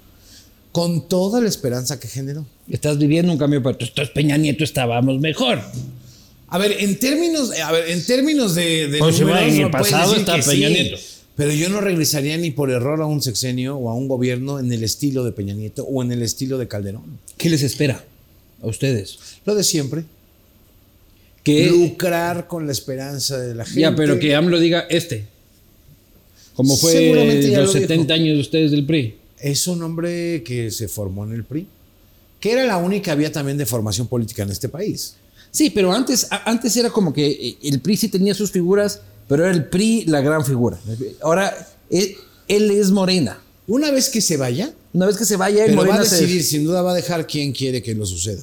Con 0.73 1.09
toda 1.09 1.41
la 1.41 1.49
esperanza 1.49 1.99
que 1.99 2.07
generó. 2.09 2.47
Estás 2.69 2.99
viviendo 2.99 3.33
un 3.33 3.39
cambio 3.39 3.63
para 3.63 3.77
Entonces 3.81 4.11
Peña 4.11 4.37
Nieto 4.37 4.63
estábamos 4.63 5.19
mejor. 5.19 5.61
A 6.49 6.59
ver, 6.59 6.77
en 6.79 6.99
términos, 6.99 7.53
a 7.61 7.73
ver, 7.73 7.91
en 7.91 8.05
términos 8.05 8.55
de, 8.55 8.89
de 8.89 8.99
Pues, 8.99 9.21
números, 9.21 9.43
en 9.43 9.55
el 9.55 9.63
no 9.63 9.71
pasado 9.71 10.15
está 10.15 10.35
Peña 10.35 10.69
sí, 10.69 10.75
Nieto. 10.75 10.97
Pero 11.37 11.53
yo 11.53 11.69
no 11.71 11.81
regresaría 11.81 12.37
ni 12.37 12.51
por 12.51 12.71
error 12.71 13.01
a 13.01 13.07
un 13.07 13.23
sexenio 13.23 13.77
o 13.77 13.89
a 13.89 13.95
un 13.95 14.09
gobierno 14.09 14.59
en 14.59 14.73
el 14.73 14.85
estilo 14.85 15.25
de 15.25 15.33
Peña 15.33 15.55
Nieto 15.55 15.85
o 15.85 16.03
en 16.03 16.13
el 16.13 16.23
estilo 16.23 16.59
de 16.59 16.69
Calderón. 16.69 17.03
¿Qué 17.37 17.49
les 17.49 17.63
espera 17.63 18.05
a 18.63 18.67
ustedes? 18.67 19.19
Lo 19.45 19.55
de 19.55 19.65
siempre. 19.65 20.05
Que 21.43 21.69
Lucrar 21.69 22.47
con 22.47 22.67
la 22.67 22.73
esperanza 22.73 23.39
de 23.39 23.55
la 23.55 23.65
gente. 23.65 23.81
ya, 23.81 23.97
pero 23.97 24.19
que 24.19 24.35
AMLO 24.35 24.61
diga 24.61 24.87
este. 24.91 25.25
Como 26.55 26.77
fue 26.77 27.15
los 27.15 27.67
lo 27.67 27.73
70 27.73 27.95
dijo. 27.95 28.13
años 28.13 28.35
de 28.35 28.41
ustedes 28.41 28.71
del 28.71 28.85
PRI. 28.85 29.15
Es 29.41 29.67
un 29.67 29.83
hombre 29.83 30.43
que 30.45 30.71
se 30.71 30.89
formó 30.89 31.25
en 31.25 31.33
el 31.33 31.45
PRI, 31.45 31.67
que 32.39 32.53
era 32.53 32.65
la 32.65 32.77
única 32.79 33.15
vía 33.15 33.33
también 33.33 33.59
de 33.59 33.67
formación 33.67 34.07
política 34.07 34.43
en 34.43 34.51
este 34.51 34.69
país. 34.69 35.15
Sí, 35.51 35.71
pero 35.71 35.93
antes, 35.93 36.29
antes 36.45 36.77
era 36.77 36.91
como 36.91 37.13
que 37.13 37.27
eh, 37.29 37.57
el 37.63 37.81
PRI 37.81 37.97
sí 37.97 38.09
tenía 38.09 38.35
sus 38.35 38.51
figuras, 38.51 39.01
pero 39.29 39.45
era 39.45 39.53
el 39.55 39.65
PRI 39.67 40.05
la 40.07 40.21
gran 40.21 40.45
figura. 40.45 40.79
Ahora 41.23 41.55
él, 41.91 42.17
él 42.49 42.71
es 42.71 42.91
Morena. 42.91 43.41
Una 43.67 43.91
vez 43.91 44.09
que 44.09 44.21
se 44.21 44.37
vaya, 44.37 44.73
Una 44.93 45.07
vez 45.07 45.17
que 45.17 45.25
se 45.25 45.37
vaya, 45.37 45.65
Pero 45.67 45.87
va 45.87 45.95
a 45.97 46.05
se- 46.05 46.17
decidir, 46.17 46.43
sin 46.43 46.65
duda 46.65 46.83
va 46.83 46.91
a 46.93 46.95
dejar 46.95 47.27
quién 47.27 47.53
quiere 47.53 47.81
que 47.83 47.95
lo 47.95 48.05
suceda. 48.07 48.43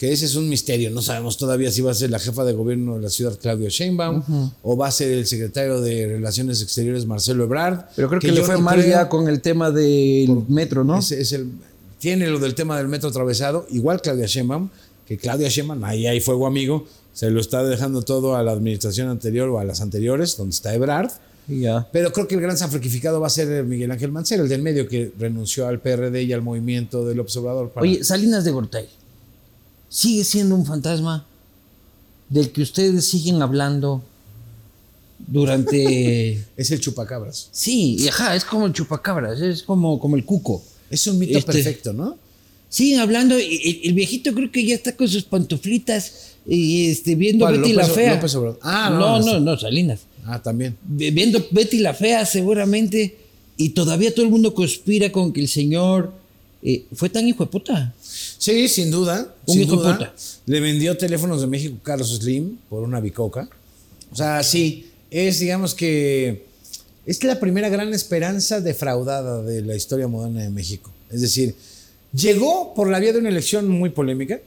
Que 0.00 0.10
ese 0.12 0.24
es 0.24 0.34
un 0.34 0.48
misterio. 0.48 0.90
No 0.90 1.02
sabemos 1.02 1.36
todavía 1.36 1.70
si 1.70 1.82
va 1.82 1.90
a 1.90 1.94
ser 1.94 2.08
la 2.08 2.18
jefa 2.18 2.42
de 2.44 2.54
gobierno 2.54 2.94
de 2.96 3.02
la 3.02 3.10
ciudad, 3.10 3.38
Claudio 3.38 3.68
Sheinbaum, 3.68 4.22
o 4.62 4.74
va 4.74 4.88
a 4.88 4.90
ser 4.90 5.10
el 5.10 5.26
secretario 5.26 5.82
de 5.82 6.06
Relaciones 6.06 6.62
Exteriores, 6.62 7.04
Marcelo 7.04 7.44
Ebrard. 7.44 7.80
Pero 7.94 8.08
creo 8.08 8.18
que, 8.18 8.32
le 8.32 8.42
fue 8.42 8.54
no 8.54 8.62
mal 8.62 8.78
creo- 8.80 8.88
ya 8.90 9.08
con 9.10 9.28
el 9.28 9.42
tema 9.42 9.70
del 9.70 10.44
metro, 10.48 10.84
¿no? 10.84 10.98
ese 11.00 11.20
es 11.20 11.32
el, 11.32 11.48
tiene 11.98 12.28
lo 12.28 12.38
del 12.38 12.54
tema 12.54 12.78
del 12.78 12.88
metro 12.88 13.10
atravesado, 13.10 13.66
igual 13.70 14.00
Claudia 14.00 14.24
Sheinbaum, 14.24 14.70
que 15.06 15.18
Claudia 15.18 15.50
Sheinbaum, 15.50 15.84
ahí 15.84 16.06
hay 16.06 16.20
fuego 16.22 16.46
amigo, 16.46 16.86
se 17.12 17.28
lo 17.28 17.38
está 17.38 17.62
dejando 17.62 18.00
todo 18.00 18.36
a 18.36 18.42
la 18.42 18.52
administración 18.52 19.08
anterior 19.10 19.50
o 19.50 19.58
a 19.58 19.64
las 19.64 19.82
anteriores, 19.82 20.34
donde 20.38 20.54
está 20.54 20.72
Ebrard. 20.74 21.10
Y 21.46 21.60
ya. 21.60 21.86
Pero 21.92 22.10
creo 22.12 22.26
que 22.26 22.36
el 22.36 22.40
gran 22.40 22.56
sacrificado 22.56 23.20
va 23.20 23.26
a 23.26 23.30
ser 23.30 23.64
Miguel 23.64 23.90
Ángel 23.90 24.12
Mancera, 24.12 24.42
el 24.42 24.48
del 24.48 24.62
medio 24.62 24.88
que 24.88 25.12
renunció 25.18 25.66
al 25.66 25.78
PRD 25.80 26.22
y 26.22 26.32
al 26.32 26.40
movimiento 26.40 27.04
del 27.04 27.20
observador. 27.20 27.68
para- 27.70 27.82
Oye, 27.82 28.02
Salinas 28.04 28.44
de 28.44 28.50
Gortari, 28.52 28.88
¿sigue 29.90 30.24
siendo 30.24 30.54
un 30.54 30.64
fantasma 30.64 31.26
del 32.30 32.50
que 32.52 32.62
ustedes 32.62 33.04
siguen 33.04 33.42
hablando 33.42 34.02
durante... 35.18 36.42
Es 36.56 36.70
el 36.70 36.80
chupacabras. 36.80 37.48
sí, 37.52 37.96
y 37.98 38.08
ajá, 38.08 38.34
es 38.36 38.44
como 38.44 38.66
el 38.66 38.72
chupacabras, 38.72 39.40
es 39.40 39.62
como, 39.62 39.98
como 39.98 40.16
el 40.16 40.24
cuco. 40.24 40.62
Es 40.90 41.06
un 41.06 41.18
mito 41.18 41.38
Este- 41.38 41.52
perfecto, 41.52 41.92
¿no? 41.92 42.16
Siguen 42.68 43.00
hablando, 43.00 43.36
y 43.38 43.56
el, 43.82 43.88
el 43.88 43.94
viejito 43.94 44.32
creo 44.32 44.52
que 44.52 44.64
ya 44.64 44.76
está 44.76 44.94
con 44.94 45.08
sus 45.08 45.24
pantuflitas 45.24 46.12
y 46.46 46.88
este, 46.90 47.16
viendo 47.16 47.44
¿Cuál, 47.44 47.58
Betty 47.58 47.72
la 47.72 47.84
Fea. 47.84 48.14
López? 48.14 48.36
Ah, 48.62 48.90
no, 48.92 49.18
no, 49.18 49.26
no, 49.32 49.40
no, 49.40 49.58
Salinas. 49.58 50.00
Ah, 50.24 50.40
también. 50.40 50.76
Vi- 50.84 51.10
Viendo 51.10 51.44
Betty 51.50 51.78
la 51.80 51.94
Fea 51.94 52.24
seguramente, 52.24 53.16
y 53.56 53.70
todavía 53.70 54.14
todo 54.14 54.24
el 54.24 54.30
mundo 54.30 54.54
conspira 54.54 55.10
con 55.10 55.32
que 55.32 55.40
el 55.40 55.48
señor 55.48 56.12
eh, 56.62 56.86
fue 56.94 57.08
tan 57.08 57.26
hijo 57.26 57.44
de 57.44 57.50
puta. 57.50 57.94
Sí, 58.02 58.68
sin 58.68 58.90
duda. 58.90 59.34
Un 59.46 59.54
sin 59.54 59.62
hijo 59.62 59.82
de 59.82 59.92
puta. 59.92 60.14
Le 60.46 60.60
vendió 60.60 60.96
teléfonos 60.96 61.40
de 61.40 61.46
México 61.46 61.76
Carlos 61.82 62.16
Slim 62.16 62.58
por 62.68 62.82
una 62.82 63.00
bicoca. 63.00 63.48
O 64.12 64.16
sea, 64.16 64.42
sí, 64.42 64.90
es, 65.10 65.40
digamos 65.40 65.74
que, 65.74 66.44
es 67.06 67.22
la 67.24 67.40
primera 67.40 67.68
gran 67.68 67.92
esperanza 67.94 68.60
defraudada 68.60 69.42
de 69.42 69.62
la 69.62 69.76
historia 69.76 70.08
moderna 70.08 70.42
de 70.42 70.50
México. 70.50 70.90
Es 71.10 71.20
decir, 71.22 71.54
llegó 72.12 72.74
por 72.74 72.88
la 72.88 72.98
vía 72.98 73.12
de 73.12 73.18
una 73.20 73.28
elección 73.28 73.68
muy 73.68 73.90
polémica 73.90 74.40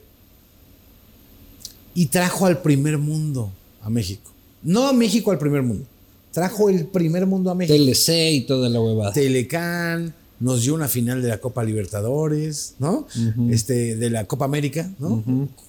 y 1.95 2.07
trajo 2.07 2.45
al 2.45 2.61
primer 2.61 2.97
mundo 2.97 3.51
a 3.82 3.89
México. 3.89 4.32
No 4.61 4.88
a 4.88 4.93
México 4.93 5.32
al 5.32 5.39
primer 5.39 5.61
mundo. 5.61 5.86
Trajo 6.32 6.70
el 6.70 6.86
primer 6.86 7.26
mundo 7.26 7.51
a 7.51 7.55
México. 7.55 7.76
TLC 7.76 8.32
y 8.32 8.41
toda 8.41 8.70
la 8.70 8.82
huevada. 8.82 9.14
Telecán, 9.14 10.14
nos 10.44 10.62
dio 10.62 10.76
una 10.76 10.89
final 10.89 11.22
de 11.22 11.30
la 11.30 11.38
Copa 11.38 11.64
Libertadores, 11.64 12.76
¿no? 12.78 13.08
Este, 13.50 13.96
de 13.96 14.10
la 14.10 14.26
Copa 14.26 14.44
América, 14.44 14.91
¿no? 15.00 15.24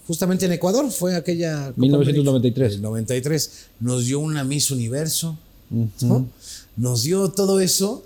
Justamente 0.08 0.46
en 0.46 0.52
Ecuador 0.52 0.90
fue 0.90 1.14
aquella. 1.14 1.66
Copa 1.68 1.80
1993. 1.80 2.66
América, 2.66 2.76
el 2.76 2.82
93. 2.82 3.50
Nos 3.78 4.06
dio 4.06 4.18
una 4.18 4.42
Miss 4.42 4.72
Universo, 4.72 5.38
¿no? 6.00 6.26
Nos 6.76 7.04
dio 7.04 7.28
todo 7.28 7.60
eso 7.60 8.04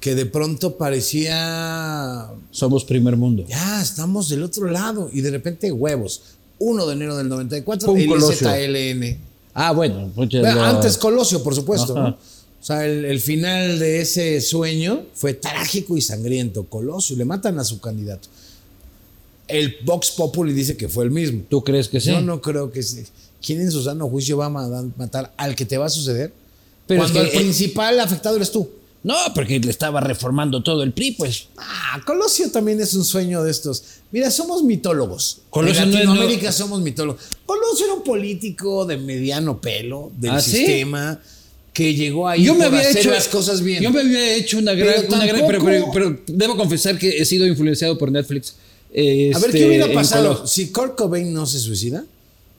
que 0.00 0.14
de 0.14 0.24
pronto 0.24 0.78
parecía. 0.78 2.30
Somos 2.50 2.86
primer 2.86 3.18
mundo. 3.18 3.44
Ya, 3.46 3.82
estamos 3.82 4.30
del 4.30 4.42
otro 4.42 4.70
lado. 4.70 5.10
Y 5.12 5.20
de 5.20 5.32
repente, 5.32 5.70
huevos. 5.70 6.22
1 6.60 6.86
de 6.86 6.92
enero 6.94 7.16
del 7.18 7.28
94, 7.28 7.88
Pum, 7.88 7.98
el. 7.98 8.38
ZLN. 8.38 9.18
Ah, 9.52 9.72
bueno. 9.72 10.10
pues 10.14 10.34
Antes 10.34 10.96
Colosio, 10.96 11.42
por 11.42 11.54
supuesto. 11.54 11.94
¿no? 11.94 12.16
O 12.64 12.66
sea, 12.66 12.86
el, 12.86 13.04
el 13.04 13.20
final 13.20 13.78
de 13.78 14.00
ese 14.00 14.40
sueño 14.40 15.02
fue 15.12 15.34
trágico 15.34 15.98
y 15.98 16.00
sangriento. 16.00 16.64
Colosio, 16.64 17.14
le 17.14 17.26
matan 17.26 17.58
a 17.58 17.64
su 17.64 17.78
candidato. 17.78 18.28
El 19.46 19.76
Vox 19.84 20.12
Populi 20.12 20.54
dice 20.54 20.74
que 20.74 20.88
fue 20.88 21.04
el 21.04 21.10
mismo. 21.10 21.42
¿Tú 21.50 21.62
crees 21.62 21.88
que 21.88 22.00
sí? 22.00 22.08
Yo 22.10 22.22
no 22.22 22.40
creo 22.40 22.72
que 22.72 22.82
sí. 22.82 23.04
¿Quién 23.44 23.60
en 23.60 23.70
su 23.70 23.82
sano 23.82 24.08
juicio 24.08 24.38
va 24.38 24.46
a 24.46 24.48
ma- 24.48 24.84
matar 24.96 25.30
al 25.36 25.54
que 25.54 25.66
te 25.66 25.76
va 25.76 25.84
a 25.86 25.90
suceder? 25.90 26.32
Pero 26.86 27.02
Cuando 27.02 27.20
es 27.22 27.28
que, 27.30 27.36
el 27.36 27.42
principal 27.44 28.00
afectado 28.00 28.36
eres 28.36 28.50
tú. 28.50 28.66
No, 29.02 29.14
porque 29.34 29.60
le 29.60 29.70
estaba 29.70 30.00
reformando 30.00 30.62
todo 30.62 30.82
el 30.82 30.92
PRI, 30.94 31.10
pues. 31.12 31.48
Ah, 31.58 32.00
Colosio 32.06 32.50
también 32.50 32.80
es 32.80 32.94
un 32.94 33.04
sueño 33.04 33.42
de 33.42 33.50
estos. 33.50 33.82
Mira, 34.10 34.30
somos 34.30 34.62
mitólogos. 34.62 35.42
Colosio 35.50 35.82
en 35.82 35.90
no 35.90 35.98
es- 35.98 36.04
Latinoamérica 36.06 36.50
somos 36.52 36.80
mitólogos. 36.80 37.20
Colosio 37.44 37.84
era 37.84 37.94
un 37.96 38.02
político 38.02 38.86
de 38.86 38.96
mediano 38.96 39.60
pelo 39.60 40.10
del 40.18 40.30
¿Ah, 40.30 40.40
sí? 40.40 40.64
Que 41.74 41.92
llegó 41.94 42.26
ahí 42.28 42.44
Yo 42.44 42.54
me 42.54 42.60
por 42.64 42.68
había 42.68 42.88
hacer 42.88 42.98
hecho 43.02 43.10
las 43.10 43.28
cosas 43.28 43.60
bien. 43.60 43.82
Yo 43.82 43.90
me 43.90 44.00
había 44.00 44.34
hecho 44.36 44.56
una 44.58 44.72
gran, 44.72 44.94
Pero 45.02 45.14
una 45.16 45.26
gran- 45.26 45.46
pero, 45.46 45.64
pero- 45.64 45.90
pero 45.92 46.20
debo 46.28 46.56
confesar 46.56 46.96
que 46.98 47.18
he 47.18 47.24
sido 47.26 47.46
influenciado 47.46 47.98
por 47.98 48.10
Netflix. 48.10 48.54
eh, 48.96 49.32
A 49.34 49.38
ver, 49.40 49.48
este, 49.50 49.58
¿qué 49.58 49.66
hubiera 49.66 49.86
en 49.86 49.92
pasado 49.94 50.46
si 50.46 50.68
Kurt 50.68 50.94
Cobain 50.96 51.34
no 51.34 51.44
se 51.46 51.58
suicida? 51.58 52.04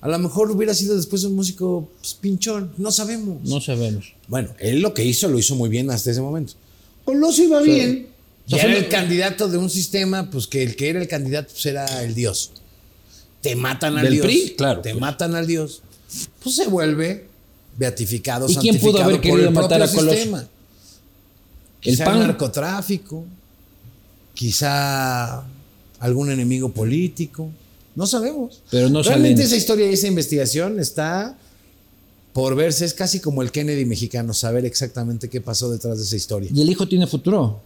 A 0.02 0.10
lo 0.10 0.20
mejor 0.20 0.52
hubiera 0.52 0.74
sido 0.76 0.96
después 0.98 1.24
un 1.24 1.34
músico 1.34 1.90
pues, 2.02 2.14
pinchón. 2.14 2.72
No 2.78 2.92
sabemos. 2.92 3.38
No 3.46 3.60
sabemos. 3.62 4.14
Bueno, 4.28 4.50
él 4.60 4.82
lo 4.82 4.94
que 4.94 5.04
hizo 5.06 5.30
lo 5.30 5.40
hizo 5.40 5.56
muy 5.56 5.70
bien 5.70 5.90
hasta 5.90 6.12
ese 6.12 6.22
momento. 6.22 6.54
Colosio 7.06 7.46
iba 7.46 7.62
bien. 7.62 8.08
Ya 8.48 8.58
era 8.58 8.78
el 8.78 8.90
candidato 8.90 9.48
de 9.48 9.58
un 9.58 9.70
sistema, 9.72 10.30
pues 10.30 10.46
que 10.46 10.62
el 10.62 10.76
que 10.76 10.90
era 10.90 11.02
el 11.02 11.08
candidato 11.08 11.50
pues, 11.54 11.66
era 11.66 12.04
el 12.04 12.14
Dios. 12.14 12.52
Te 13.42 13.56
matan 13.56 13.98
al 13.98 14.04
¿Del 14.04 14.14
Dios. 14.16 14.26
PRI? 14.26 14.54
Claro, 14.58 14.82
Te 14.82 14.90
pues. 14.92 15.00
matan 15.02 15.34
al 15.36 15.48
Dios. 15.48 15.82
Pues 16.44 16.56
se 16.56 16.68
vuelve 16.68 17.26
beatificado, 17.78 18.50
¿Y 18.50 18.56
quién 18.56 18.80
pudo 18.80 19.02
haber 19.02 19.16
por 19.16 19.22
querido 19.22 19.48
el 19.50 19.54
matar 19.54 19.80
propio 19.80 19.86
a 19.86 19.96
Colosio? 19.96 20.14
sistema. 20.22 20.40
El 21.82 21.92
Quizá 21.92 22.06
PAN. 22.06 22.20
narcotráfico, 22.20 23.26
quizá 24.34 25.44
algún 26.00 26.32
enemigo 26.32 26.70
político, 26.70 27.50
no 27.96 28.06
sabemos. 28.08 28.62
Pero 28.72 28.90
no 28.90 29.02
Realmente 29.04 29.38
salen. 29.44 29.48
esa 29.48 29.56
historia 29.56 29.90
y 29.90 29.94
esa 29.94 30.08
investigación 30.08 30.80
está 30.80 31.38
por 32.34 32.56
verse, 32.56 32.84
es 32.84 32.94
casi 32.94 33.22
como 33.22 33.42
el 33.42 33.52
Kennedy 33.52 33.86
mexicano, 33.86 34.34
saber 34.34 34.66
exactamente 34.66 35.30
qué 35.30 35.40
pasó 35.40 35.72
detrás 35.72 35.98
de 35.98 36.04
esa 36.04 36.16
historia. 36.18 36.50
¿Y 36.54 36.62
el 36.62 36.70
hijo 36.70 36.86
tiene 36.88 37.08
futuro? 37.08 37.62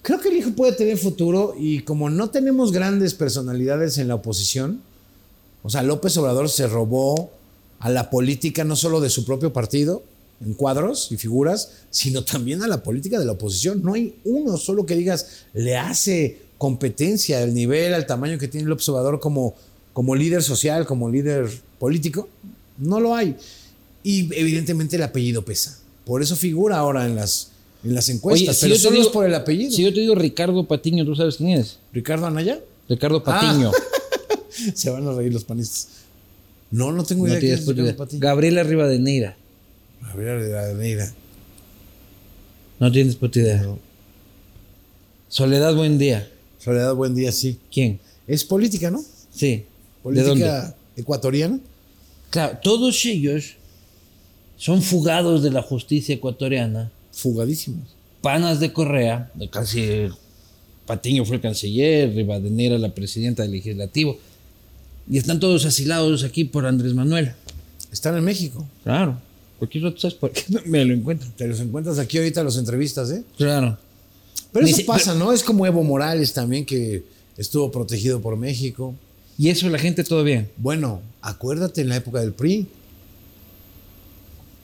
Creo 0.00 0.20
que 0.20 0.28
el 0.30 0.38
hijo 0.38 0.50
puede 0.52 0.72
tener 0.72 0.96
futuro 0.96 1.54
y 1.58 1.80
como 1.80 2.08
no 2.08 2.30
tenemos 2.30 2.72
grandes 2.72 3.12
personalidades 3.12 3.98
en 3.98 4.08
la 4.08 4.14
oposición, 4.14 4.80
o 5.62 5.68
sea, 5.68 5.82
López 5.82 6.16
Obrador 6.16 6.48
se 6.48 6.66
robó 6.66 7.30
a 7.80 7.90
la 7.90 8.10
política 8.10 8.64
no 8.64 8.76
solo 8.76 9.00
de 9.00 9.10
su 9.10 9.24
propio 9.24 9.52
partido, 9.52 10.02
en 10.44 10.54
cuadros 10.54 11.10
y 11.10 11.16
figuras, 11.16 11.70
sino 11.90 12.22
también 12.24 12.62
a 12.62 12.68
la 12.68 12.82
política 12.82 13.18
de 13.18 13.24
la 13.26 13.32
oposición. 13.32 13.82
No 13.82 13.94
hay 13.94 14.14
uno 14.24 14.56
solo 14.56 14.86
que 14.86 14.94
digas, 14.94 15.44
le 15.52 15.76
hace 15.76 16.42
competencia 16.58 17.42
al 17.42 17.54
nivel, 17.54 17.92
al 17.94 18.06
tamaño 18.06 18.38
que 18.38 18.46
tiene 18.48 18.68
López 18.68 18.88
Obrador 18.88 19.18
como, 19.20 19.54
como 19.92 20.14
líder 20.14 20.42
social, 20.42 20.86
como 20.86 21.10
líder 21.10 21.48
político. 21.80 22.28
No 22.78 23.00
lo 23.00 23.14
hay. 23.16 23.36
Y 24.04 24.32
evidentemente 24.34 24.94
el 24.96 25.02
apellido 25.02 25.44
pesa. 25.44 25.78
Por 26.04 26.22
eso 26.22 26.36
figura 26.36 26.78
ahora 26.78 27.04
en 27.04 27.16
las, 27.16 27.48
en 27.84 27.94
las 27.94 28.08
encuestas, 28.08 28.56
si 28.56 28.62
pero 28.62 28.74
yo 28.76 28.80
solo 28.80 28.94
digo- 28.96 29.06
es 29.08 29.12
por 29.12 29.26
el 29.26 29.34
apellido. 29.34 29.72
Si 29.72 29.82
yo 29.82 29.92
te 29.92 30.00
digo 30.00 30.14
Ricardo 30.14 30.64
Patiño, 30.66 31.04
¿tú 31.04 31.16
sabes 31.16 31.36
quién 31.36 31.50
es? 31.58 31.78
¿Ricardo 31.92 32.26
Anaya? 32.26 32.60
Ricardo 32.88 33.22
Patiño. 33.22 33.72
Se 34.74 34.90
van 34.90 35.06
a 35.06 35.12
reír 35.12 35.32
los 35.32 35.44
panistas. 35.44 35.88
No, 36.70 36.92
no 36.92 37.04
tengo 37.04 37.26
no 37.26 37.28
idea. 37.28 37.40
quién 37.40 37.50
tienes 37.52 37.60
es 37.60 37.66
Ricardo 37.68 37.82
idea. 37.82 37.96
Patiño. 37.96 38.20
Gabriela 38.20 38.62
Rivadeneira. 38.62 39.36
Gabriela 40.02 40.34
de 40.42 40.48
la 40.50 40.74
Neira. 40.74 41.12
No 42.78 42.92
tienes 42.92 43.16
puta 43.16 43.38
idea. 43.40 43.66
Soledad 45.28 45.74
Buen 45.74 45.98
Día. 45.98 46.28
Soledad, 46.58 46.94
buen 46.94 47.14
día, 47.14 47.30
sí. 47.32 47.58
¿Quién? 47.72 48.00
Es 48.26 48.44
política, 48.44 48.90
¿no? 48.90 49.02
Sí. 49.32 49.48
¿De 49.56 49.66
Política 50.02 50.28
dónde? 50.28 50.74
ecuatoriana. 50.96 51.60
Claro, 52.30 52.58
todos 52.62 53.04
ellos 53.06 53.54
son 54.56 54.82
fugados 54.82 55.42
de 55.44 55.50
la 55.50 55.62
justicia 55.62 56.14
ecuatoriana, 56.16 56.90
Fugadísimos. 57.12 57.88
panas 58.20 58.58
de 58.60 58.72
Correa, 58.72 59.30
el 59.38 59.48
canciller 59.50 60.10
Patiño 60.84 61.24
fue 61.24 61.36
el 61.36 61.42
canciller, 61.42 62.12
Rivadeneira 62.14 62.76
la 62.78 62.92
presidenta 62.94 63.42
del 63.44 63.52
legislativo, 63.52 64.18
y 65.10 65.18
están 65.18 65.40
todos 65.40 65.64
asilados 65.64 66.24
aquí 66.24 66.44
por 66.44 66.66
Andrés 66.66 66.94
Manuel. 66.94 67.32
Están 67.92 68.16
en 68.16 68.24
México. 68.24 68.66
Claro, 68.84 69.16
cualquier 69.58 69.84
rato 69.84 69.98
sabes 69.98 70.14
por 70.14 70.30
qué 70.32 70.44
me 70.66 70.84
lo 70.84 70.92
encuentro. 70.94 71.28
Te 71.36 71.46
los 71.46 71.60
encuentras 71.60 71.98
aquí 71.98 72.18
ahorita, 72.18 72.42
los 72.42 72.58
entrevistas, 72.58 73.10
¿eh? 73.10 73.22
Claro. 73.36 73.78
Pero 74.52 74.66
eso 74.66 74.76
si- 74.76 74.84
pasa, 74.84 75.14
¿no? 75.14 75.32
Es 75.32 75.42
como 75.42 75.66
Evo 75.66 75.82
Morales 75.82 76.32
también, 76.32 76.64
que 76.64 77.02
estuvo 77.36 77.70
protegido 77.70 78.20
por 78.20 78.36
México. 78.36 78.94
Y 79.38 79.48
eso 79.50 79.68
la 79.68 79.78
gente 79.78 80.02
bien. 80.24 80.50
Bueno, 80.56 81.00
acuérdate 81.22 81.80
en 81.82 81.88
la 81.90 81.96
época 81.96 82.20
del 82.20 82.32
PRI. 82.32 82.66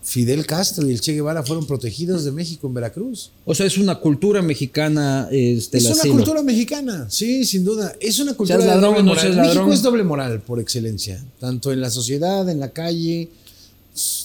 Fidel 0.05 0.45
Castro 0.45 0.87
y 0.87 0.93
el 0.93 1.01
Che 1.01 1.15
Guevara 1.15 1.43
fueron 1.43 1.67
protegidos 1.67 2.25
de 2.25 2.31
México 2.31 2.67
en 2.67 2.75
Veracruz. 2.75 3.31
O 3.47 3.55
sea, 3.55 3.65
es 3.65 3.79
una 3.79 4.01
cultura 4.01 4.43
mexicana 4.43 5.29
este, 5.31 5.79
Es 5.79 5.87
una 5.87 6.13
cultura 6.13 6.43
mexicana, 6.43 7.07
sí, 7.09 7.47
sin 7.47 7.65
duda. 7.65 7.97
Es 8.01 8.19
una 8.19 8.35
cultura 8.35 8.59
de 8.59 8.67
ladrón 8.67 8.83
doble 8.83 9.03
no 9.03 9.15
moral. 9.15 9.37
México 9.37 9.73
es 9.73 9.83
doble 9.83 10.05
moral 10.05 10.43
por 10.43 10.61
excelencia, 10.61 11.25
tanto 11.41 11.73
en 11.73 11.81
la 11.81 11.89
sociedad, 11.89 12.47
en 12.51 12.61
la 12.61 12.69
calle. 12.69 13.31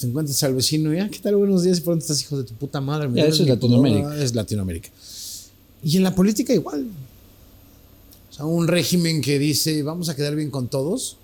Te 0.01 0.07
encuentras 0.07 0.43
al 0.43 0.53
vecino 0.53 0.93
y, 0.93 0.99
ah, 0.99 1.07
¿qué 1.09 1.19
tal? 1.19 1.37
Buenos 1.37 1.63
días. 1.63 1.77
Y 1.77 1.81
pronto 1.81 2.01
estás 2.01 2.21
hijo 2.21 2.37
de 2.37 2.43
tu 2.43 2.55
puta 2.55 2.81
madre. 2.81 3.09
Ya, 3.13 3.25
eso 3.25 3.43
es 3.43 3.49
Latinoamérica. 3.49 4.21
Es 4.21 4.35
Latinoamérica. 4.35 4.89
Y 5.81 5.95
en 5.95 6.03
la 6.03 6.13
política 6.13 6.53
igual. 6.53 6.87
O 8.29 8.33
sea, 8.33 8.45
un 8.45 8.67
régimen 8.67 9.21
que 9.21 9.39
dice, 9.39 9.81
vamos 9.83 10.09
a 10.09 10.15
quedar 10.15 10.35
bien 10.35 10.51
con 10.51 10.67
todos. 10.67 11.18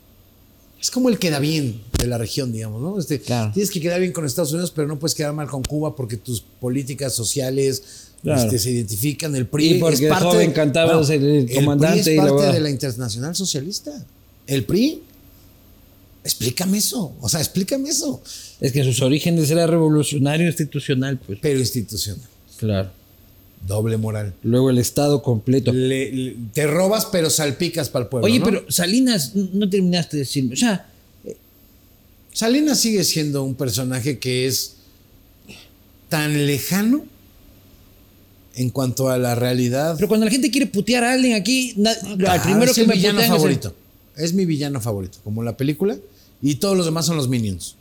Es 0.85 0.91
como 0.91 1.09
el 1.09 1.17
queda 1.17 1.39
bien 1.39 1.81
de 1.97 2.05
la 2.05 2.19
región, 2.19 2.53
digamos, 2.53 2.79
¿no? 2.79 2.99
Este, 2.99 3.19
Claro. 3.19 3.51
Tienes 3.51 3.71
que 3.71 3.81
quedar 3.81 3.99
bien 3.99 4.11
con 4.11 4.23
Estados 4.23 4.51
Unidos, 4.51 4.71
pero 4.75 4.87
no 4.87 4.99
puedes 4.99 5.15
quedar 5.15 5.33
mal 5.33 5.47
con 5.47 5.63
Cuba 5.63 5.95
porque 5.95 6.15
tus 6.17 6.41
políticas 6.41 7.11
sociales 7.15 7.81
Claro. 8.21 8.39
este, 8.43 8.59
se 8.59 8.69
identifican. 8.69 9.35
El 9.35 9.47
PRI 9.47 9.77
Y 9.77 9.79
porque 9.79 9.95
es 9.95 10.01
de 10.01 10.09
parte 10.09 10.25
joven 10.27 10.51
cantabas 10.51 11.09
el- 11.09 11.23
el 11.49 11.55
comandante 11.55 12.01
PRI 12.03 12.11
es 12.11 12.17
la 12.17 12.21
parte 12.21 12.35
huevada. 12.35 12.53
de 12.53 12.59
la 12.59 12.69
Internacional 12.69 13.35
Socialista. 13.35 14.05
El 14.45 14.63
PRI. 14.65 15.01
Explícame 16.23 16.77
eso. 16.77 17.13
O 17.19 17.29
sea, 17.29 17.39
explícame 17.39 17.89
eso. 17.89 18.21
Es 18.61 18.71
que 18.71 18.83
sus 18.83 19.01
orígenes 19.01 19.49
era 19.49 19.65
revolucionario 19.67 20.45
institucional, 20.47 21.19
pues. 21.19 21.39
Pero 21.41 21.59
institucional. 21.59 22.21
Claro. 22.57 22.91
Doble 23.67 23.97
moral. 23.97 24.33
Luego 24.43 24.69
el 24.69 24.77
Estado 24.77 25.21
completo. 25.23 25.71
Le- 25.73 26.11
le- 26.11 26.35
te 26.53 26.67
robas, 26.67 27.05
pero 27.11 27.29
salpicas 27.29 27.89
para 27.89 28.03
el 28.03 28.09
pueblo. 28.09 28.25
Oye, 28.27 28.39
¿no? 28.39 28.45
pero 28.45 28.65
Salinas, 28.71 29.33
no 29.35 29.69
terminaste 29.69 30.17
de 30.17 30.21
decirme. 30.23 30.53
O 30.53 30.57
sea, 30.57 30.87
Salinas 32.31 32.79
sigue 32.79 33.03
siendo 33.03 33.43
un 33.43 33.55
personaje 33.55 34.19
que 34.19 34.45
es 34.45 34.73
tan 36.09 36.45
lejano 36.45 37.05
en 38.55 38.69
cuanto 38.69 39.09
a 39.09 39.17
la 39.17 39.35
realidad. 39.35 39.95
pero 39.95 40.07
cuando 40.07 40.25
la 40.25 40.31
gente 40.31 40.51
quiere 40.51 40.67
putear 40.67 41.03
a 41.03 41.13
alguien 41.13 41.33
aquí, 41.33 41.73
na- 41.77 41.91
al 41.91 42.25
Ah, 42.27 42.41
primero 42.43 42.65
es 42.71 42.75
que 42.75 42.81
el 42.81 42.87
me 42.87 42.95
villano 42.95 43.15
putean 43.19 43.31
es 43.31 43.35
el- 43.35 43.37
favorito. 43.37 43.75
Es 44.17 44.33
mi 44.33 44.45
villano 44.45 44.79
favorito, 44.79 45.17
como 45.23 45.43
la 45.43 45.57
película. 45.57 45.97
Y 46.41 46.55
todos 46.55 46.77
los 46.77 46.85
demás 46.85 47.05
son 47.05 47.17
los 47.17 47.27
minions. 47.27 47.75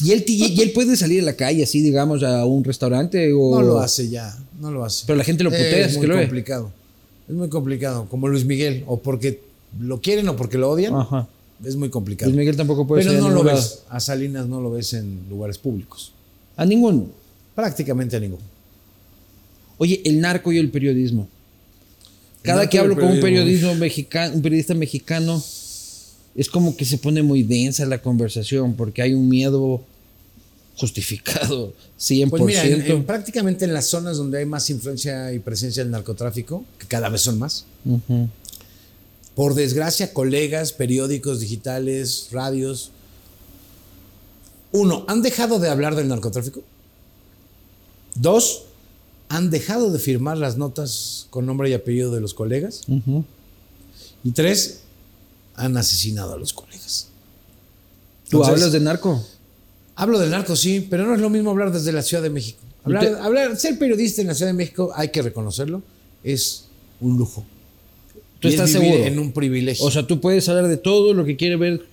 Y 0.00 0.12
él, 0.12 0.24
y, 0.26 0.44
y 0.52 0.60
él 0.60 0.72
puede 0.72 0.96
salir 0.96 1.22
a 1.22 1.24
la 1.24 1.36
calle 1.36 1.62
así, 1.62 1.80
digamos, 1.80 2.22
a 2.22 2.44
un 2.44 2.62
restaurante 2.64 3.32
o... 3.32 3.54
No 3.54 3.62
lo 3.62 3.78
hace 3.78 4.08
ya, 4.08 4.36
no 4.60 4.70
lo 4.70 4.84
hace. 4.84 5.04
Pero 5.06 5.16
la 5.16 5.24
gente 5.24 5.42
lo 5.42 5.50
putea, 5.50 5.86
Es 5.86 5.92
es 5.92 5.92
muy 5.94 6.00
que 6.02 6.06
lo 6.08 6.14
ve. 6.16 6.22
complicado. 6.22 6.72
Es 7.28 7.34
muy 7.34 7.48
complicado, 7.48 8.06
como 8.08 8.28
Luis 8.28 8.44
Miguel, 8.44 8.84
o 8.86 8.98
porque 9.00 9.40
lo 9.80 10.00
quieren 10.00 10.28
o 10.28 10.36
porque 10.36 10.58
lo 10.58 10.70
odian. 10.70 10.94
Ajá. 10.94 11.28
Es 11.64 11.76
muy 11.76 11.88
complicado. 11.88 12.30
Luis 12.30 12.38
Miguel 12.38 12.56
tampoco 12.56 12.86
puede 12.86 13.04
Pero 13.04 13.20
no 13.20 13.30
lo 13.30 13.42
ves, 13.42 13.80
a 13.88 13.98
Salinas 13.98 14.46
no 14.46 14.60
lo 14.60 14.70
ves 14.70 14.92
en 14.92 15.20
lugares 15.30 15.56
públicos. 15.56 16.12
A 16.56 16.66
ninguno. 16.66 17.06
Prácticamente 17.54 18.16
a 18.16 18.20
ninguno. 18.20 18.42
Oye, 19.78 20.02
el 20.04 20.20
narco 20.20 20.52
y 20.52 20.58
el 20.58 20.70
periodismo. 20.70 21.26
Cada 22.42 22.68
que 22.68 22.78
hablo 22.78 22.94
con 22.94 23.06
un 23.06 23.20
periodismo 23.20 23.74
mexicano, 23.74 24.34
un 24.34 24.42
periodista 24.42 24.74
mexicano, 24.74 25.42
es 26.36 26.48
como 26.50 26.76
que 26.76 26.84
se 26.84 26.98
pone 26.98 27.22
muy 27.22 27.42
densa 27.42 27.86
la 27.86 28.02
conversación 28.02 28.74
porque 28.74 29.02
hay 29.02 29.14
un 29.14 29.28
miedo 29.28 29.82
justificado, 30.76 31.72
100%. 31.98 32.28
Pues 32.30 32.42
mira, 32.44 32.64
en- 32.66 32.82
en- 32.98 33.04
prácticamente 33.04 33.64
en 33.64 33.72
las 33.72 33.86
zonas 33.86 34.18
donde 34.18 34.38
hay 34.38 34.44
más 34.46 34.68
influencia 34.70 35.32
y 35.32 35.38
presencia 35.38 35.82
del 35.82 35.90
narcotráfico, 35.92 36.64
que 36.78 36.86
cada 36.86 37.08
vez 37.08 37.22
son 37.22 37.38
más, 37.38 37.64
por 39.34 39.54
desgracia, 39.54 40.12
colegas, 40.12 40.72
periódicos 40.72 41.40
digitales, 41.40 42.28
radios, 42.32 42.90
uno, 44.72 45.04
han 45.08 45.22
dejado 45.22 45.58
de 45.58 45.68
hablar 45.70 45.94
del 45.94 46.08
narcotráfico. 46.08 46.62
Dos, 48.14 48.64
han 49.28 49.50
dejado 49.50 49.90
de 49.90 49.98
firmar 49.98 50.36
las 50.38 50.56
notas 50.58 51.26
con 51.30 51.46
nombre 51.46 51.70
y 51.70 51.72
apellido 51.74 52.10
de 52.12 52.20
los 52.20 52.34
colegas. 52.34 52.82
Y 54.24 54.30
tres, 54.32 54.80
han 55.56 55.76
asesinado 55.76 56.34
a 56.34 56.38
los 56.38 56.52
colegas. 56.52 57.08
¿Tú 58.28 58.38
Entonces, 58.38 58.54
hablas 58.54 58.72
de 58.72 58.80
narco? 58.80 59.24
Hablo 59.94 60.18
del 60.18 60.30
narco, 60.30 60.54
sí, 60.56 60.86
pero 60.90 61.06
no 61.06 61.14
es 61.14 61.20
lo 61.20 61.30
mismo 61.30 61.50
hablar 61.50 61.72
desde 61.72 61.92
la 61.92 62.02
Ciudad 62.02 62.22
de 62.22 62.30
México. 62.30 62.58
Hablar, 62.84 63.02
te- 63.04 63.14
hablar- 63.18 63.56
ser 63.56 63.78
periodista 63.78 64.20
en 64.20 64.28
la 64.28 64.34
Ciudad 64.34 64.50
de 64.50 64.56
México, 64.56 64.92
hay 64.94 65.08
que 65.08 65.22
reconocerlo, 65.22 65.82
es 66.22 66.64
un 67.00 67.16
lujo. 67.16 67.44
¿Tú 68.40 68.48
Y 68.48 68.54
es 68.54 68.54
estás 68.60 68.72
vivir 68.74 68.90
seguro? 68.92 69.08
En 69.08 69.18
un 69.18 69.32
privilegio. 69.32 69.84
O 69.84 69.90
sea, 69.90 70.06
tú 70.06 70.20
puedes 70.20 70.48
hablar 70.48 70.68
de 70.68 70.76
todo 70.76 71.14
lo 71.14 71.24
que 71.24 71.36
quiere 71.36 71.56
ver 71.56 71.86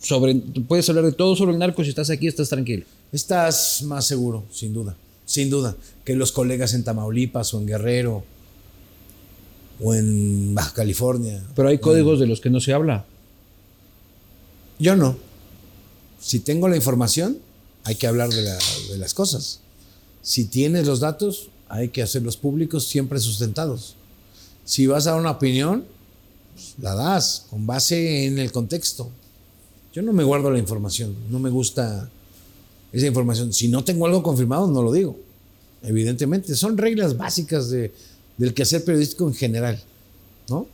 sobre. 0.00 0.34
tú 0.36 0.64
puedes 0.64 0.88
hablar 0.88 1.04
de 1.04 1.12
todo 1.12 1.34
sobre 1.34 1.52
el 1.52 1.58
narco 1.58 1.82
si 1.82 1.90
estás 1.90 2.10
aquí, 2.10 2.28
estás 2.28 2.48
tranquilo. 2.48 2.84
Estás 3.12 3.82
más 3.82 4.06
seguro, 4.06 4.44
sin 4.52 4.72
duda, 4.72 4.96
sin 5.24 5.50
duda, 5.50 5.74
que 6.04 6.14
los 6.14 6.30
colegas 6.32 6.74
en 6.74 6.84
Tamaulipas 6.84 7.52
o 7.54 7.58
en 7.58 7.66
Guerrero 7.66 8.24
o 9.82 9.94
en 9.94 10.54
Baja 10.54 10.72
California. 10.74 11.42
Pero 11.54 11.68
hay 11.68 11.78
códigos 11.78 12.18
de 12.20 12.26
los 12.26 12.40
que 12.40 12.50
no 12.50 12.60
se 12.60 12.72
habla. 12.72 13.04
Yo 14.78 14.96
no. 14.96 15.16
Si 16.20 16.40
tengo 16.40 16.68
la 16.68 16.76
información, 16.76 17.38
hay 17.84 17.94
que 17.94 18.06
hablar 18.06 18.30
de, 18.30 18.42
la- 18.42 18.58
de 18.90 18.98
las 18.98 19.14
cosas. 19.14 19.60
Si 20.22 20.44
tienes 20.46 20.86
los 20.86 21.00
datos, 21.00 21.48
hay 21.68 21.88
que 21.88 22.02
hacerlos 22.02 22.36
públicos, 22.36 22.86
siempre 22.86 23.18
sustentados. 23.20 23.94
Si 24.64 24.86
vas 24.86 25.06
a 25.06 25.12
dar 25.12 25.20
una 25.20 25.30
opinión, 25.32 25.84
pues, 26.54 26.74
la 26.80 26.94
das 26.94 27.46
con 27.50 27.66
base 27.66 28.26
en 28.26 28.38
el 28.38 28.50
contexto. 28.52 29.08
Yo 29.92 30.02
no 30.02 30.12
me 30.12 30.24
guardo 30.24 30.50
la 30.50 30.58
información, 30.58 31.14
no 31.30 31.38
me 31.38 31.48
gusta 31.50 32.10
esa 32.92 33.06
información. 33.06 33.52
Si 33.52 33.68
no 33.68 33.84
tengo 33.84 34.06
algo 34.06 34.22
confirmado, 34.22 34.66
no 34.66 34.82
lo 34.82 34.92
digo. 34.92 35.16
Evidentemente, 35.82 36.54
son 36.56 36.76
reglas 36.76 37.16
básicas 37.16 37.70
de- 37.70 37.92
del 38.36 38.54
quehacer 38.54 38.84
periodístico 38.84 39.26
en 39.26 39.34
general, 39.34 39.82
¿no? 40.48 40.66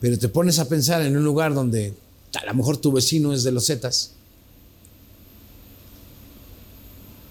Pero 0.00 0.18
te 0.18 0.28
pones 0.28 0.58
a 0.58 0.68
pensar 0.68 1.02
en 1.02 1.16
un 1.16 1.24
lugar 1.24 1.54
donde 1.54 1.94
a 2.34 2.46
lo 2.46 2.54
mejor 2.54 2.76
tu 2.76 2.92
vecino 2.92 3.32
es 3.32 3.44
de 3.44 3.52
los 3.52 3.66
Zetas, 3.66 4.12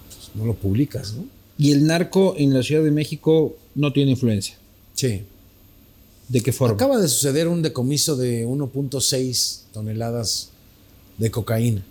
pues, 0.08 0.30
no 0.34 0.44
lo 0.44 0.54
publicas, 0.54 1.14
¿no? 1.14 1.26
Y 1.58 1.72
el 1.72 1.86
narco 1.86 2.34
en 2.38 2.54
la 2.54 2.62
Ciudad 2.62 2.82
de 2.82 2.90
México 2.90 3.56
no 3.74 3.92
tiene 3.92 4.12
influencia. 4.12 4.56
Sí. 4.94 5.22
¿De 6.28 6.40
qué 6.40 6.52
forma? 6.52 6.74
Acaba 6.74 6.98
de 6.98 7.08
suceder 7.08 7.46
un 7.46 7.62
decomiso 7.62 8.16
de 8.16 8.46
1.6 8.46 9.60
toneladas 9.72 10.48
de 11.18 11.30
cocaína 11.30 11.84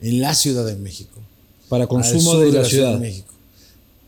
en 0.00 0.20
la 0.20 0.34
Ciudad 0.34 0.66
de 0.66 0.76
México. 0.76 1.20
Para 1.68 1.86
consumo 1.86 2.38
de 2.38 2.52
la, 2.52 2.64
ciudad. 2.64 2.94
de 2.94 3.00
México. 3.00 3.27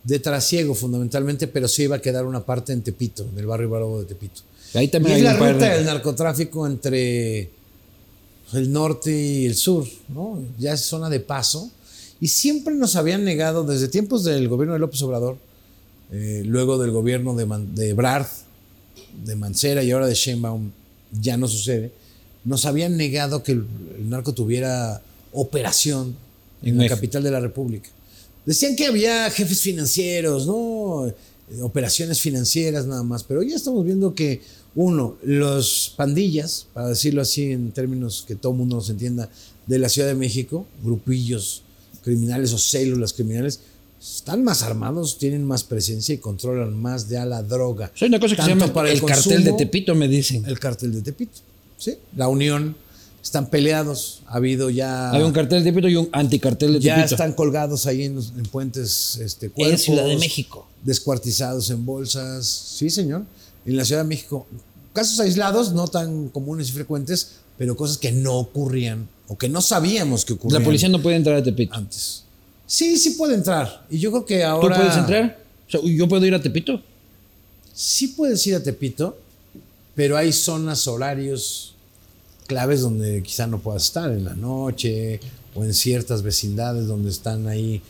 De 0.04 0.18
trasiego 0.18 0.74
fundamentalmente, 0.74 1.46
pero 1.46 1.68
sí 1.68 1.82
iba 1.84 1.96
a 1.96 2.00
quedar 2.00 2.24
una 2.24 2.44
parte 2.44 2.72
en 2.72 2.82
Tepito, 2.82 3.26
en 3.32 3.38
el 3.38 3.46
barrio 3.46 3.68
Bravo 3.70 4.00
de 4.00 4.06
Tepito. 4.06 4.40
Ahí 4.74 4.86
Y 4.86 4.88
también 4.88 5.16
es 5.16 5.18
hay 5.18 5.24
la 5.24 5.52
ruta 5.52 5.68
de- 5.68 5.76
del 5.76 5.84
narcotráfico 5.84 6.66
entre 6.66 7.50
el 8.54 8.72
norte 8.72 9.10
y 9.12 9.46
el 9.46 9.54
sur, 9.54 9.86
¿no? 10.08 10.38
Ya 10.58 10.72
es 10.72 10.80
zona 10.80 11.08
de 11.10 11.20
paso. 11.20 11.70
Y 12.20 12.28
siempre 12.28 12.74
nos 12.74 12.96
habían 12.96 13.24
negado, 13.24 13.64
desde 13.64 13.88
tiempos 13.88 14.24
del 14.24 14.48
gobierno 14.48 14.74
de 14.74 14.80
López 14.80 15.00
Obrador, 15.02 15.36
eh, 16.12 16.42
luego 16.44 16.78
del 16.78 16.90
gobierno 16.90 17.34
de, 17.34 17.46
Man- 17.46 17.74
de 17.74 17.92
Brad, 17.92 18.26
de 19.24 19.36
Mancera 19.36 19.82
y 19.82 19.90
ahora 19.90 20.06
de 20.06 20.14
Sheinbaum, 20.14 20.70
ya 21.20 21.36
no 21.36 21.46
sucede, 21.48 21.92
nos 22.44 22.64
habían 22.66 22.96
negado 22.96 23.42
que 23.42 23.52
el, 23.52 23.66
el 23.98 24.08
narco 24.08 24.32
tuviera 24.32 25.02
operación 25.32 26.16
en, 26.62 26.70
En 26.70 26.78
la 26.78 26.88
capital 26.88 27.22
de 27.22 27.30
la 27.30 27.40
República. 27.40 27.88
Decían 28.46 28.76
que 28.76 28.86
había 28.86 29.30
jefes 29.30 29.60
financieros, 29.60 30.46
¿no? 30.46 31.06
Eh, 31.06 31.14
Operaciones 31.62 32.20
financieras 32.20 32.86
nada 32.86 33.02
más, 33.02 33.24
pero 33.24 33.42
ya 33.42 33.56
estamos 33.56 33.84
viendo 33.84 34.14
que, 34.14 34.40
uno, 34.76 35.16
los 35.24 35.94
pandillas, 35.96 36.66
para 36.72 36.88
decirlo 36.88 37.22
así 37.22 37.50
en 37.50 37.72
términos 37.72 38.24
que 38.26 38.36
todo 38.36 38.52
el 38.52 38.58
mundo 38.58 38.76
nos 38.76 38.88
entienda, 38.88 39.28
de 39.66 39.78
la 39.78 39.88
Ciudad 39.88 40.08
de 40.08 40.14
México, 40.14 40.66
grupillos 40.82 41.62
criminales 42.02 42.52
o 42.52 42.58
células 42.58 43.12
criminales, 43.12 43.60
están 44.00 44.42
más 44.42 44.62
armados, 44.62 45.18
tienen 45.18 45.44
más 45.44 45.62
presencia 45.62 46.14
y 46.14 46.18
controlan 46.18 46.80
más 46.80 47.08
de 47.08 47.18
a 47.18 47.26
la 47.26 47.42
droga. 47.42 47.92
Hay 48.00 48.08
una 48.08 48.18
cosa 48.18 48.36
que 48.36 48.42
se 48.42 48.48
llama 48.48 48.72
para 48.72 48.90
el, 48.90 49.02
cartel 49.02 49.44
de 49.44 49.52
Tepito, 49.52 49.94
me 49.94 50.08
dicen. 50.08 50.44
El 50.46 50.58
cartel 50.58 50.92
de 50.92 51.02
Tepito, 51.02 51.38
¿sí? 51.76 51.96
La 52.16 52.28
Unión, 52.28 52.76
están 53.22 53.50
peleados, 53.50 54.22
ha 54.26 54.36
habido 54.36 54.70
ya... 54.70 55.10
Hay 55.10 55.22
un 55.22 55.32
cartel 55.32 55.62
de 55.62 55.70
Tepito 55.70 55.88
y 55.88 55.96
un 55.96 56.08
anticartel 56.12 56.74
de 56.74 56.80
Ya 56.80 56.96
Tepito. 56.96 57.14
están 57.14 57.32
colgados 57.34 57.86
ahí 57.86 58.04
en, 58.04 58.20
puentes 58.50 59.16
este, 59.18 59.50
en 59.56 59.78
Ciudad 59.78 60.06
de 60.06 60.16
México. 60.16 60.66
descuartizados 60.82 61.70
en 61.70 61.84
bolsas. 61.84 62.46
Sí, 62.46 62.88
señor. 62.90 63.24
En 63.66 63.76
la 63.76 63.84
Ciudad 63.84 64.02
de 64.02 64.08
México. 64.08 64.46
Casos 64.92 65.20
aislados, 65.20 65.72
no 65.72 65.86
tan 65.86 66.28
comunes 66.28 66.70
y 66.70 66.72
frecuentes, 66.72 67.32
pero 67.58 67.76
cosas 67.76 67.98
que 67.98 68.10
no 68.10 68.38
ocurrían 68.38 69.06
o 69.28 69.36
que 69.36 69.48
no 69.48 69.60
sabíamos 69.60 70.24
que 70.24 70.32
ocurrían 70.32 70.62
La 70.62 70.64
policía 70.64 70.88
no 70.88 71.00
puede 71.02 71.16
entrar 71.16 71.36
a 71.36 71.42
Tepito. 71.42 71.74
antes. 71.74 72.24
Sí, 72.66 72.96
sí 72.96 73.10
puede 73.10 73.34
entrar. 73.34 73.84
Y 73.90 73.98
yo 73.98 74.10
creo 74.10 74.24
que 74.24 74.38
¿Tú 74.40 74.44
ahora... 74.46 74.76
puedes 74.76 74.96
entrar? 74.96 75.38
O 75.68 75.70
sea, 75.70 75.80
¿Yo 75.84 76.08
puedo 76.08 76.24
ir 76.24 76.34
a 76.34 76.40
Tepito? 76.42 76.80
Sí 77.74 78.08
puedes 78.08 78.44
ir 78.46 78.54
a 78.54 78.62
Tepito, 78.62 79.18
pero 79.94 80.16
hay 80.16 80.32
zonas, 80.32 80.88
horarios 80.88 81.69
claves 82.50 82.80
donde 82.80 83.22
quizá 83.22 83.46
no 83.46 83.60
puedas 83.60 83.84
estar 83.84 84.10
en 84.10 84.24
la 84.24 84.34
noche 84.34 85.20
o 85.54 85.62
en 85.62 85.72
ciertas 85.72 86.22
vecindades 86.22 86.88
donde 86.88 87.08
están 87.08 87.46
ahí 87.46 87.80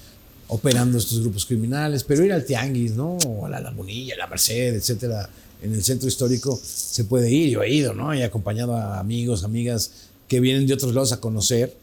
operando 0.49 0.99
estos 0.99 1.21
grupos 1.23 1.47
criminales, 1.47 2.05
pero 2.05 2.23
ir 2.23 2.33
al 2.35 2.45
Tianguis, 2.45 2.93
¿no? 2.93 3.17
O 3.27 3.47
a 3.47 3.49
la 3.49 3.59
Lagunilla, 3.59 4.17
a 4.17 4.19
la 4.19 4.27
Merced, 4.27 4.75
etcétera, 4.75 5.31
en 5.63 5.73
el 5.73 5.83
centro 5.83 6.09
histórico 6.09 6.61
se 6.63 7.05
puede 7.05 7.31
ir, 7.31 7.49
yo 7.49 7.63
he 7.63 7.73
ido, 7.73 7.95
¿no? 7.95 8.15
Y 8.15 8.21
acompañado 8.21 8.77
a 8.77 9.01
amigos, 9.01 9.45
amigas 9.45 9.93
que 10.29 10.41
vienen 10.41 10.67
de 10.67 10.75
otros 10.75 10.93
lados 10.95 11.13
a 11.13 11.21
conocer 11.21 11.75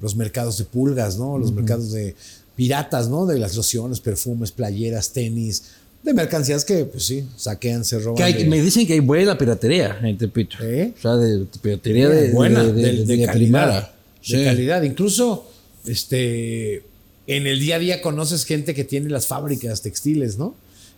los 0.00 0.14
mercados 0.14 0.56
de 0.56 0.66
pulgas, 0.66 1.18
¿no? 1.18 1.36
Los 1.36 1.50
mercados 1.50 1.90
de 1.90 2.14
piratas, 2.54 3.08
¿no? 3.08 3.26
De 3.26 3.40
las 3.40 3.56
lociones, 3.56 3.98
perfumes, 3.98 4.52
playeras, 4.52 5.12
tenis, 5.12 5.64
de 6.02 6.14
mercancías 6.14 6.64
que, 6.64 6.84
pues 6.86 7.04
sí, 7.04 7.24
saquean, 7.36 7.84
se 7.84 7.98
roban. 7.98 8.16
Que 8.16 8.22
hay- 8.22 8.32
de- 8.34 8.44
me 8.46 8.60
dicen 8.60 8.86
que 8.86 8.94
hay 8.94 9.00
buena 9.00 9.36
piratería 9.36 9.98
en 10.02 10.16
Tepito. 10.16 10.56
¿Eh? 10.62 10.92
O 10.98 11.00
sea, 11.02 11.16
de 11.16 11.44
piratería 11.60 12.08
de, 12.08 12.30
buena, 12.30 12.62
de, 12.64 12.72
de- 12.72 13.04
de, 13.04 13.24
calidad. 13.26 13.32
primera. 13.34 13.94
De 14.28 14.44
calidad. 14.44 14.82
Incluso, 14.82 15.46
este, 15.86 16.82
en 17.26 17.46
el 17.46 17.60
día 17.60 17.76
a 17.76 17.78
día 17.78 18.02
conoces 18.02 18.44
gente 18.44 18.74
que 18.74 18.84
tiene 18.84 19.08
las 19.10 19.26
fábricas 19.26 19.82
textiles, 19.82 20.38
¿no? 20.38 20.54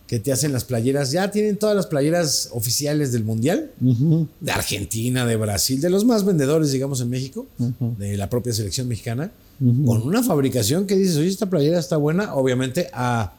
Que 0.06 0.18
te 0.18 0.30
hacen 0.32 0.52
las 0.52 0.64
playeras. 0.64 1.10
Ya 1.10 1.30
tienen 1.30 1.56
todas 1.56 1.74
las 1.74 1.86
playeras 1.86 2.50
oficiales 2.52 3.12
del 3.12 3.24
mundial. 3.24 3.70
De 4.40 4.52
Argentina, 4.52 5.26
de 5.26 5.36
Brasil, 5.36 5.80
de 5.80 5.90
los 5.90 6.04
más 6.04 6.24
vendedores, 6.24 6.70
digamos, 6.72 7.00
en 7.00 7.08
México, 7.10 7.46
de 7.98 8.16
la 8.16 8.28
propia 8.28 8.52
selección 8.52 8.88
mexicana, 8.88 9.30
con 9.58 10.02
una 10.02 10.22
fabricación 10.22 10.86
que 10.86 10.96
dices, 10.96 11.16
oye, 11.16 11.28
esta 11.28 11.48
playera 11.48 11.78
está 11.78 11.96
buena, 11.96 12.34
obviamente 12.34 12.88
a 12.92 13.32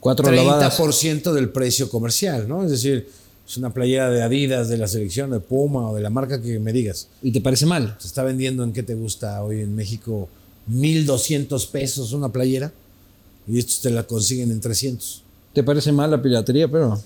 Cuatro 0.00 0.30
lavadas. 0.30 0.78
30% 0.78 1.32
del 1.32 1.50
precio 1.50 1.88
comercial, 1.88 2.48
¿no? 2.48 2.64
Es 2.64 2.70
decir, 2.70 3.08
es 3.46 3.56
una 3.56 3.72
playera 3.72 4.10
de 4.10 4.22
Adidas, 4.22 4.68
de 4.68 4.78
la 4.78 4.88
selección, 4.88 5.30
de 5.30 5.40
Puma 5.40 5.90
o 5.90 5.94
de 5.94 6.00
la 6.00 6.10
marca 6.10 6.40
que 6.40 6.58
me 6.58 6.72
digas. 6.72 7.08
¿Y 7.22 7.32
te 7.32 7.40
parece 7.40 7.66
mal? 7.66 7.96
Se 7.98 8.06
está 8.06 8.22
vendiendo 8.22 8.64
en 8.64 8.72
qué 8.72 8.82
te 8.82 8.94
gusta 8.94 9.42
hoy 9.42 9.60
en 9.60 9.74
México 9.74 10.28
1200 10.66 11.66
pesos 11.66 12.12
una 12.12 12.30
playera 12.30 12.72
y 13.46 13.58
estos 13.58 13.80
te 13.80 13.90
la 13.90 14.04
consiguen 14.04 14.50
en 14.50 14.60
300. 14.60 15.22
¿Te 15.52 15.62
parece 15.62 15.90
mal 15.92 16.10
la 16.10 16.22
piratería? 16.22 16.70
Pero 16.70 17.00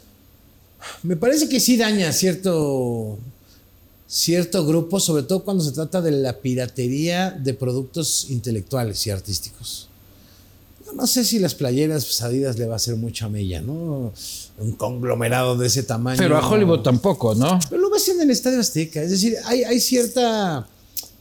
Me 1.02 1.16
parece 1.16 1.48
que 1.48 1.60
sí 1.60 1.76
daña 1.76 2.12
cierto 2.12 3.18
cierto 4.06 4.64
grupo, 4.66 5.00
sobre 5.00 5.22
todo 5.22 5.42
cuando 5.42 5.64
se 5.64 5.72
trata 5.72 6.00
de 6.00 6.10
la 6.10 6.40
piratería 6.40 7.30
de 7.30 7.54
productos 7.54 8.30
intelectuales 8.30 9.06
y 9.06 9.10
artísticos. 9.10 9.88
No 10.94 11.06
sé 11.06 11.24
si 11.24 11.38
las 11.38 11.54
playeras 11.54 12.04
pues, 12.04 12.22
Adidas 12.22 12.58
le 12.58 12.66
va 12.66 12.74
a 12.74 12.76
hacer 12.76 12.96
mucha 12.96 13.28
mella, 13.28 13.60
¿no? 13.60 14.12
Un 14.58 14.72
conglomerado 14.72 15.56
de 15.56 15.66
ese 15.66 15.82
tamaño. 15.82 16.18
pero 16.18 16.36
a 16.36 16.48
Hollywood 16.48 16.80
tampoco, 16.80 17.34
¿no? 17.34 17.58
Pero 17.68 17.82
lo 17.82 17.90
ves 17.90 18.08
en 18.08 18.20
el 18.20 18.30
Estadio 18.30 18.60
Azteca. 18.60 19.02
Es 19.02 19.10
decir, 19.10 19.34
hay, 19.44 19.64
hay 19.64 19.80
cierta 19.80 20.66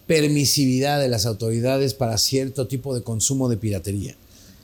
permisividad 0.08 1.00
de 1.00 1.10
las 1.10 1.26
autoridades 1.26 1.94
para 1.94 2.18
cierto 2.18 2.68
tipo 2.68 2.94
de 2.94 3.02
consumo 3.02 3.50
de 3.50 3.58
piratería. 3.58 4.16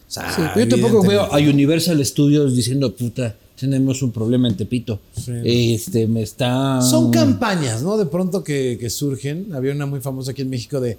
O 0.07 0.11
sea, 0.11 0.31
Sí, 0.35 0.41
pero 0.53 0.65
yo 0.65 0.75
tampoco 0.75 1.07
veo 1.07 1.23
a 1.23 1.37
Universal 1.37 2.03
Studios 2.05 2.55
diciendo, 2.55 2.95
puta, 2.95 3.35
tenemos 3.59 4.01
un 4.01 4.11
problema 4.11 4.47
en 4.47 4.57
Tepito. 4.57 4.99
Este, 5.43 6.07
me 6.07 6.21
está... 6.21 6.81
Son 6.81 7.11
campañas, 7.11 7.81
¿no? 7.83 7.97
De 7.97 8.05
pronto 8.05 8.43
que, 8.43 8.77
que 8.79 8.89
surgen. 8.89 9.53
Había 9.53 9.73
una 9.73 9.85
muy 9.85 10.01
famosa 10.01 10.31
aquí 10.31 10.41
en 10.41 10.49
México 10.49 10.79
de 10.79 10.97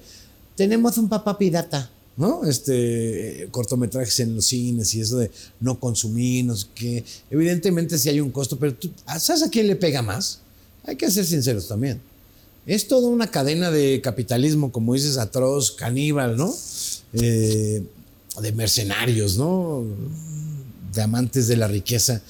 tenemos 0.60 0.98
un 0.98 1.08
papá 1.08 1.38
pirata, 1.38 1.88
¿no? 2.20 2.44
Este, 2.44 3.44
eh, 3.44 3.48
cortometrajes 3.50 4.20
en 4.20 4.36
los 4.36 4.44
cines 4.44 4.94
y 4.94 5.00
eso 5.00 5.16
de 5.16 5.30
no 5.58 5.80
consumir, 5.80 6.44
no 6.44 6.54
sé 6.54 6.66
qué. 6.74 7.02
Evidentemente 7.30 7.96
sí 7.96 8.10
hay 8.10 8.20
un 8.20 8.30
costo, 8.30 8.58
pero 8.58 8.74
tú, 8.74 8.90
¿sabes 9.18 9.42
a 9.42 9.48
quién 9.48 9.66
le 9.66 9.74
pega 9.74 10.02
más? 10.02 10.40
Hay 10.84 10.96
que 10.96 11.10
ser 11.10 11.24
sinceros 11.24 11.66
también. 11.66 11.98
Es 12.66 12.86
toda 12.88 13.08
una 13.08 13.30
cadena 13.30 13.70
de 13.70 14.02
capitalismo, 14.02 14.70
como 14.70 14.92
dices, 14.92 15.16
atroz, 15.16 15.70
caníbal, 15.70 16.36
¿no? 16.36 16.54
Eh, 17.14 17.82
de 18.42 18.52
mercenarios, 18.52 19.38
¿no? 19.38 19.82
De 20.92 21.00
amantes 21.00 21.48
de 21.48 21.56
la 21.56 21.68
riqueza, 21.68 22.20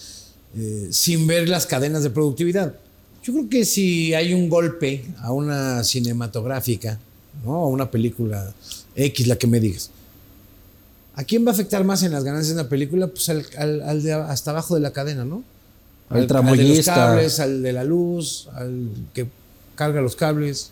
eh, 0.56 0.86
sin 0.92 1.26
ver 1.26 1.48
las 1.48 1.66
cadenas 1.66 2.04
de 2.04 2.10
productividad. 2.10 2.76
Yo 3.24 3.32
creo 3.32 3.48
que 3.48 3.64
si 3.64 4.14
hay 4.14 4.34
un 4.34 4.48
golpe 4.48 5.04
a 5.18 5.32
una 5.32 5.82
cinematográfica, 5.82 7.00
¿no? 7.44 7.56
A 7.56 7.66
una 7.66 7.90
película 7.90 8.54
X, 8.96 9.26
la 9.26 9.36
que 9.36 9.46
me 9.46 9.60
digas. 9.60 9.90
¿A 11.14 11.24
quién 11.24 11.44
va 11.44 11.50
a 11.50 11.54
afectar 11.54 11.84
más 11.84 12.02
en 12.02 12.12
las 12.12 12.24
ganancias 12.24 12.54
de 12.54 12.60
una 12.62 12.68
película? 12.70 13.06
Pues 13.08 13.28
al, 13.28 13.44
al- 13.58 13.82
al 13.82 14.02
de 14.02 14.12
hasta 14.12 14.50
abajo 14.52 14.74
de 14.74 14.80
la 14.80 14.92
cadena, 14.92 15.24
¿no? 15.24 15.42
Al 16.08 16.26
de 16.26 16.34
los 16.66 16.86
cables, 16.86 17.38
al 17.40 17.62
de 17.62 17.72
la 17.72 17.84
luz, 17.84 18.48
al 18.54 18.88
que 19.14 19.26
carga 19.74 20.00
los 20.00 20.16
cables. 20.16 20.70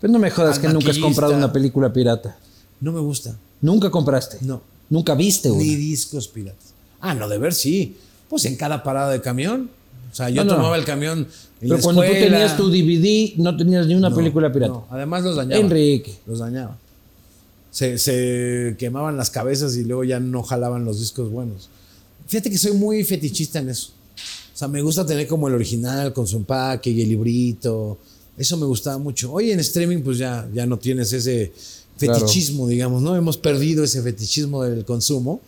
Pero 0.00 0.12
no 0.12 0.18
me 0.18 0.30
jodas 0.30 0.56
al 0.56 0.62
que 0.62 0.68
nunca 0.68 0.90
has 0.90 0.98
comprado 0.98 1.34
una 1.34 1.52
película 1.52 1.92
pirata. 1.92 2.36
No 2.80 2.92
me 2.92 3.00
gusta. 3.00 3.36
Nunca 3.60 3.90
compraste. 3.90 4.38
No. 4.42 4.62
Nunca 4.88 5.14
viste 5.14 5.50
una. 5.50 5.62
Ni 5.62 5.74
discos 5.76 6.28
piratas. 6.28 6.72
Ah, 7.00 7.14
no, 7.14 7.28
de 7.28 7.38
ver 7.38 7.52
sí. 7.54 7.96
Pues 8.28 8.44
en 8.44 8.56
cada 8.56 8.82
parada 8.82 9.10
de 9.10 9.20
camión. 9.20 9.70
O 10.10 10.14
sea, 10.14 10.28
yo 10.30 10.44
No, 10.44 10.50
no. 10.52 10.56
tomaba 10.56 10.76
el 10.76 10.84
camión 10.84 11.20
en 11.20 11.26
Pero 11.60 11.76
la 11.76 11.82
cuando 11.82 12.02
tú 12.02 12.08
tenías 12.12 12.56
tu 12.56 12.68
DVD, 12.70 13.34
no 13.38 13.56
tenías 13.56 13.86
ni 13.86 13.94
una 13.94 14.10
No, 14.10 14.16
película 14.16 14.52
pirata. 14.52 14.72
no, 14.72 14.86
además 14.90 15.22
los 15.22 15.36
dañaba. 15.36 15.60
Enrique. 15.60 16.18
Los 16.26 16.38
dañaba. 16.40 16.76
Se, 17.70 17.98
se 17.98 18.74
quemaban 18.78 19.16
las 19.16 19.30
cabezas 19.30 19.76
y 19.76 19.84
luego 19.84 20.04
ya 20.04 20.18
no 20.20 20.42
jalaban 20.42 20.84
los 20.84 20.98
discos 21.00 21.30
buenos. 21.30 21.68
Fíjate 22.26 22.50
que 22.50 22.58
soy 22.58 22.72
muy 22.72 23.04
fetichista 23.04 23.58
en 23.60 23.70
eso. 23.70 23.92
O 24.54 24.56
sea, 24.60 24.68
me 24.68 24.82
gusta 24.82 25.06
tener 25.06 25.26
como 25.26 25.48
el 25.48 25.54
original 25.54 26.12
con 26.12 26.26
su 26.26 26.36
empaque 26.36 26.90
y 26.90 27.00
el 27.02 27.08
librito. 27.08 27.98
Eso 28.36 28.56
me 28.56 28.66
gustaba 28.66 28.98
mucho. 28.98 29.32
Hoy 29.32 29.50
en 29.52 29.60
streaming 29.60 30.02
pues 30.02 30.18
ya, 30.18 30.48
ya 30.52 30.66
no 30.66 30.78
tienes 30.78 31.12
ese 31.12 31.52
Claro. 31.98 32.18
fetichismo, 32.20 32.66
digamos, 32.66 33.02
¿no? 33.02 33.14
Hemos 33.14 33.36
perdido 33.36 33.84
ese 33.84 34.00
fetichismo 34.02 34.62
del 34.64 34.86
consumo. 34.86 35.42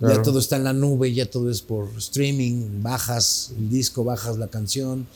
Claro. 0.00 0.16
Ya 0.16 0.22
todo 0.22 0.40
está 0.40 0.56
en 0.56 0.64
la 0.64 0.72
nube, 0.72 1.12
ya 1.14 1.30
todo 1.30 1.48
es 1.48 1.62
por 1.62 1.88
streaming, 1.96 2.82
bajas 2.82 3.52
el 3.56 3.70
disco, 3.70 4.02
bajas 4.02 4.36
la 4.36 4.48
canción. 4.48 5.06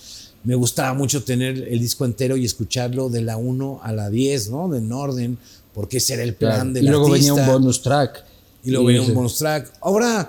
Me 0.45 0.55
gustaba 0.55 0.95
mucho 0.95 1.25
tener 1.25 1.67
el 1.69 1.81
disco 1.81 2.05
entero 2.05 2.37
y 2.37 2.45
escucharlo 2.45 3.09
de 3.09 3.23
la 3.23 3.37
1 3.37 3.81
a 3.83 3.91
la 3.93 4.11
10, 4.11 4.51
¿no? 4.51 4.73
En 4.77 4.93
orden, 4.93 5.39
porque 5.77 5.99
ese 5.99 6.15
era 6.15 6.23
el 6.25 6.35
plan 6.35 6.53
Claro. 6.55 6.73
del 6.73 6.85
Y 6.85 6.89
luego 6.89 7.11
venía 7.11 7.35
un 7.35 7.47
bonus 7.47 7.83
track. 7.83 8.25
Y 8.65 8.71
luego 8.71 8.87
venía 8.87 9.03
ese- 9.03 9.11
un 9.13 9.17
bonus 9.17 9.37
track. 9.39 9.71
Ahora 9.83 10.29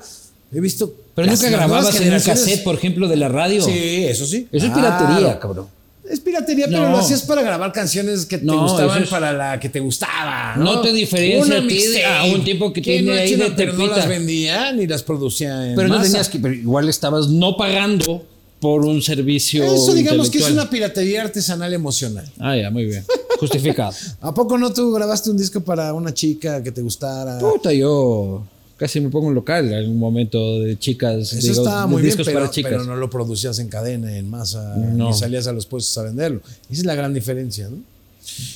he 0.53 0.59
visto. 0.59 0.93
Pero 1.15 1.31
nunca 1.31 1.49
grababas 1.49 1.99
en 1.99 2.13
un 2.13 2.19
cassette, 2.19 2.63
por 2.63 2.75
ejemplo, 2.75 3.07
de 3.07 3.15
la 3.15 3.29
radio. 3.29 3.63
Sí, 3.63 4.03
eso 4.05 4.27
sí. 4.27 4.47
Eso 4.51 4.67
es 4.67 4.71
piratería, 4.73 5.39
cabrón. 5.39 5.67
Es 6.09 6.19
piratería, 6.21 6.67
pero 6.67 6.83
No. 6.83 6.91
lo 6.91 6.97
hacías 6.99 7.23
para 7.23 7.41
grabar 7.41 7.71
canciones 7.73 8.25
que 8.25 8.37
te 8.37 8.45
No, 8.45 8.61
gustaban 8.63 9.03
es- 9.03 9.09
para 9.09 9.33
la 9.33 9.59
que 9.59 9.67
te 9.69 9.79
gustaba. 9.79 10.55
No, 10.57 10.63
No 10.75 10.81
te 10.81 10.93
diferencia 10.93 11.43
Una 11.43 11.57
a 11.57 11.67
ti 11.67 11.75
de- 11.75 11.89
mixtape. 11.89 12.05
a 12.05 12.23
un 12.25 12.43
tipo 12.45 12.71
que 12.73 12.81
tiene 12.81 13.11
ahí 13.17 13.35
de 13.35 13.51
Pero 13.51 13.73
no 13.73 13.87
las 13.87 14.07
vendía 14.07 14.71
ni 14.73 14.85
las 14.87 15.01
producía 15.03 15.69
en 15.69 15.75
Pero 15.75 15.87
no 15.89 16.01
tenías 16.01 16.29
que. 16.29 16.39
Pero 16.39 16.53
igual 16.53 16.87
estabas 16.87 17.27
no 17.29 17.57
pagando 17.57 18.25
por 18.61 18.85
un 18.85 19.01
servicio. 19.01 19.63
Eso 19.65 19.93
digamos 19.93 20.29
que 20.29 20.37
es 20.37 20.49
una 20.49 20.69
piratería 20.69 21.23
artesanal 21.23 21.73
emocional. 21.73 22.29
Ah, 22.39 22.55
ya, 22.55 22.69
muy 22.71 22.85
bien. 22.85 23.03
Justificado. 23.39 23.93
¿A 24.21 24.33
poco 24.33 24.57
no 24.57 24.73
tú 24.73 24.91
grabaste 24.91 25.29
un 25.29 25.38
disco 25.38 25.61
para 25.61 25.93
una 25.93 26.13
chica 26.13 26.61
que 26.63 26.71
te 26.71 26.81
gustara? 26.81 27.39
Puta, 27.39 27.71
yo 27.73 28.43
casi 28.77 28.99
me 28.99 29.09
pongo 29.09 29.27
un 29.27 29.35
local 29.35 29.71
en 29.71 29.89
un 29.89 29.99
momento 29.99 30.59
de 30.59 30.77
chicas. 30.77 31.33
Eso 31.33 31.47
digo, 31.47 31.63
estaba 31.63 31.88
muy 31.88 32.01
bien, 32.01 32.11
discos 32.11 32.25
pero, 32.25 32.39
para 32.39 32.51
chicas. 32.51 32.71
pero 32.71 32.83
no 32.83 32.95
lo 32.95 33.09
producías 33.09 33.59
en 33.59 33.69
cadena, 33.69 34.15
en 34.17 34.29
masa, 34.29 34.75
No. 34.75 35.07
ni 35.09 35.13
salías 35.13 35.47
a 35.47 35.53
los 35.53 35.65
puestos 35.65 35.97
a 35.97 36.03
venderlo. 36.03 36.41
Esa 36.69 36.81
es 36.81 36.85
la 36.85 36.95
gran 36.95 37.13
diferencia, 37.13 37.69
¿no? 37.69 37.77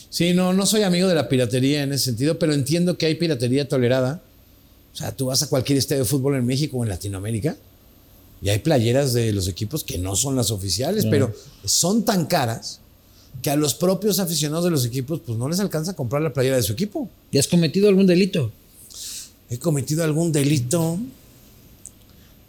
Sí, 0.09 0.33
no, 0.33 0.53
no 0.53 0.65
soy 0.65 0.83
amigo 0.83 1.07
de 1.07 1.15
la 1.15 1.29
piratería 1.29 1.83
en 1.83 1.93
ese 1.93 2.05
sentido, 2.05 2.37
pero 2.37 2.53
entiendo 2.53 2.97
que 2.97 3.05
hay 3.05 3.15
piratería 3.15 3.67
tolerada. 3.69 4.21
O 4.93 4.97
sea, 4.97 5.15
tú 5.15 5.27
vas 5.27 5.41
a 5.41 5.47
cualquier 5.47 5.77
estadio 5.77 6.01
de 6.03 6.05
fútbol 6.09 6.35
en 6.35 6.45
México 6.45 6.77
o 6.77 6.83
en 6.83 6.89
Latinoamérica 6.89 7.55
y 8.41 8.49
hay 8.49 8.59
playeras 8.59 9.13
de 9.13 9.31
los 9.31 9.47
equipos 9.47 9.85
que 9.85 9.97
no 9.97 10.17
son 10.17 10.35
las 10.35 10.51
oficiales, 10.51 11.05
pero 11.05 11.33
son 11.63 12.03
tan 12.03 12.25
caras 12.25 12.80
que 13.41 13.49
a 13.49 13.55
los 13.55 13.73
propios 13.73 14.19
aficionados 14.19 14.65
de 14.65 14.71
los 14.71 14.85
equipos 14.85 15.19
pues 15.25 15.37
no 15.37 15.49
les 15.49 15.59
alcanza 15.59 15.91
a 15.91 15.95
comprar 15.95 16.21
la 16.21 16.33
playera 16.33 16.57
de 16.57 16.63
su 16.63 16.73
equipo. 16.73 17.09
¿Y 17.31 17.37
has 17.37 17.47
cometido 17.47 17.89
algún 17.89 18.05
delito? 18.07 18.51
He 19.49 19.57
cometido 19.59 20.03
algún 20.03 20.31
delito. 20.31 20.97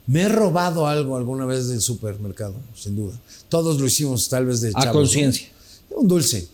Me 0.07 0.23
he 0.23 0.29
robado 0.29 0.87
algo 0.87 1.17
alguna 1.17 1.47
vez 1.47 1.69
del 1.69 1.81
supermercado, 1.81 2.55
sin 2.75 2.97
duda. 2.97 3.19
Todos 3.49 3.81
lo 3.81 3.87
hicimos 3.87 4.29
tal 4.29 4.47
vez 4.47 4.61
de 4.61 4.73
A 4.75 4.91
conciencia. 4.93 5.49
Un 5.91 6.09
dulce, 6.09 6.49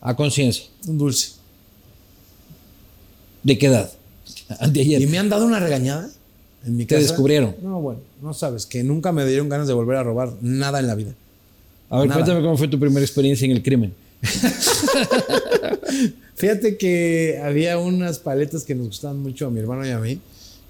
A 0.00 0.14
conciencia. 0.16 0.64
un 0.86 0.98
dulce. 0.98 1.32
¿De 3.42 3.56
qué 3.58 3.66
edad? 3.66 3.90
Anteayer. 4.60 5.00
Y 5.00 5.06
me 5.06 5.18
han 5.18 5.28
dado 5.28 5.46
una 5.46 5.60
regañada 5.60 6.10
en 6.66 6.76
mi 6.76 6.84
Te 6.84 6.96
casa. 6.96 7.06
descubrieron. 7.08 7.54
No, 7.62 7.80
bueno, 7.80 8.00
no 8.20 8.34
sabes, 8.34 8.66
que 8.66 8.82
nunca 8.82 9.12
me 9.12 9.24
dieron 9.24 9.48
ganas 9.48 9.66
de 9.68 9.74
volver 9.74 9.96
a 9.96 10.02
robar 10.02 10.32
nada 10.40 10.80
en 10.80 10.86
la 10.86 10.94
vida. 10.94 11.14
A 11.90 12.00
ver, 12.00 12.08
Nada. 12.08 12.20
cuéntame 12.22 12.44
cómo 12.44 12.56
fue 12.56 12.68
tu 12.68 12.78
primera 12.78 13.04
experiencia 13.04 13.44
en 13.46 13.52
el 13.52 13.62
crimen. 13.62 13.94
Fíjate 16.34 16.76
que 16.76 17.40
había 17.42 17.78
unas 17.78 18.18
paletas 18.18 18.64
que 18.64 18.74
nos 18.74 18.88
gustaban 18.88 19.20
mucho 19.20 19.46
a 19.46 19.50
mi 19.50 19.60
hermano 19.60 19.86
y 19.86 19.90
a 19.90 19.98
mí. 19.98 20.20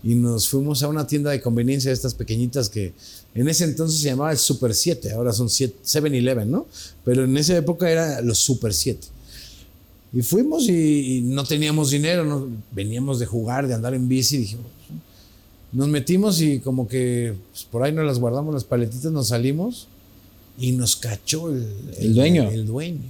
Y 0.03 0.15
nos 0.15 0.49
fuimos 0.49 0.83
a 0.83 0.89
una 0.89 1.07
tienda 1.07 1.31
de 1.33 1.41
conveniencia 1.41 1.91
de 1.91 1.95
estas 1.95 2.15
pequeñitas 2.15 2.69
que 2.69 2.93
en 3.35 3.49
ese 3.49 3.65
entonces 3.65 4.01
se 4.01 4.07
llamaba 4.09 4.31
el 4.31 4.39
Super 4.39 4.73
7. 4.75 5.13
Ahora 5.13 5.33
son 5.33 5.49
7-Eleven, 5.49 6.47
¿no? 6.47 6.67
Pero 7.05 7.25
en 7.25 7.37
esa 7.37 7.57
época 7.57 7.91
era 7.91 8.21
los 8.23 8.39
Super 8.39 8.73
7. 8.73 9.07
Y 10.15 10.23
fuimos 10.23 10.69
y, 10.69 11.19
y 11.19 11.21
no 11.23 11.45
teníamos 11.45 11.91
dinero. 11.91 12.25
no- 12.25 12.47
veníamos 12.71 13.19
de 13.19 13.27
jugar, 13.27 13.67
de 13.67 13.75
andar 13.75 13.93
en 13.93 14.09
bici. 14.09 14.39
Dijimos, 14.39 14.67
nos 15.73 15.89
metimos 15.89 16.41
y 16.41 16.61
como 16.61 16.87
que 16.89 17.35
pues, 17.51 17.65
por 17.65 17.83
ahí 17.83 17.93
nos 17.93 18.07
las 18.07 18.19
guardamos 18.21 18.55
las 18.55 18.65
paletitas, 18.65 19.11
nos 19.13 19.29
salimos 19.29 19.89
y 20.59 20.73
nos 20.73 20.97
cachó 20.97 21.51
el, 21.51 21.67
El 21.99 22.15
dueño. 22.15 22.51
El, 22.51 22.67
dueño. 22.67 23.01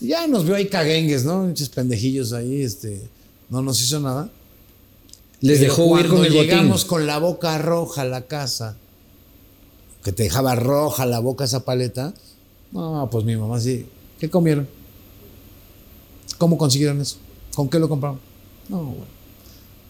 Ya 0.00 0.26
nos 0.26 0.44
vio 0.44 0.54
ahí 0.54 0.66
caguengues, 0.66 1.24
¿no? 1.24 1.44
Muchos 1.44 1.68
pendejillos 1.68 2.32
ahí, 2.32 2.62
este, 2.62 3.00
no 3.48 3.62
nos 3.62 3.80
hizo 3.80 4.00
nada. 4.00 4.30
Les 5.40 5.58
Pero 5.58 5.70
dejó 5.70 5.84
huir 5.84 6.06
con 6.06 6.18
cuando 6.18 6.26
el 6.26 6.32
botín. 6.34 6.50
llegamos 6.50 6.84
con 6.84 7.06
la 7.06 7.18
boca 7.18 7.56
roja 7.58 8.02
a 8.02 8.04
la 8.04 8.26
casa, 8.26 8.76
que 10.04 10.12
te 10.12 10.24
dejaba 10.24 10.54
roja 10.54 11.06
la 11.06 11.20
boca 11.20 11.44
esa 11.44 11.64
paleta, 11.64 12.14
no, 12.72 13.08
pues 13.10 13.24
mi 13.24 13.36
mamá 13.36 13.60
sí, 13.60 13.86
¿qué 14.18 14.30
comieron? 14.30 14.68
¿Cómo 16.38 16.56
consiguieron 16.56 17.00
eso? 17.00 17.16
¿Con 17.54 17.68
qué 17.68 17.78
lo 17.78 17.88
compraron? 17.88 18.20
No, 18.68 18.82
bueno. 18.82 19.20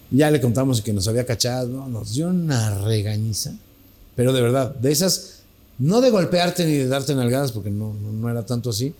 Ya 0.09 0.29
le 0.29 0.41
contamos 0.41 0.81
que 0.81 0.91
nos 0.91 1.07
había 1.07 1.25
cachado, 1.25 1.69
¿no? 1.69 1.87
nos 1.87 2.13
dio 2.13 2.27
una 2.27 2.83
regañiza, 2.83 3.53
pero 4.15 4.33
de 4.33 4.41
verdad, 4.41 4.75
de 4.75 4.91
esas, 4.91 5.40
no 5.81 5.99
de 6.01 6.09
golpearte 6.11 6.65
ni 6.65 6.73
de 6.73 6.87
darte 6.87 7.15
nalgadas, 7.15 7.51
porque 7.51 7.69
no, 7.69 7.93
no, 7.93 8.11
no 8.11 8.29
era 8.29 8.45
tanto 8.45 8.69
así, 8.69 8.93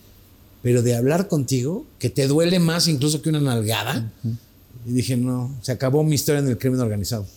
pero 0.62 0.82
de 0.82 0.94
hablar 0.96 1.28
contigo, 1.28 1.84
que 1.98 2.10
te 2.10 2.26
duele 2.26 2.58
más 2.58 2.88
incluso 2.88 3.22
que 3.22 3.28
una 3.30 3.40
nalgada. 3.40 4.12
Y 4.86 4.92
dije, 4.92 5.16
no, 5.16 5.54
se 5.62 5.72
acabó 5.72 6.02
mi 6.04 6.14
historia 6.16 6.40
en 6.40 6.48
el 6.48 6.58
crimen 6.58 6.80
organizado. 6.80 7.24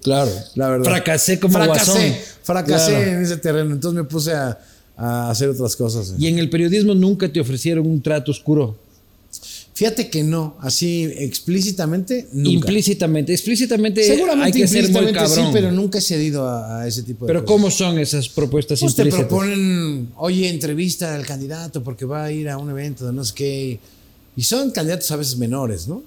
Claro. 0.00 0.30
La 0.54 0.68
verdad. 0.70 0.84
Fracasé 0.90 1.40
como 1.40 1.54
fracasé, 1.58 1.90
guasón. 1.90 2.12
Fracasé 2.44 2.90
Claro. 2.92 3.10
en 3.10 3.22
ese 3.22 3.36
terreno. 3.36 3.72
Entonces 3.74 3.96
me 4.00 4.04
puse 4.08 4.32
a, 4.32 4.58
a 4.96 5.28
hacer 5.28 5.48
otras 5.50 5.74
cosas. 5.76 6.14
Y 6.18 6.28
en 6.28 6.38
el 6.38 6.48
periodismo 6.48 6.94
nunca 6.94 7.30
te 7.30 7.40
ofrecieron 7.40 7.84
un 7.86 8.00
trato 8.00 8.30
oscuro. 8.30 8.76
Fíjate 9.78 10.10
que 10.10 10.24
no, 10.24 10.56
así 10.60 11.04
explícitamente, 11.04 12.26
nunca. 12.32 12.50
Implícitamente. 12.50 13.32
Explícitamente 13.32 14.02
Seguramente 14.02 14.46
hay 14.58 14.62
que 14.62 14.66
ser 14.66 14.90
muy 14.90 15.12
cabrón. 15.12 15.28
sí, 15.36 15.42
pero 15.52 15.70
nunca 15.70 15.98
he 15.98 16.00
cedido 16.00 16.48
a, 16.48 16.80
a 16.82 16.88
ese 16.88 17.04
tipo 17.04 17.24
de 17.24 17.28
Pero 17.28 17.44
cosas. 17.44 17.54
¿cómo 17.54 17.70
son 17.70 17.98
esas 18.00 18.28
propuestas 18.28 18.80
Pues 18.80 18.96
te 18.96 19.02
implícitas? 19.02 19.28
proponen, 19.28 20.08
oye, 20.16 20.48
entrevista 20.48 21.14
al 21.14 21.24
candidato 21.24 21.84
porque 21.84 22.04
va 22.04 22.24
a 22.24 22.32
ir 22.32 22.48
a 22.48 22.58
un 22.58 22.68
evento 22.70 23.06
de 23.06 23.12
no 23.12 23.24
sé 23.24 23.32
qué. 23.36 23.78
Y 24.36 24.42
son 24.42 24.72
candidatos 24.72 25.08
a 25.12 25.16
veces 25.16 25.36
menores, 25.38 25.86
¿no? 25.86 26.02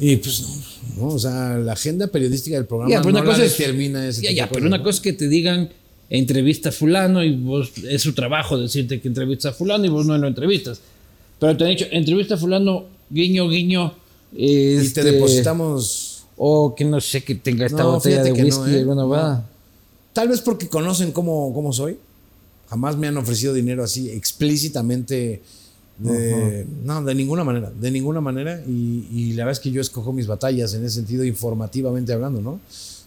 Y 0.00 0.16
pues 0.16 0.40
no, 0.40 0.48
no, 0.96 1.06
o 1.14 1.18
sea, 1.18 1.56
la 1.58 1.74
agenda 1.74 2.06
periodística 2.06 2.56
del 2.56 2.66
programa 2.66 2.90
Ya, 2.90 3.00
pero 3.00 3.12
no 3.12 3.18
una 3.20 3.24
la 3.28 3.32
cosa 3.32 3.44
es- 3.44 3.56
determina 3.58 4.08
ese 4.08 4.22
Ya, 4.22 4.28
tipo 4.30 4.36
ya, 4.38 4.48
pero 4.48 4.66
una 4.66 4.82
cosa 4.82 4.96
es 4.96 5.00
que 5.02 5.12
te 5.12 5.28
digan 5.28 5.68
entrevista 6.08 6.70
a 6.70 6.72
fulano 6.72 7.22
y 7.22 7.36
vos 7.36 7.70
es 7.88 8.02
su 8.02 8.12
trabajo 8.14 8.58
decirte 8.58 9.00
que 9.00 9.08
entrevista 9.08 9.50
a 9.50 9.52
fulano 9.52 9.84
y 9.84 9.88
vos 9.88 10.06
no 10.06 10.16
lo 10.18 10.26
entrevistas. 10.26 10.80
Pero 11.40 11.56
te 11.56 11.64
han 11.64 11.70
dicho 11.70 11.86
entrevista 11.90 12.34
a 12.34 12.38
fulano, 12.38 12.84
guiño, 13.10 13.48
guiño, 13.48 13.94
Y 14.32 14.76
te 14.76 14.82
Este, 14.82 15.02
depositamos. 15.02 16.24
O 16.36 16.74
que 16.74 16.84
no 16.84 17.00
sé, 17.00 17.22
que 17.24 17.34
tenga 17.34 17.66
esta 17.66 17.82
No, 17.82 17.92
botella 17.92 18.22
de 18.22 18.30
no, 18.32 18.44
whisky 18.44 18.70
¿eh? 18.74 18.78
alguna 18.78 19.02
No. 19.02 19.08
va. 19.08 19.44
Tal 20.12 20.28
vez 20.28 20.40
porque 20.40 20.68
conocen 20.68 21.12
cómo, 21.12 21.52
cómo 21.52 21.72
soy. 21.72 21.98
Jamás 22.68 22.96
me 22.96 23.08
han 23.08 23.16
ofrecido 23.16 23.52
dinero 23.52 23.82
así 23.84 24.08
explícitamente. 24.10 25.42
de- 25.98 26.66
no, 26.84 27.02
de 27.04 27.14
ninguna 27.14 27.44
manera. 27.44 27.70
De 27.78 27.90
ninguna 27.90 28.20
manera. 28.22 28.62
Y, 28.66 29.06
y 29.12 29.32
la 29.34 29.44
verdad 29.44 29.58
es 29.58 29.60
que 29.60 29.70
yo 29.70 29.80
escojo 29.82 30.12
mis 30.14 30.26
batallas 30.26 30.72
en 30.74 30.84
ese 30.84 30.96
sentido, 30.96 31.24
informativamente 31.24 32.12
hablando, 32.14 32.40
¿no? 32.40 32.52
O 32.52 32.60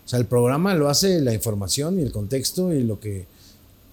sea, 0.07 0.19
el 0.19 0.25
programa 0.25 0.75
lo 0.75 0.89
hace 0.89 1.19
la 1.21 1.34
información 1.34 1.99
y 1.99 2.03
el 2.03 2.11
contexto 2.11 2.71
y 2.73 2.84
lo 2.84 2.99
que 2.99 3.25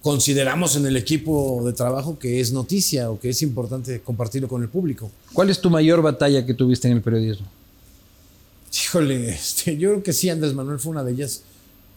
consideramos 0.01 0.75
en 0.75 0.85
el 0.85 0.97
equipo 0.97 1.61
de 1.65 1.73
trabajo 1.73 2.17
que 2.17 2.39
es 2.39 2.51
noticia 2.51 3.09
o 3.11 3.19
que 3.19 3.29
es 3.29 3.41
importante 3.41 4.01
compartirlo 4.01 4.47
con 4.47 4.61
el 4.63 4.69
público. 4.69 5.11
¿Cuál 5.33 5.49
es 5.49 5.59
tu 5.61 5.69
mayor 5.69 6.01
batalla 6.01 6.45
que 6.45 6.53
tuviste 6.53 6.87
en 6.87 6.95
el 6.97 7.01
periodismo? 7.01 7.45
Híjole, 8.73 9.29
este, 9.29 9.77
yo 9.77 9.89
creo 9.91 10.03
que 10.03 10.13
sí, 10.13 10.29
Andrés 10.29 10.53
Manuel 10.53 10.79
fue 10.79 10.91
una 10.91 11.03
de 11.03 11.11
ellas. 11.11 11.41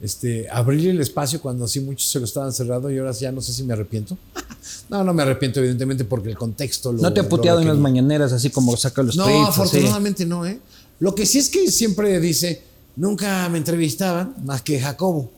Este, 0.01 0.51
abrir 0.51 0.91
el 0.91 1.01
espacio 1.01 1.41
cuando 1.41 1.65
así 1.65 1.79
muchos 1.81 2.11
se 2.11 2.19
lo 2.19 2.25
estaban 2.27 2.53
cerrado 2.53 2.91
y 2.91 2.99
ahora 2.99 3.13
ya 3.13 3.31
no 3.33 3.41
sé 3.41 3.53
si 3.53 3.63
me 3.63 3.73
arrepiento. 3.73 4.19
no, 4.91 5.05
no 5.05 5.15
me 5.15 5.23
arrepiento, 5.23 5.61
evidentemente, 5.61 6.05
porque 6.05 6.29
el 6.31 6.37
contexto 6.37 6.93
lo. 6.93 7.01
¿No 7.01 7.13
te 7.13 7.21
ha 7.21 7.29
puteado 7.29 7.61
en 7.61 7.69
las 7.69 7.79
mañaneras 7.79 8.33
así 8.33 8.51
como 8.51 8.77
saca 8.77 9.03
los 9.03 9.17
No, 9.17 9.25
tweets? 9.25 9.41
así? 9.51 9.61
afortunadamente 9.61 10.27
no, 10.27 10.45
¿eh? 10.47 10.59
Lo 10.99 11.15
que 11.15 11.25
sí 11.25 11.39
es 11.39 11.49
que 11.49 11.71
siempre 11.71 12.19
dice, 12.21 12.63
nunca 12.97 13.49
me 13.49 13.59
entrevistaban 13.59 14.35
más 14.45 14.63
que 14.63 14.81
Jacobo. 14.81 15.31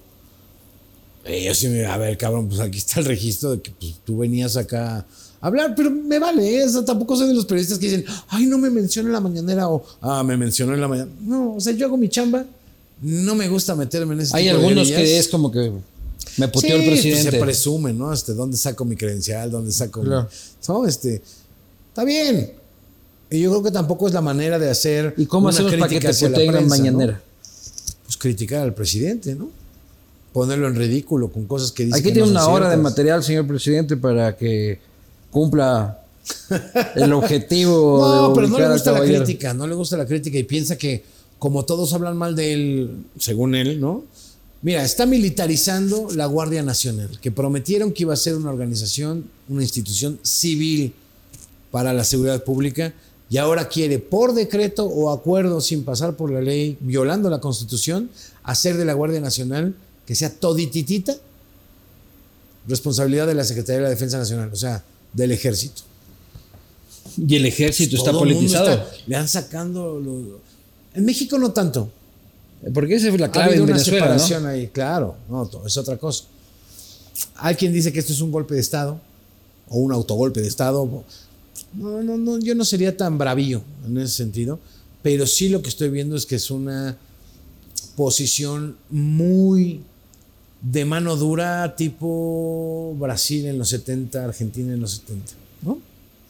Y 1.28 1.44
yo 1.44 1.54
sí 1.54 1.68
me, 1.68 1.84
a 1.86 1.96
ver, 1.96 2.16
cabrón, 2.16 2.48
pues 2.48 2.60
aquí 2.60 2.78
está 2.78 3.00
el 3.00 3.06
registro 3.06 3.52
de 3.52 3.62
que 3.62 3.70
pues, 3.72 3.94
tú 4.04 4.18
venías 4.18 4.56
acá 4.56 5.06
a 5.40 5.46
hablar, 5.46 5.74
pero 5.76 5.90
me 5.90 6.18
vale, 6.18 6.56
¿eh? 6.56 6.64
O 6.64 6.68
sea, 6.68 6.84
tampoco 6.84 7.16
soy 7.16 7.28
de 7.28 7.34
los 7.34 7.46
periodistas 7.46 7.78
que 7.78 7.86
dicen, 7.86 8.04
ay, 8.28 8.46
no 8.46 8.58
me 8.58 8.70
mencionó 8.70 9.08
en 9.08 9.12
la 9.12 9.20
mañanera 9.20 9.68
o, 9.68 9.84
ah, 10.00 10.22
me 10.22 10.36
mencionó 10.36 10.74
en 10.74 10.80
la 10.80 10.88
mañana. 10.88 11.10
No, 11.20 11.54
o 11.54 11.60
sea, 11.60 11.72
yo 11.72 11.86
hago 11.86 11.96
mi 11.96 12.08
chamba, 12.08 12.44
no 13.02 13.34
me 13.34 13.48
gusta 13.48 13.74
meterme 13.74 14.14
en 14.14 14.20
ese 14.20 14.36
Hay 14.36 14.44
tipo 14.44 14.56
de 14.56 14.62
algunos 14.62 14.88
que 14.88 15.18
es 15.18 15.28
como 15.28 15.50
que 15.50 15.72
me 16.36 16.48
puteó 16.48 16.70
Sí, 16.70 16.76
el 16.76 16.84
pues, 16.84 17.00
presidente. 17.00 17.30
se 17.30 17.38
presume, 17.38 17.92
¿no? 17.92 18.12
Este, 18.12 18.34
¿Dónde 18.34 18.56
saco 18.56 18.84
mi 18.84 18.96
credencial? 18.96 19.50
¿Dónde 19.50 19.72
saco 19.72 20.02
mi-. 20.02 20.10
No, 20.10 20.86
este, 20.86 21.22
está 21.88 22.04
bien. 22.04 22.52
Y 23.30 23.40
yo 23.40 23.50
creo 23.50 23.62
que 23.62 23.70
tampoco 23.70 24.06
es 24.06 24.14
la 24.14 24.20
manera 24.20 24.58
de 24.58 24.70
hacer. 24.70 25.14
¿Y 25.16 25.26
cómo 25.26 25.48
una 25.48 25.54
hacemos 25.54 25.74
para 25.74 25.88
que 25.88 25.98
crítica 25.98 26.32
te 26.32 26.50
mañanera? 26.62 27.20
Pues 28.04 28.16
criticar 28.16 28.62
al 28.62 28.74
presidente, 28.74 29.34
¿no? 29.34 29.50
Ponerlo 30.36 30.68
en 30.68 30.74
ridículo 30.74 31.32
con 31.32 31.46
cosas 31.46 31.72
que 31.72 31.86
dice 31.86 31.96
Aquí 31.96 32.08
que 32.08 32.12
tiene 32.12 32.28
no 32.28 32.32
una 32.32 32.46
hora 32.48 32.68
de 32.68 32.76
material, 32.76 33.24
señor 33.24 33.46
presidente, 33.46 33.96
para 33.96 34.36
que 34.36 34.78
cumpla 35.30 36.04
el 36.94 37.10
objetivo 37.14 37.98
No, 38.02 38.28
de 38.28 38.34
pero 38.34 38.48
no 38.48 38.58
le 38.58 38.68
gusta 38.68 38.92
la 38.92 39.00
crítica, 39.00 39.54
no 39.54 39.66
le 39.66 39.74
gusta 39.74 39.96
la 39.96 40.04
crítica 40.04 40.36
y 40.36 40.42
piensa 40.42 40.76
que 40.76 41.02
como 41.38 41.64
todos 41.64 41.90
hablan 41.94 42.18
mal 42.18 42.36
de 42.36 42.52
él, 42.52 43.04
según 43.18 43.54
él, 43.54 43.80
¿no? 43.80 44.04
Mira, 44.60 44.84
está 44.84 45.06
militarizando 45.06 46.08
la 46.14 46.26
Guardia 46.26 46.62
Nacional, 46.62 47.18
que 47.18 47.30
prometieron 47.32 47.90
que 47.92 48.02
iba 48.02 48.12
a 48.12 48.18
ser 48.18 48.36
una 48.36 48.50
organización, 48.50 49.24
una 49.48 49.62
institución 49.62 50.18
civil 50.20 50.92
para 51.70 51.94
la 51.94 52.04
seguridad 52.04 52.44
pública 52.44 52.92
y 53.30 53.38
ahora 53.38 53.68
quiere 53.70 54.00
por 54.00 54.34
decreto 54.34 54.84
o 54.84 55.10
acuerdo 55.10 55.62
sin 55.62 55.82
pasar 55.82 56.14
por 56.14 56.30
la 56.30 56.42
ley, 56.42 56.76
violando 56.80 57.30
la 57.30 57.40
Constitución, 57.40 58.10
hacer 58.42 58.76
de 58.76 58.84
la 58.84 58.92
Guardia 58.92 59.20
Nacional 59.22 59.74
que 60.06 60.14
sea 60.14 60.30
todititita 60.32 61.14
responsabilidad 62.68 63.26
de 63.26 63.34
la 63.34 63.44
Secretaría 63.44 63.78
de 63.78 63.82
la 63.84 63.90
Defensa 63.90 64.18
Nacional, 64.18 64.50
o 64.52 64.56
sea, 64.56 64.82
del 65.12 65.32
ejército. 65.32 65.82
Y 67.16 67.36
el 67.36 67.46
ejército 67.46 67.96
está 67.96 68.12
politizado. 68.12 68.68
está- 68.70 68.86
le 69.06 69.16
han 69.16 69.28
sacando. 69.28 69.98
lo- 70.00 70.40
en 70.94 71.04
México 71.04 71.38
no 71.38 71.52
tanto. 71.52 71.90
Porque 72.74 72.94
esa 72.96 73.08
es 73.08 73.20
la 73.20 73.26
Ha 73.26 73.30
clave 73.32 73.48
habido 73.50 73.64
en 73.64 73.70
una 73.70 73.76
Venezuela, 73.76 73.98
¿no? 74.06 74.12
separación 74.18 74.46
ahí, 74.46 74.66
claro. 74.68 75.16
No, 75.28 75.48
es 75.66 75.76
otra 75.76 75.96
cosa. 75.98 76.24
Hay 77.36 77.54
quien 77.54 77.72
dice 77.72 77.92
que 77.92 78.00
esto 78.00 78.12
es 78.12 78.20
un 78.20 78.32
golpe 78.32 78.54
de 78.54 78.60
Estado 78.60 79.00
o 79.68 79.78
un 79.78 79.92
autogolpe 79.92 80.40
de 80.40 80.48
Estado. 80.48 80.88
No, 81.74 82.02
no, 82.02 82.16
no, 82.16 82.38
yo 82.38 82.54
no 82.54 82.64
sería 82.64 82.96
tan 82.96 83.18
bravío 83.18 83.62
en 83.86 83.98
ese 83.98 84.14
sentido, 84.14 84.58
pero 85.02 85.26
sí 85.26 85.48
lo 85.48 85.62
que 85.62 85.68
estoy 85.68 85.90
viendo 85.90 86.16
es 86.16 86.26
que 86.26 86.36
es 86.36 86.50
una 86.50 86.96
posición 87.94 88.76
muy 88.90 89.80
de 90.62 90.84
mano 90.84 91.16
dura, 91.16 91.76
tipo 91.76 92.94
Brasil 92.98 93.46
en 93.46 93.58
los 93.58 93.68
70, 93.68 94.24
Argentina 94.24 94.72
en 94.74 94.80
los 94.80 94.92
70, 94.92 95.32
¿no? 95.62 95.78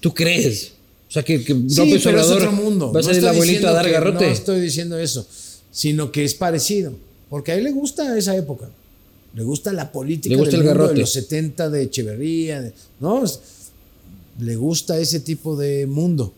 ¿Tú 0.00 0.12
crees? 0.12 0.72
O 1.08 1.12
sea, 1.12 1.22
que, 1.22 1.42
que 1.44 1.54
Sí, 1.68 1.76
López 1.76 2.02
pero 2.04 2.20
es 2.20 2.26
otro 2.26 2.52
mundo. 2.52 2.92
va 2.92 3.00
a 3.00 3.02
No 3.02 3.08
ser 3.08 3.12
el 3.12 3.18
estoy 3.18 3.34
abuelito 3.34 3.68
a 3.68 3.70
diciendo 3.70 3.72
dar 3.74 3.86
que- 3.86 3.92
garrote. 3.92 4.26
No 4.26 4.32
estoy 4.32 4.60
diciendo 4.60 4.98
eso, 4.98 5.26
sino 5.70 6.10
que 6.12 6.24
es 6.24 6.34
parecido. 6.34 6.92
Porque 7.30 7.52
a 7.52 7.54
él 7.56 7.64
le 7.64 7.70
gusta 7.72 8.16
esa 8.18 8.36
época. 8.36 8.68
Le 9.34 9.42
gusta 9.42 9.72
la 9.72 9.90
política 9.92 10.34
Le 10.34 10.38
gusta 10.40 10.52
del 10.56 10.60
el 10.60 10.66
mundo 10.66 10.78
garrote. 10.80 10.94
de 10.94 11.00
los 11.00 11.12
70 11.12 11.70
de 11.70 11.82
Echeverría, 11.84 12.60
de- 12.62 12.72
¿no? 13.00 13.22
Le 14.40 14.56
gusta 14.56 14.98
ese 14.98 15.20
tipo 15.20 15.56
de 15.56 15.86
mundo. 15.86 16.32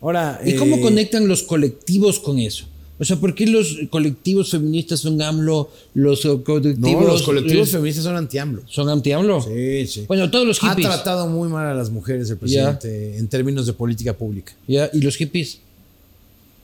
Ahora, 0.00 0.40
¿Y 0.44 0.54
cómo 0.54 0.76
eh, 0.76 0.80
conectan 0.80 1.26
los 1.28 1.42
colectivos 1.42 2.18
con 2.20 2.38
eso? 2.38 2.66
O 3.00 3.04
sea, 3.04 3.16
¿por 3.16 3.34
qué 3.34 3.46
los 3.46 3.76
colectivos 3.90 4.50
feministas 4.50 5.00
son 5.00 5.20
AMLO, 5.22 5.70
los 5.94 6.20
colectivos, 6.44 6.78
No, 6.78 7.00
los 7.06 7.22
colectivos 7.22 7.68
eh, 7.68 7.72
feministas 7.72 8.04
son 8.04 8.16
anti-AMLO. 8.16 8.62
son 8.66 8.88
anti-AMLO? 8.88 9.42
Sí, 9.42 9.86
sí. 9.86 10.04
Bueno, 10.08 10.30
todos 10.30 10.46
los 10.46 10.62
ha 10.64 10.70
hippies. 10.70 10.88
tratado 10.88 11.28
muy 11.28 11.48
mal 11.48 11.66
a 11.66 11.74
las 11.74 11.90
mujeres 11.90 12.28
el 12.30 12.38
presidente 12.38 13.16
en 13.16 13.28
términos 13.28 13.66
de 13.66 13.72
política 13.72 14.12
pública. 14.14 14.52
Ya, 14.66 14.90
¿Y 14.92 15.00
los 15.00 15.16
hippies? 15.16 15.58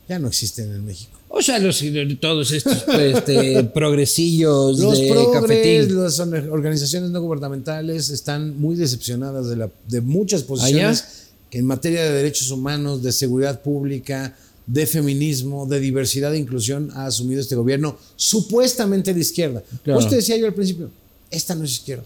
Ya 0.09 0.19
no 0.19 0.29
existen 0.29 0.71
en 0.73 0.85
México. 0.85 1.11
O 1.29 1.43
sea, 1.43 1.59
los, 1.59 1.83
todos 2.21 2.53
estos 2.53 2.85
este, 2.89 3.65
progresillos 3.75 4.79
Los 4.79 5.01
de 5.01 5.09
progres, 5.11 5.41
cafetín. 5.41 6.03
las 6.03 6.21
organizaciones 6.21 7.11
no 7.11 7.21
gubernamentales 7.21 8.11
están 8.11 8.57
muy 8.61 8.77
decepcionadas 8.77 9.49
de, 9.49 9.57
la, 9.57 9.69
de 9.89 10.01
muchas 10.01 10.43
posiciones 10.45 11.01
¿Allá? 11.03 11.11
que 11.51 11.59
en 11.59 11.67
materia 11.67 12.05
de 12.05 12.11
derechos 12.13 12.51
humanos, 12.51 13.03
de 13.03 13.11
seguridad 13.13 13.63
pública, 13.63 14.37
de 14.67 14.87
feminismo, 14.87 15.67
de 15.67 15.81
diversidad 15.81 16.35
e 16.35 16.39
inclusión 16.39 16.91
ha 16.95 17.07
asumido 17.07 17.41
este 17.41 17.55
gobierno 17.55 17.97
supuestamente 18.17 19.13
de 19.13 19.21
izquierda. 19.21 19.63
Claro. 19.83 20.07
Te 20.09 20.17
decía 20.17 20.37
yo 20.37 20.47
al 20.47 20.55
principio, 20.55 20.91
esta 21.31 21.55
no 21.55 21.65
es 21.65 21.73
izquierda. 21.73 22.05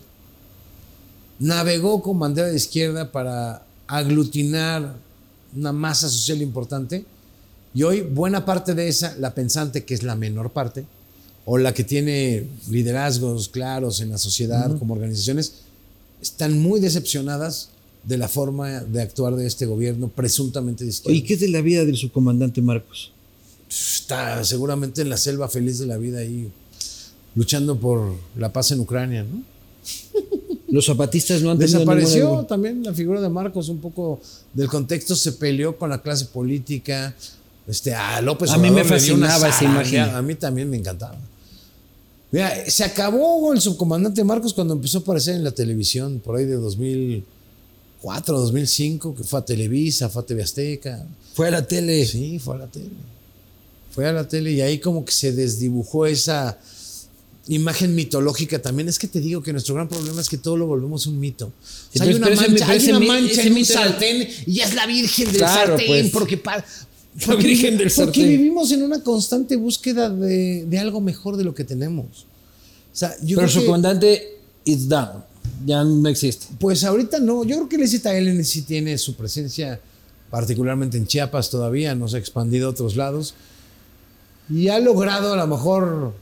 Navegó 1.38 2.02
con 2.02 2.18
bandera 2.18 2.48
de 2.48 2.56
izquierda 2.56 3.12
para 3.12 3.64
aglutinar 3.86 4.96
una 5.56 5.72
masa 5.72 6.08
social 6.08 6.42
importante 6.42 7.04
y 7.74 7.82
hoy 7.84 8.00
buena 8.00 8.44
parte 8.44 8.74
de 8.74 8.88
esa, 8.88 9.16
la 9.18 9.34
pensante, 9.34 9.84
que 9.84 9.94
es 9.94 10.02
la 10.02 10.16
menor 10.16 10.50
parte, 10.50 10.84
o 11.44 11.58
la 11.58 11.72
que 11.72 11.84
tiene 11.84 12.46
liderazgos 12.68 13.48
claros 13.48 14.00
en 14.00 14.10
la 14.10 14.18
sociedad 14.18 14.76
como 14.78 14.94
organizaciones, 14.94 15.52
están 16.20 16.58
muy 16.58 16.80
decepcionadas 16.80 17.70
de 18.08 18.16
la 18.16 18.26
forma 18.26 18.80
de 18.80 19.02
actuar 19.02 19.36
de 19.36 19.46
este 19.46 19.66
gobierno 19.66 20.08
presuntamente 20.08 20.82
izquierda. 20.86 21.12
Oye, 21.12 21.24
¿qué 21.24 21.34
es 21.34 21.40
de 21.40 21.48
la 21.48 21.60
vida 21.60 21.84
del 21.84 21.96
subcomandante 21.96 22.62
Marcos? 22.62 23.12
Está 23.68 24.42
seguramente 24.44 25.02
en 25.02 25.10
la 25.10 25.18
selva 25.18 25.46
feliz 25.46 25.78
de 25.78 25.84
la 25.86 25.98
vida 25.98 26.20
ahí, 26.20 26.50
luchando 27.34 27.78
por 27.78 28.14
la 28.34 28.50
paz 28.50 28.70
en 28.70 28.80
Ucrania, 28.80 29.24
¿no? 29.24 29.42
Los 30.68 30.86
zapatistas 30.86 31.42
no 31.42 31.50
han 31.50 31.58
tenido 31.58 31.80
Desapareció 31.80 32.24
ninguna- 32.28 32.46
también 32.46 32.82
la 32.82 32.94
figura 32.94 33.20
de 33.20 33.28
Marcos, 33.28 33.68
un 33.68 33.78
poco 33.78 34.20
del 34.54 34.68
contexto, 34.68 35.14
se 35.14 35.32
peleó 35.32 35.76
con 35.76 35.90
la 35.90 36.00
clase 36.00 36.24
política. 36.26 37.14
Este, 37.66 37.94
a 37.94 38.22
López 38.22 38.50
A 38.50 38.56
mí 38.56 38.70
me 38.70 38.80
Obrador 38.80 38.86
fascinaba 38.98 39.48
esa 39.50 39.64
imagen. 39.64 40.00
A 40.00 40.22
mí 40.22 40.34
también 40.34 40.70
me 40.70 40.78
encantaba. 40.78 41.18
Mira, 42.30 42.70
se 42.70 42.84
acabó 42.84 43.52
el 43.52 43.60
subcomandante 43.60 44.24
Marcos 44.24 44.54
cuando 44.54 44.72
empezó 44.74 44.98
a 44.98 45.00
aparecer 45.02 45.34
en 45.36 45.44
la 45.44 45.52
televisión, 45.52 46.20
por 46.24 46.36
ahí 46.36 46.46
de 46.46 46.56
2004, 48.02 48.38
2005, 48.38 49.14
que 49.14 49.24
fue 49.24 49.38
a 49.40 49.44
Televisa, 49.44 50.08
fue 50.08 50.22
a 50.22 50.26
TV 50.26 50.42
Azteca. 50.42 51.04
Fue 51.34 51.48
a 51.48 51.50
la 51.50 51.66
tele. 51.66 52.04
Sí, 52.06 52.38
fue 52.38 52.54
a 52.54 52.58
la 52.58 52.66
tele. 52.66 52.90
Fue 53.90 54.06
a 54.06 54.12
la 54.12 54.26
tele 54.28 54.52
y 54.52 54.60
ahí 54.60 54.78
como 54.78 55.04
que 55.04 55.12
se 55.12 55.32
desdibujó 55.32 56.06
esa 56.06 56.58
imagen 57.48 57.94
mitológica 57.94 58.60
también. 58.60 58.88
Es 58.88 58.98
que 58.98 59.08
te 59.08 59.20
digo 59.20 59.42
que 59.42 59.52
nuestro 59.52 59.74
gran 59.74 59.88
problema 59.88 60.20
es 60.20 60.28
que 60.28 60.36
todo 60.38 60.56
lo 60.56 60.66
volvemos 60.66 61.06
un 61.06 61.18
mito. 61.18 61.46
O 61.98 62.02
hay 62.02 62.14
una 62.14 62.28
mancha, 62.30 62.68
hay 62.68 62.88
una 62.90 63.00
mancha 63.00 63.42
en 63.42 63.52
un 63.54 63.64
sartén 63.64 64.28
y 64.46 64.60
es 64.60 64.74
la 64.74 64.86
virgen 64.86 65.26
del 65.26 65.36
Claro, 65.38 65.70
sartén 65.78 65.86
pues. 65.86 66.10
porque, 66.10 66.36
pa- 66.36 66.64
La 67.26 67.34
virgen 67.34 67.76
del 67.78 67.90
porque 67.90 68.24
vivimos 68.24 68.70
en 68.70 68.82
una 68.82 69.02
constante 69.02 69.56
búsqueda 69.56 70.08
de, 70.08 70.66
de 70.66 70.78
algo 70.78 71.00
mejor 71.00 71.36
de 71.36 71.42
lo 71.44 71.52
que 71.54 71.64
tenemos. 71.64 72.06
O 72.92 72.96
sea, 72.98 73.16
yo 73.22 73.36
Pero 73.36 73.38
creo 73.38 73.48
su 73.48 73.60
que- 73.60 73.66
comandante 73.66 74.28
is 74.64 74.88
down. 74.88 75.24
Ya 75.66 75.84
no 75.84 76.08
existe. 76.08 76.46
pues 76.58 76.84
ahorita 76.84 77.18
no, 77.18 77.44
yo 77.44 77.56
creo 77.56 77.68
que 77.68 77.76
el 77.76 77.88
ZL 77.88 78.42
sí 78.44 78.62
tiene 78.62 78.96
su 78.98 79.14
presencia, 79.14 79.80
particularmente 80.30 80.96
en 80.96 81.06
Chiapas 81.06 81.50
todavía, 81.50 81.94
no 81.94 82.08
se 82.08 82.16
ha 82.16 82.20
expandido 82.20 82.68
a 82.68 82.70
otros 82.70 82.96
lados. 82.96 83.34
Y 84.50 84.68
ha 84.68 84.78
logrado 84.78 85.34
a 85.34 85.36
lo 85.36 85.46
mejor 85.46 86.14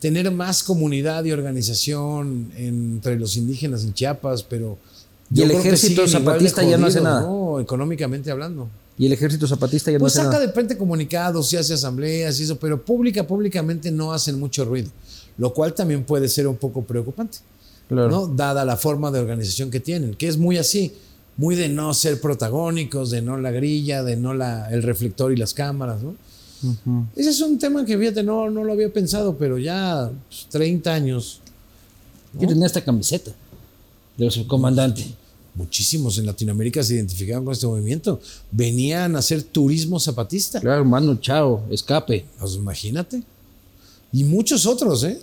tener 0.00 0.30
más 0.30 0.62
comunidad 0.62 1.24
y 1.24 1.32
organización 1.32 2.50
entre 2.56 3.18
los 3.18 3.36
indígenas 3.36 3.84
en 3.84 3.94
Chiapas, 3.94 4.42
pero... 4.42 4.78
¿Y 5.30 5.36
yo 5.36 5.44
el 5.44 5.50
creo 5.50 5.62
que 5.62 5.68
ejército 5.68 6.02
de 6.02 6.08
zapatista 6.08 6.62
ya 6.62 6.76
no 6.76 6.86
hace 6.86 6.98
jodidos, 6.98 7.14
nada? 7.14 7.20
¿no? 7.22 7.60
Económicamente 7.60 8.30
hablando. 8.30 8.68
Y 8.98 9.06
el 9.06 9.12
ejército 9.12 9.46
zapatista 9.46 9.90
ya 9.90 9.98
Pues 9.98 10.14
no 10.14 10.20
hace 10.20 10.26
saca 10.26 10.30
nada. 10.32 10.40
de 10.40 10.46
repente 10.48 10.76
comunicados 10.76 11.50
y 11.52 11.56
hace 11.56 11.74
asambleas 11.74 12.38
y 12.40 12.42
eso, 12.42 12.58
pero 12.58 12.84
pública, 12.84 13.26
públicamente 13.26 13.90
no 13.90 14.12
hacen 14.12 14.38
mucho 14.38 14.64
ruido, 14.64 14.90
lo 15.38 15.54
cual 15.54 15.72
también 15.72 16.04
puede 16.04 16.28
ser 16.28 16.46
un 16.46 16.56
poco 16.56 16.82
preocupante, 16.82 17.38
Claro. 17.92 18.10
¿no? 18.10 18.26
Dada 18.26 18.64
la 18.64 18.76
forma 18.76 19.10
de 19.10 19.20
organización 19.20 19.70
que 19.70 19.80
tienen, 19.80 20.14
que 20.14 20.28
es 20.28 20.38
muy 20.38 20.58
así, 20.58 20.92
muy 21.36 21.54
de 21.54 21.68
no 21.68 21.94
ser 21.94 22.20
protagónicos, 22.20 23.10
de 23.10 23.22
no 23.22 23.36
la 23.36 23.50
grilla, 23.50 24.02
de 24.02 24.16
no 24.16 24.34
la, 24.34 24.70
el 24.70 24.82
reflector 24.82 25.32
y 25.32 25.36
las 25.36 25.54
cámaras, 25.54 26.02
¿no? 26.02 26.14
Ese 27.16 27.30
es 27.30 27.40
un 27.40 27.58
tema 27.58 27.84
que, 27.84 27.98
fíjate, 27.98 28.22
no, 28.22 28.48
no 28.48 28.62
lo 28.62 28.72
había 28.72 28.92
pensado, 28.92 29.36
pero 29.36 29.58
ya 29.58 30.10
pues, 30.28 30.46
30 30.50 30.94
años, 30.94 31.40
Yo 32.38 32.46
tenía 32.46 32.66
esta 32.66 32.84
camiseta 32.84 33.32
del 34.16 34.30
subcomandante. 34.30 35.04
muchísimos 35.54 36.18
en 36.18 36.26
Latinoamérica 36.26 36.82
se 36.82 36.94
identificaban 36.94 37.44
con 37.44 37.52
este 37.52 37.66
movimiento, 37.66 38.20
venían 38.50 39.16
a 39.16 39.18
hacer 39.18 39.42
turismo 39.42 39.98
zapatista. 39.98 40.60
Claro, 40.60 40.84
mano, 40.84 41.16
chao, 41.20 41.64
escape. 41.70 42.24
Pues 42.38 42.54
imagínate. 42.54 43.22
Y 44.12 44.24
muchos 44.24 44.64
otros, 44.64 45.02
¿eh? 45.04 45.20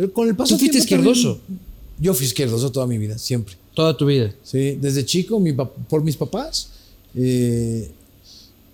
Pero 0.00 0.12
con 0.14 0.28
el 0.28 0.34
paso 0.34 0.54
¿Tú 0.54 0.60
fuiste 0.60 0.78
izquierdoso? 0.78 1.36
también- 1.36 1.60
Yo 2.00 2.14
fui 2.14 2.24
izquierdoso 2.24 2.72
toda 2.72 2.86
mi 2.86 2.96
vida, 2.96 3.18
siempre. 3.18 3.54
Toda 3.74 3.94
tu 3.94 4.06
vida. 4.06 4.32
Sí, 4.42 4.78
desde 4.80 5.04
chico, 5.04 5.38
mi 5.38 5.52
por 5.52 6.02
mis 6.02 6.16
papás, 6.16 6.70
eh, 7.14 7.90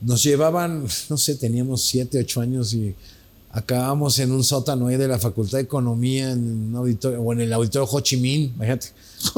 nos 0.00 0.22
llevaban, 0.22 0.86
no 1.10 1.16
sé, 1.16 1.34
teníamos 1.34 1.82
siete, 1.82 2.20
ocho 2.20 2.40
años 2.40 2.72
y 2.74 2.94
acabamos 3.50 4.18
en 4.20 4.30
un 4.30 4.44
sótano 4.44 4.86
ahí 4.86 4.96
de 4.96 5.08
la 5.08 5.18
Facultad 5.18 5.58
de 5.58 5.64
Economía 5.64 6.30
en 6.30 6.68
un 6.68 6.76
auditorio, 6.76 7.20
o 7.20 7.32
en 7.32 7.40
el 7.40 7.52
auditorio 7.52 7.88
Ho 7.90 8.00
Chi 8.00 8.18
Minh, 8.18 8.52
imagínate. 8.54 8.88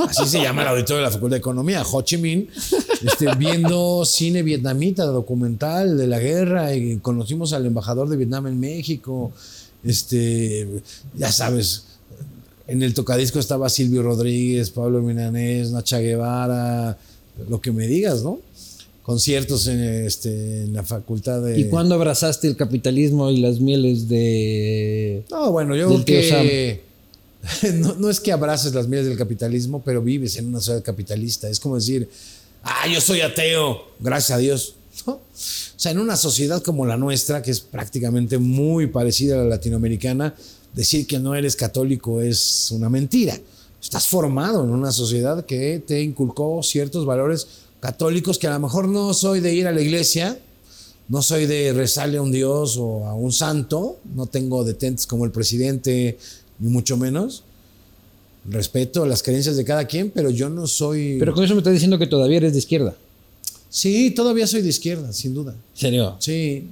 Así 0.09 0.27
se 0.27 0.43
llama 0.43 0.63
el 0.63 0.69
auditorio 0.69 0.97
de 0.97 1.03
la 1.05 1.11
Facultad 1.11 1.37
de 1.37 1.39
Economía, 1.39 1.83
Ho 1.91 2.03
Chi 2.03 2.19
Minh, 2.19 2.49
este, 3.03 3.35
viendo 3.39 4.05
cine 4.05 4.43
vietnamita, 4.43 5.05
documental 5.07 5.97
de 5.97 6.07
la 6.07 6.19
guerra, 6.19 6.75
y 6.75 6.99
conocimos 6.99 7.55
al 7.55 7.65
embajador 7.65 8.09
de 8.11 8.17
Vietnam 8.19 8.49
en 8.49 8.61
México, 8.61 9.33
este, 9.85 10.67
ya 11.17 11.33
sabes, 11.33 11.85
en 12.67 12.83
el 12.83 12.95
tocadisco 12.95 13.39
estaba 13.39 13.69
Silvio 13.69 14.03
Rodríguez, 14.03 14.71
Pablo 14.71 15.01
Milanés, 15.01 15.71
Nacha 15.71 15.99
Guevara, 16.01 16.99
lo 17.49 17.61
que 17.61 17.73
me 17.73 17.87
digas, 17.87 18.23
¿no? 18.23 18.41
Conciertos 19.03 19.67
en, 19.69 19.83
este, 19.83 20.65
en 20.65 20.75
la 20.75 20.83
facultad 20.83 21.41
de... 21.41 21.59
¿Y 21.59 21.69
cuándo 21.71 21.95
abrazaste 21.95 22.47
el 22.47 22.57
capitalismo 22.57 23.31
y 23.31 23.39
las 23.39 23.59
mieles 23.59 24.07
de... 24.09 25.25
No, 25.31 25.51
bueno, 25.51 25.75
yo 25.75 25.89
creo 25.89 26.05
que... 26.05 26.89
No, 27.75 27.95
no 27.95 28.11
es 28.11 28.21
que 28.21 28.33
abraces 28.33 28.75
las 28.75 28.89
mieles 28.89 29.07
del 29.07 29.17
capitalismo, 29.17 29.81
pero 29.83 30.03
vives 30.03 30.37
en 30.37 30.49
una 30.49 30.59
sociedad 30.59 30.83
capitalista. 30.83 31.49
Es 31.49 31.61
como 31.61 31.77
decir, 31.77 32.09
ah, 32.63 32.87
yo 32.93 33.01
soy 33.01 33.21
ateo, 33.21 33.87
gracias 34.01 34.37
a 34.37 34.41
Dios. 34.41 34.75
O 35.07 35.21
sea, 35.77 35.93
en 35.93 35.99
una 35.99 36.17
sociedad 36.17 36.63
como 36.63 36.87
la 36.87 36.97
nuestra, 36.97 37.43
que 37.43 37.51
es 37.51 37.61
prácticamente 37.61 38.39
muy 38.39 38.89
parecida 38.89 39.37
a 39.37 39.39
la 39.39 39.45
latinoamericana, 39.45 40.35
decir 40.75 41.07
que 41.07 41.19
no 41.19 41.35
eres 41.35 41.57
católico 41.57 42.21
es 42.21 42.71
una 42.71 42.89
mentira. 42.89 43.39
Estás 43.81 44.09
formado 44.09 44.65
en 44.65 44.71
una 44.71 44.93
sociedad 44.93 45.45
que 45.47 45.83
te 45.87 46.03
inculcó 46.03 46.63
ciertos 46.63 47.07
valores 47.07 47.47
católicos 47.81 48.39
que 48.39 48.49
a 48.49 48.53
lo 48.53 48.61
mejor 48.61 48.89
no 48.89 49.15
soy 49.15 49.41
de 49.41 49.55
ir 49.55 49.67
a 49.67 49.73
la 49.73 49.81
iglesia, 49.81 50.39
no 51.09 51.23
soy 51.23 51.47
de 51.47 51.73
rezarle 51.73 52.19
a 52.19 52.23
un 52.23 52.33
dios 52.33 52.77
o 52.77 53.07
a 53.07 53.15
un 53.15 53.33
santo, 53.33 53.99
no 54.15 54.27
tengo 54.27 54.65
detentes 54.65 55.07
como 55.07 55.25
el 55.25 55.31
presidente, 55.31 56.19
ni 56.59 56.69
mucho 56.69 56.97
menos. 56.97 57.45
Respeto 58.51 59.07
las 59.07 59.23
creencias 59.23 59.57
de 59.57 59.65
cada 59.65 59.87
quien, 59.87 60.11
pero 60.11 60.31
yo 60.31 60.49
no 60.49 60.67
soy... 60.67 61.17
Pero 61.19 61.35
con 61.35 61.45
eso 61.45 61.55
me 61.55 61.61
estás 61.61 61.73
diciendo 61.73 61.99
que 61.99 62.07
todavía 62.07 62.39
eres 62.39 62.53
de 62.53 62.59
izquierda. 62.59 62.97
Sí, 63.71 64.11
todavía 64.13 64.47
soy 64.47 64.63
de 64.63 64.69
izquierda, 64.71 65.13
sin 65.13 65.35
duda. 65.35 65.53
¿En 65.53 65.81
serio? 65.81 66.17
Sí. 66.19 66.65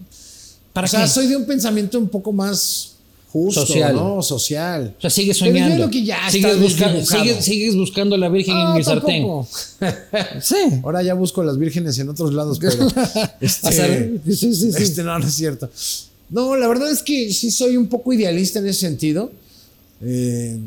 ¿Para 0.73 0.87
o 0.87 0.89
sea, 0.91 1.03
qué? 1.03 1.09
soy 1.09 1.27
de 1.27 1.37
un 1.37 1.45
pensamiento 1.47 1.99
un 1.99 2.09
poco 2.09 2.33
más 2.33 2.93
justo, 3.33 3.67
Social. 3.67 3.95
¿no? 3.95 4.23
Social. 4.23 4.95
O 4.97 5.01
sea, 5.01 5.11
sigues 5.11 5.39
Pero 5.39 5.51
yo 5.53 5.57
soñando. 5.59 5.75
creo 5.77 5.91
que 5.91 6.05
ya 6.05 6.31
sigues, 6.31 6.59
busca- 6.61 7.05
sigues, 7.05 7.45
sigues 7.45 7.77
buscando 7.77 8.15
a 8.15 8.19
la 8.19 8.29
Virgen 8.31 8.57
en 8.57 8.77
el 8.77 8.85
sartén. 8.85 9.27
Sí. 10.43 10.55
Ahora 10.83 11.03
ya 11.03 11.15
busco 11.15 11.43
las 11.43 11.59
vírgenes 11.59 11.99
en 11.99 12.09
otros 12.09 12.33
lados, 12.33 12.59
pero. 12.59 12.87
este, 13.41 13.69
A 13.69 13.73
sí, 13.73 14.37
sí, 14.37 14.55
sí. 14.55 14.71
este, 14.83 15.03
no, 15.03 15.19
no 15.19 15.27
es 15.27 15.35
cierto. 15.35 15.69
No, 16.31 16.57
la 16.57 16.67
verdad 16.67 16.91
es 16.91 17.03
que 17.03 17.33
sí 17.33 17.51
soy 17.51 17.77
un 17.77 17.87
poco 17.89 18.13
idealista 18.13 18.59
en 18.59 18.67
ese 18.69 18.81
sentido. 18.81 19.31
eh, 20.03 20.59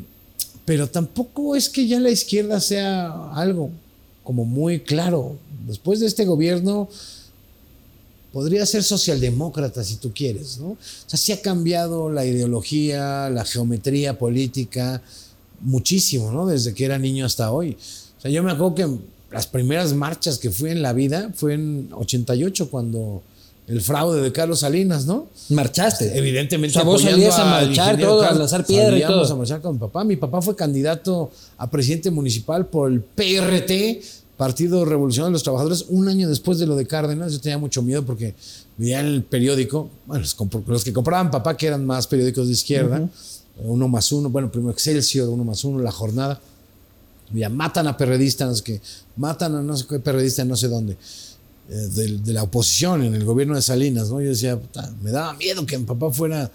pero 0.65 0.87
tampoco 0.87 1.55
es 1.55 1.67
que 1.67 1.87
ya 1.87 1.99
la 1.99 2.11
izquierda 2.11 2.59
sea 2.61 3.31
algo 3.33 3.71
como 4.29 4.45
muy 4.45 4.81
claro. 4.81 5.37
Después 5.65 5.99
de 5.99 6.05
este 6.05 6.23
gobierno, 6.23 6.87
podría 8.31 8.63
ser 8.67 8.83
socialdemócrata 8.83 9.83
si 9.83 9.95
tú 9.95 10.11
quieres, 10.13 10.59
¿no? 10.59 10.67
O 10.67 10.77
sea, 11.07 11.17
sí 11.17 11.31
ha 11.31 11.41
cambiado 11.41 12.11
la 12.11 12.27
ideología, 12.27 13.31
la 13.31 13.43
geometría 13.43 14.19
política, 14.19 15.01
muchísimo, 15.61 16.31
¿no? 16.31 16.45
Desde 16.45 16.75
que 16.75 16.85
era 16.85 16.99
niño 16.99 17.25
hasta 17.25 17.51
hoy. 17.51 17.75
O 18.19 18.21
sea, 18.21 18.29
yo 18.29 18.43
me 18.43 18.51
acuerdo 18.51 18.75
que 18.75 18.87
las 19.31 19.47
primeras 19.47 19.93
marchas 19.93 20.37
que 20.37 20.51
fui 20.51 20.69
en 20.69 20.83
la 20.83 20.93
vida 20.93 21.31
fue 21.33 21.55
en 21.55 21.89
88, 21.91 22.69
cuando 22.69 23.23
el 23.69 23.81
fraude 23.81 24.21
de 24.21 24.31
Carlos 24.31 24.59
Salinas, 24.59 25.05
¿no? 25.07 25.27
Marchaste. 25.49 26.17
Evidentemente. 26.17 26.77
O 26.77 26.81
sea, 26.81 26.83
vos 26.83 27.01
salías 27.01 27.37
a 27.37 27.45
marchar, 27.45 27.99
todo, 27.99 28.21
a 28.21 28.25
Carlos. 28.25 28.39
lanzar 28.39 28.65
piedra 28.65 28.89
y 28.97 29.01
Salíamos 29.01 29.27
todo. 29.27 29.33
a 29.33 29.37
marchar 29.37 29.61
con 29.61 29.73
mi 29.73 29.79
papá. 29.79 30.03
Mi 30.03 30.15
papá 30.15 30.41
fue 30.41 30.55
candidato 30.55 31.31
a 31.57 31.69
presidente 31.69 32.09
municipal 32.09 32.65
por 32.67 32.91
el 32.91 33.01
PRT, 33.01 34.01
Partido 34.39 34.85
Revolucionario 34.85 35.31
de 35.31 35.33
los 35.33 35.43
Trabajadores, 35.43 35.85
un 35.89 36.07
año 36.07 36.29
después 36.29 36.59
de 36.59 36.65
lo 36.65 36.77
de 36.77 36.87
Cárdenas. 36.87 37.33
Yo 37.33 37.41
tenía 37.41 37.57
mucho 37.57 37.81
miedo 37.81 38.05
porque 38.05 38.35
veía 38.77 39.01
en 39.01 39.07
el 39.07 39.23
periódico, 39.23 39.89
bueno, 40.05 40.23
los, 40.65 40.83
que 40.85 40.93
compraban 40.93 41.29
papá, 41.29 41.57
que 41.57 41.67
eran 41.67 41.85
más 41.85 42.07
periódicos 42.07 42.47
de 42.47 42.53
izquierda, 42.53 43.05
uno 43.57 43.89
más 43.89 44.13
uno, 44.13 44.29
bueno, 44.29 44.49
primero 44.49 44.71
Excelsior, 44.71 45.27
uno 45.27 45.43
más 45.43 45.65
uno, 45.65 45.79
La 45.79 45.91
Jornada. 45.91 46.39
Ya 47.33 47.49
matan 47.49 47.87
a 47.87 47.97
perredistas, 47.97 48.47
no 48.47 48.55
sé 48.55 48.63
qué, 48.63 48.81
matan 49.17 49.55
a 49.55 49.61
no 49.61 49.75
sé 49.75 49.85
qué 49.89 49.99
perredista 49.99 50.45
no 50.45 50.55
sé 50.55 50.69
dónde, 50.69 50.93
eh, 51.69 51.73
de, 51.73 52.19
de 52.19 52.33
la 52.33 52.43
oposición 52.43 53.03
en 53.03 53.15
el 53.15 53.25
gobierno 53.25 53.55
de 53.55 53.61
Salinas, 53.61 54.09
¿no? 54.09 54.21
Yo 54.21 54.29
decía, 54.29 54.57
puta, 54.57 54.89
me 55.01 55.11
daba 55.11 55.33
miedo 55.33 55.65
que 55.65 55.77
mi 55.77 55.83
papá 55.83 56.11
fuera 56.11 56.49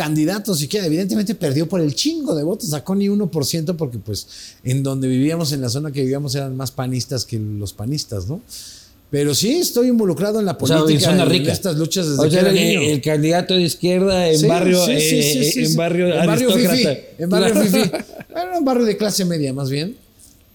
candidato 0.00 0.54
siquiera. 0.54 0.86
Evidentemente 0.86 1.34
perdió 1.34 1.68
por 1.68 1.80
el 1.82 1.94
chingo 1.94 2.34
de 2.34 2.42
votos, 2.42 2.70
sacó 2.70 2.94
ni 2.94 3.06
1% 3.08 3.76
porque 3.76 3.98
pues 3.98 4.26
en 4.64 4.82
donde 4.82 5.08
vivíamos, 5.08 5.52
en 5.52 5.60
la 5.60 5.68
zona 5.68 5.92
que 5.92 6.00
vivíamos, 6.00 6.34
eran 6.34 6.56
más 6.56 6.70
panistas 6.70 7.26
que 7.26 7.38
los 7.38 7.74
panistas, 7.74 8.26
¿no? 8.26 8.40
Pero 9.10 9.34
sí 9.34 9.56
estoy 9.56 9.88
involucrado 9.88 10.38
en 10.40 10.46
la 10.46 10.56
O 10.58 10.66
sea, 10.66 10.76
en 10.76 10.82
política, 10.84 11.10
zona 11.10 11.24
en 11.24 11.30
rica. 11.30 11.52
estas 11.52 11.76
luchas 11.76 12.08
desde 12.08 12.20
O 12.20 12.24
que 12.24 12.30
sea, 12.30 12.40
era 12.40 12.48
el, 12.50 12.54
niño. 12.54 12.80
el 12.80 13.00
candidato 13.02 13.54
de 13.54 13.62
izquierda 13.62 14.28
en 14.30 14.38
Sí, 14.38 14.46
barrio, 14.46 14.86
sí, 14.86 15.00
sí, 15.00 15.60
eh, 15.60 15.64
en 15.66 15.76
barrio 15.76 16.14
En 16.14 16.26
barrio 16.26 16.50
fifí, 16.52 16.84
en 17.18 17.28
barrio 17.28 17.54
fifí. 17.62 17.90
Era 18.30 18.58
un 18.58 18.64
barrio 18.64 18.84
de 18.86 18.96
clase 18.96 19.24
media, 19.26 19.52
más 19.52 19.68
bien. 19.68 19.96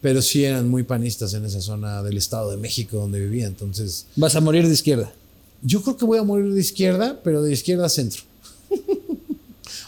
Pero 0.01 0.21
sí 0.23 0.43
eran 0.45 0.67
muy 0.69 0.81
panistas 0.83 1.33
en 1.35 1.45
esa 1.45 1.61
zona 1.61 2.01
del 2.01 2.17
Estado 2.17 2.49
de 2.49 2.57
México 2.57 2.97
donde 2.97 3.19
vivía. 3.19 3.45
Entonces, 3.45 4.05
Vas 4.15 4.35
a 4.35 4.41
morir 4.41 4.65
de 4.67 4.73
izquierda. 4.73 5.11
yo 5.61 5.81
creo 5.83 5.97
que 5.97 6.05
voy 6.05 6.17
a 6.17 6.23
morir 6.23 6.51
de 6.53 6.61
izquierda, 6.61 7.19
pero 7.23 7.43
de 7.43 7.51
izquierda 7.53 7.85
a 7.85 7.89
centro. 7.89 8.23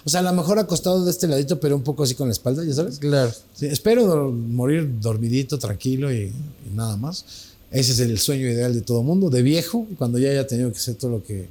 o 0.07 0.09
sea, 0.09 0.21
a 0.21 0.23
lo 0.23 0.31
mejor 0.31 0.57
acostado 0.57 1.03
de 1.03 1.11
este 1.11 1.27
ladito, 1.27 1.59
pero 1.59 1.75
un 1.75 1.83
poco 1.83 2.03
así 2.03 2.15
con 2.15 2.29
la 2.29 2.31
espalda, 2.31 2.63
¿ya 2.63 2.73
sabes? 2.73 2.97
Claro. 2.97 3.29
Sí, 3.53 3.65
espero 3.65 4.07
dor- 4.07 4.31
morir 4.31 4.89
dormidito, 5.01 5.59
tranquilo 5.59 6.13
y, 6.13 6.31
y 6.65 6.73
nada 6.73 6.95
más. 6.95 7.25
Ese 7.71 7.91
es 7.91 7.99
el 7.99 8.17
sueño 8.17 8.47
ideal 8.47 8.73
de 8.73 8.79
todo 8.79 9.03
mundo, 9.03 9.29
de 9.29 9.41
viejo, 9.41 9.85
cuando 9.97 10.17
ya 10.17 10.29
haya 10.29 10.47
tenido 10.47 10.71
que 10.71 10.77
hacer 10.77 10.95
todo 10.95 11.11
lo 11.11 11.23
que, 11.25 11.49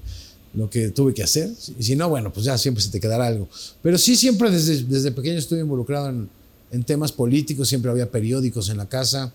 lo 0.55 0.71
que 0.71 0.89
tuve 0.89 1.13
que 1.13 1.23
hacer. 1.23 1.51
Y 1.79 1.83
si 1.83 1.97
no, 1.97 2.09
bueno, 2.09 2.33
pues 2.33 2.47
ya 2.47 2.57
siempre 2.57 2.83
se 2.83 2.89
te 2.89 2.99
quedará 2.99 3.27
algo. 3.27 3.47
Pero 3.83 3.99
sí, 3.99 4.17
siempre 4.17 4.51
desde, 4.51 4.85
desde 4.85 5.13
pequeño 5.13 5.37
estuve 5.39 5.61
involucrado 5.61 6.09
en, 6.09 6.27
en 6.73 6.83
temas 6.83 7.13
políticos, 7.13 7.69
siempre 7.69 7.91
había 7.91 8.11
periódicos 8.11 8.71
en 8.71 8.79
la 8.79 8.89
casa, 8.89 9.31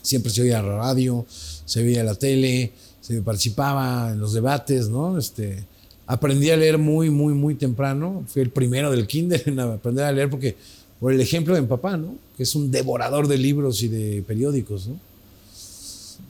siempre 0.00 0.30
se 0.30 0.42
oía 0.42 0.62
la 0.62 0.76
radio, 0.76 1.26
se 1.64 1.82
veía 1.82 2.04
la 2.04 2.14
tele, 2.14 2.70
se 3.00 3.20
participaba 3.20 4.12
en 4.12 4.20
los 4.20 4.32
debates, 4.32 4.88
¿no? 4.88 5.18
Este, 5.18 5.64
aprendí 6.06 6.50
a 6.50 6.56
leer 6.56 6.78
muy, 6.78 7.10
muy, 7.10 7.34
muy 7.34 7.54
temprano. 7.54 8.24
Fui 8.26 8.42
el 8.42 8.50
primero 8.50 8.90
del 8.90 9.06
kinder 9.06 9.42
en 9.46 9.58
aprender 9.60 10.04
a 10.04 10.12
leer 10.12 10.30
porque 10.30 10.56
por 11.00 11.12
el 11.12 11.20
ejemplo 11.20 11.54
de 11.54 11.60
mi 11.60 11.66
papá, 11.66 11.96
¿no? 11.96 12.14
Que 12.36 12.42
es 12.42 12.54
un 12.54 12.70
devorador 12.70 13.28
de 13.28 13.38
libros 13.38 13.82
y 13.82 13.88
de 13.88 14.22
periódicos, 14.26 14.86
¿no? 14.86 14.98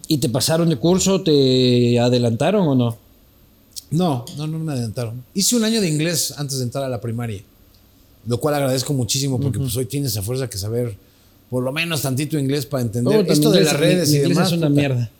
¿Y 0.07 0.18
te 0.18 0.29
pasaron 0.29 0.68
de 0.68 0.77
curso? 0.77 1.22
¿Te 1.22 1.99
adelantaron 1.99 2.66
o 2.68 2.75
no? 2.75 2.99
No, 3.91 4.25
no, 4.37 4.47
no 4.47 4.59
me 4.59 4.72
adelantaron. 4.72 5.22
Hice 5.35 5.57
un 5.57 5.64
año 5.64 5.81
de 5.81 5.89
inglés 5.89 6.35
antes 6.37 6.59
de 6.59 6.64
entrar 6.64 6.85
a 6.85 6.89
la 6.89 7.01
primaria, 7.01 7.43
lo 8.27 8.39
cual 8.39 8.55
agradezco 8.55 8.93
muchísimo 8.93 9.41
porque 9.41 9.59
pues 9.59 9.77
hoy 9.77 9.87
tienes 9.87 10.16
a 10.16 10.22
fuerza 10.22 10.49
que 10.51 10.59
saber 10.59 10.97
por 11.49 11.62
lo 11.62 11.72
menos 11.72 12.03
tantito 12.03 12.39
inglés 12.39 12.66
para 12.66 12.83
entender 12.83 13.20
Puta, 13.20 13.33
esto 13.33 13.51
de 13.51 13.61
las 13.61 13.79
redes 13.79 14.12
y 14.12 14.18
demás. 14.18 14.49
es 14.49 14.55
una 14.59 14.68
puta. 14.68 14.81
mierda. 14.81 15.11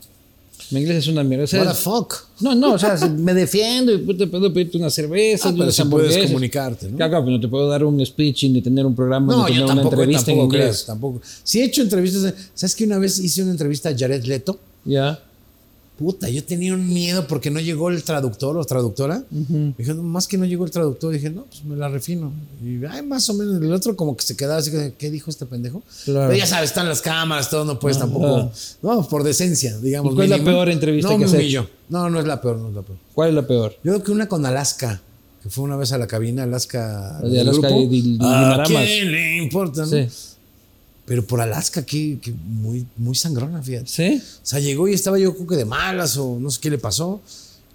Mi 0.75 0.81
inglés 0.81 0.99
es 0.99 1.07
una 1.09 1.23
mierda. 1.23 1.45
O 1.45 1.47
sea, 1.47 1.63
What 1.63 1.69
the 1.71 1.75
fuck? 1.75 2.15
No, 2.41 2.55
no, 2.55 2.75
o 2.75 2.79
sea, 2.79 2.97
si 2.99 3.09
me 3.09 3.33
defiendo 3.33 3.93
y 3.93 3.99
puedo 3.99 4.31
puedo 4.31 4.53
pedirte 4.53 4.77
una 4.77 4.91
cerveza, 4.91 5.49
Ah, 5.49 5.53
pero 5.53 5.65
unas 5.65 5.75
sí 5.77 5.85
puedes 5.85 6.27
comunicarte, 6.27 6.89
¿no? 6.91 6.97
Claro, 6.97 7.11
claro, 7.11 7.25
pero 7.25 7.37
no 7.37 7.41
te 7.41 7.49
puedo 7.49 7.69
dar 7.69 7.85
un 7.85 8.05
speech 8.05 8.45
ni 8.51 8.61
tener 8.61 8.85
un 8.85 8.95
programa 8.95 9.33
No, 9.33 9.39
ni 9.41 9.45
tener 9.47 9.59
yo 9.61 9.65
una 9.67 9.75
tampoco, 9.75 9.95
entrevista 9.95 10.31
en 10.33 10.37
tampoco 10.39 10.55
inglés. 10.57 10.65
creas, 10.71 10.87
tampoco. 10.87 11.21
Sí 11.43 11.61
he 11.61 11.65
hecho 11.65 11.83
entrevistas. 11.83 12.35
¿Sabes 12.55 12.75
que 12.75 12.85
una 12.85 12.99
vez 12.99 13.19
hice 13.19 13.43
una 13.43 13.53
entrevista 13.53 13.89
a 13.91 13.97
Jared 13.97 14.25
Leto? 14.25 14.59
Ya. 14.85 15.23
Puta, 15.99 16.29
yo 16.29 16.43
tenía 16.43 16.75
un 16.75 16.93
miedo 16.93 17.29
porque 17.29 17.53
no 17.53 17.61
llegó 17.61 17.89
el 17.89 18.03
traductor 18.03 18.57
o 18.59 18.65
traductora. 18.65 19.23
Dije, 19.31 19.95
no, 19.95 20.03
más 20.03 20.27
que 20.27 20.37
no 20.37 20.45
llegó 20.45 20.65
el 20.65 20.73
traductor, 20.73 21.13
dije, 21.13 21.31
no, 21.31 21.45
pues 21.45 21.65
me 21.65 21.77
la 21.77 21.89
refino. 21.89 22.33
Y 22.65 22.85
ay, 22.85 23.03
más 23.03 23.29
o 23.31 23.35
menos, 23.35 23.63
el 23.63 23.73
otro 23.73 23.95
como 23.95 24.17
que 24.17 24.25
se 24.25 24.37
quedaba 24.37 24.59
así, 24.59 24.73
¿qué 24.99 25.11
dijo 25.13 25.31
este 25.31 25.47
pendejo? 25.47 25.83
Claro. 26.05 26.27
Pero 26.31 26.37
ya 26.39 26.47
sabes, 26.47 26.71
están 26.71 26.89
las 26.89 27.01
cámaras, 27.01 27.49
todo, 27.49 27.65
no 27.65 27.79
puedes 27.79 27.99
tampoco. 27.99 28.51
No, 28.83 29.09
por 29.09 29.23
decencia, 29.23 29.79
digamos. 29.79 30.13
¿Y 30.13 30.17
cuál 30.17 30.33
es 30.33 30.39
la 30.39 30.45
peor 30.45 30.69
entrevista 30.69 31.13
no, 31.13 31.19
que 31.19 31.25
has 31.27 31.33
humilló. 31.33 31.71
No, 31.89 32.11
no 32.11 32.19
es 32.19 32.27
la 32.27 32.41
peor, 32.41 32.57
no 32.59 32.71
es 32.71 32.75
la 32.75 32.83
peor. 32.83 32.99
¿Cuál 33.15 33.29
es 33.29 33.35
la 33.37 33.47
peor? 33.47 33.73
Yo 33.85 33.93
creo 33.93 34.03
que 34.03 34.11
una 34.11 34.27
con 34.29 34.45
Alaska, 34.45 35.01
que 35.45 35.49
fue 35.49 35.63
una 35.63 35.77
vez 35.77 35.93
a 35.93 35.99
la 35.99 36.09
cabina, 36.09 36.43
Alaska. 36.43 37.21
La 37.23 37.29
de 37.29 37.41
Alaska 37.41 37.69
grupo. 37.69 37.83
y 37.83 37.87
Dil- 38.03 38.19
¿A 38.21 38.41
Dimaramas. 38.41 38.67
quién 38.85 39.13
le 39.13 39.37
importa, 39.45 39.83
no? 39.83 39.87
Sí. 39.87 40.09
Pero 41.07 41.25
por 41.27 41.41
Alaska, 41.41 41.85
que, 41.85 42.19
que 42.21 42.33
muy, 42.33 42.87
muy 42.97 43.15
sangrona, 43.15 43.63
fíjate. 43.63 43.87
¿Sí? 43.89 44.23
O 44.43 44.47
sea, 44.47 44.59
llegó 44.59 44.89
y 44.89 44.95
estaba 44.95 45.19
yo 45.19 45.35
creo 45.35 45.47
que 45.47 45.57
de 45.57 45.65
malas 45.65 46.17
o 46.17 46.39
no 46.41 46.51
sé 46.51 46.61
qué 46.61 46.71
le 46.71 46.79
pasó. 46.79 47.21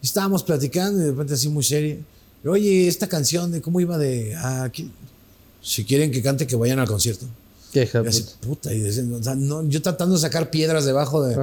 Estábamos 0.01 0.43
platicando 0.43 0.99
y 0.99 1.03
de 1.05 1.11
repente 1.11 1.33
así 1.35 1.47
muy 1.49 1.63
serio. 1.63 1.97
Oye, 2.45 2.87
esta 2.87 3.07
canción 3.07 3.51
de 3.51 3.61
cómo 3.61 3.81
iba 3.81 3.97
de... 3.97 4.33
ah, 4.35 4.71
si 5.61 5.83
quieren 5.83 6.09
que 6.11 6.21
cante, 6.23 6.47
que 6.47 6.55
vayan 6.55 6.79
al 6.79 6.87
concierto. 6.87 7.25
Qué 7.71 7.87
Y 7.93 8.07
así, 8.07 8.25
puta. 8.39 8.73
y 8.73 8.79
decían, 8.79 9.13
o 9.13 9.21
sea, 9.21 9.35
no, 9.35 9.63
yo 9.67 9.81
tratando 9.81 10.15
de 10.15 10.21
sacar 10.21 10.49
piedras 10.49 10.85
debajo 10.85 11.23
de, 11.23 11.35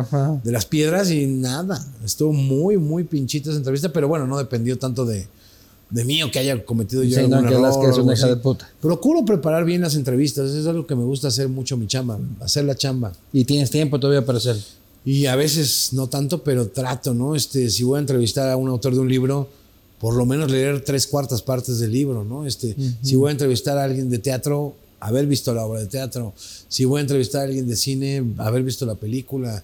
de 0.43 0.53
las 0.53 0.67
piedras 0.67 1.11
y 1.11 1.27
nada. 1.27 1.87
Estuvo 2.05 2.33
muy, 2.33 2.79
muy 2.79 3.05
pinchita 3.05 3.51
esa 3.51 3.59
entrevista, 3.59 3.93
pero 3.93 4.09
bueno, 4.09 4.27
no 4.27 4.37
dependió 4.39 4.77
tanto 4.77 5.05
de, 5.05 5.29
de 5.91 6.05
mí 6.05 6.23
o 6.23 6.31
que 6.31 6.39
haya 6.39 6.65
cometido 6.65 7.03
yo 7.05 7.21
Sí, 7.21 7.29
no, 7.29 7.37
algún 7.37 7.49
que 7.49 7.55
error 7.55 7.67
Alaska 7.67 7.91
es 7.91 7.99
una 7.99 8.15
hija 8.15 8.27
de 8.27 8.37
puta. 8.37 8.69
Procuro 8.81 9.25
preparar 9.25 9.65
bien 9.65 9.81
las 9.81 9.95
entrevistas, 9.95 10.51
eso 10.51 10.61
es 10.61 10.67
algo 10.67 10.87
que 10.87 10.95
me 10.95 11.05
gusta 11.05 11.29
hacer 11.29 11.49
mucho 11.49 11.77
mi 11.77 11.87
chamba, 11.87 12.19
hacer 12.41 12.65
la 12.65 12.75
chamba. 12.75 13.13
Y 13.33 13.45
tienes 13.45 13.71
tiempo 13.71 14.01
todavía 14.01 14.25
para 14.25 14.39
hacerlo. 14.39 14.63
Y 15.05 15.27
a 15.27 15.37
veces 15.37 15.91
no 15.93 16.09
tanto, 16.09 16.43
pero 16.43 16.67
trato, 16.67 17.15
¿no? 17.15 17.37
Este, 17.37 17.71
si 17.71 17.85
voy 17.85 17.99
a 17.99 18.01
entrevistar 18.01 18.51
a 18.51 18.57
un 18.57 18.69
autor 18.69 18.95
de 18.95 19.01
un 19.01 19.09
libro, 19.09 19.49
por 20.01 20.15
lo 20.15 20.27
menos 20.27 20.51
leer 20.51 20.83
tres 20.85 21.07
cuartas 21.07 21.43
partes 21.43 21.79
del 21.79 21.93
libro, 21.93 22.25
¿no? 22.25 22.45
Este, 22.45 22.75
Si 23.03 23.15
voy 23.15 23.29
a 23.29 23.33
entrevistar 23.33 23.79
a 23.79 23.85
alguien 23.85 24.11
de 24.11 24.19
teatro, 24.19 24.75
haber 24.99 25.27
visto 25.27 25.55
la 25.55 25.65
obra 25.65 25.81
de 25.81 25.87
teatro. 25.87 26.35
Si 26.69 26.85
voy 26.85 26.99
a 26.99 27.03
entrevistar 27.03 27.43
a 27.43 27.45
alguien 27.45 27.69
de 27.69 27.77
cine, 27.77 28.25
haber 28.39 28.65
visto 28.65 28.85
la 28.85 28.97
película. 28.97 29.63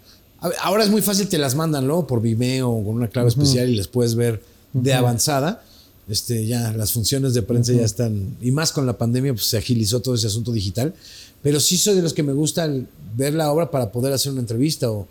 Ahora 0.62 0.84
es 0.84 0.90
muy 0.90 1.02
fácil, 1.02 1.28
te 1.28 1.38
las 1.38 1.56
mandan, 1.56 1.86
¿no? 1.88 2.06
Por 2.06 2.20
Vimeo 2.20 2.70
o 2.70 2.84
con 2.84 2.94
una 2.94 3.08
clave 3.08 3.28
especial 3.28 3.68
y 3.68 3.76
les 3.76 3.88
puedes 3.88 4.14
ver 4.14 4.42
de 4.72 4.94
avanzada. 4.94 5.64
Este, 6.08 6.46
ya 6.46 6.72
las 6.72 6.92
funciones 6.92 7.32
de 7.32 7.42
prensa 7.42 7.72
ya 7.72 7.84
están, 7.84 8.36
y 8.40 8.50
más 8.50 8.72
con 8.72 8.86
la 8.86 8.98
pandemia, 8.98 9.32
pues 9.32 9.46
se 9.46 9.56
agilizó 9.56 10.00
todo 10.00 10.14
ese 10.14 10.26
asunto 10.26 10.52
digital. 10.52 10.94
Pero 11.42 11.60
sí 11.60 11.76
soy 11.76 11.94
de 11.94 12.02
los 12.02 12.12
que 12.12 12.22
me 12.22 12.32
gusta 12.32 12.68
ver 13.16 13.34
la 13.34 13.50
obra 13.52 13.70
para 13.70 13.92
poder 13.92 14.12
hacer 14.12 14.32
una 14.32 14.40
entrevista 14.40 14.90
o, 14.90 15.06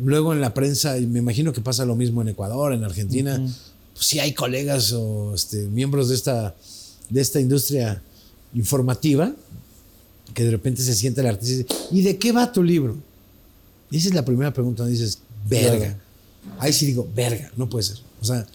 Luego 0.00 0.32
en 0.32 0.40
la 0.40 0.54
prensa, 0.54 0.98
y 0.98 1.06
me 1.06 1.18
imagino 1.18 1.52
que 1.52 1.60
pasa 1.60 1.84
lo 1.84 1.94
mismo 1.94 2.22
en 2.22 2.28
Ecuador, 2.28 2.72
en 2.72 2.82
Argentina, 2.82 3.36
pues 3.36 4.06
sí 4.06 4.18
hay 4.20 4.32
colegas 4.32 4.92
o 4.92 5.34
este, 5.34 5.66
miembros 5.66 6.08
de 6.08 6.14
esta, 6.14 6.54
de 7.10 7.20
esta 7.20 7.40
industria 7.40 8.02
informativa 8.54 9.34
que 10.32 10.44
de 10.44 10.50
repente 10.50 10.82
se 10.82 10.94
siente 10.94 11.20
el 11.20 11.26
artista 11.26 11.52
y 11.52 11.56
dice, 11.58 11.66
¿y 11.90 12.02
de 12.02 12.18
qué 12.18 12.32
va 12.32 12.50
tu 12.50 12.62
libro? 12.62 12.96
Y 13.90 13.98
esa 13.98 14.08
es 14.08 14.14
la 14.14 14.24
primera 14.24 14.52
pregunta, 14.54 14.86
dices, 14.86 15.18
verga. 15.46 15.98
Ahí 16.58 16.72
sí 16.72 16.86
digo, 16.86 17.06
verga, 17.14 17.52
no 17.56 17.68
puede 17.68 17.82
ser. 17.82 17.98
O 18.22 18.24
sea, 18.24 18.46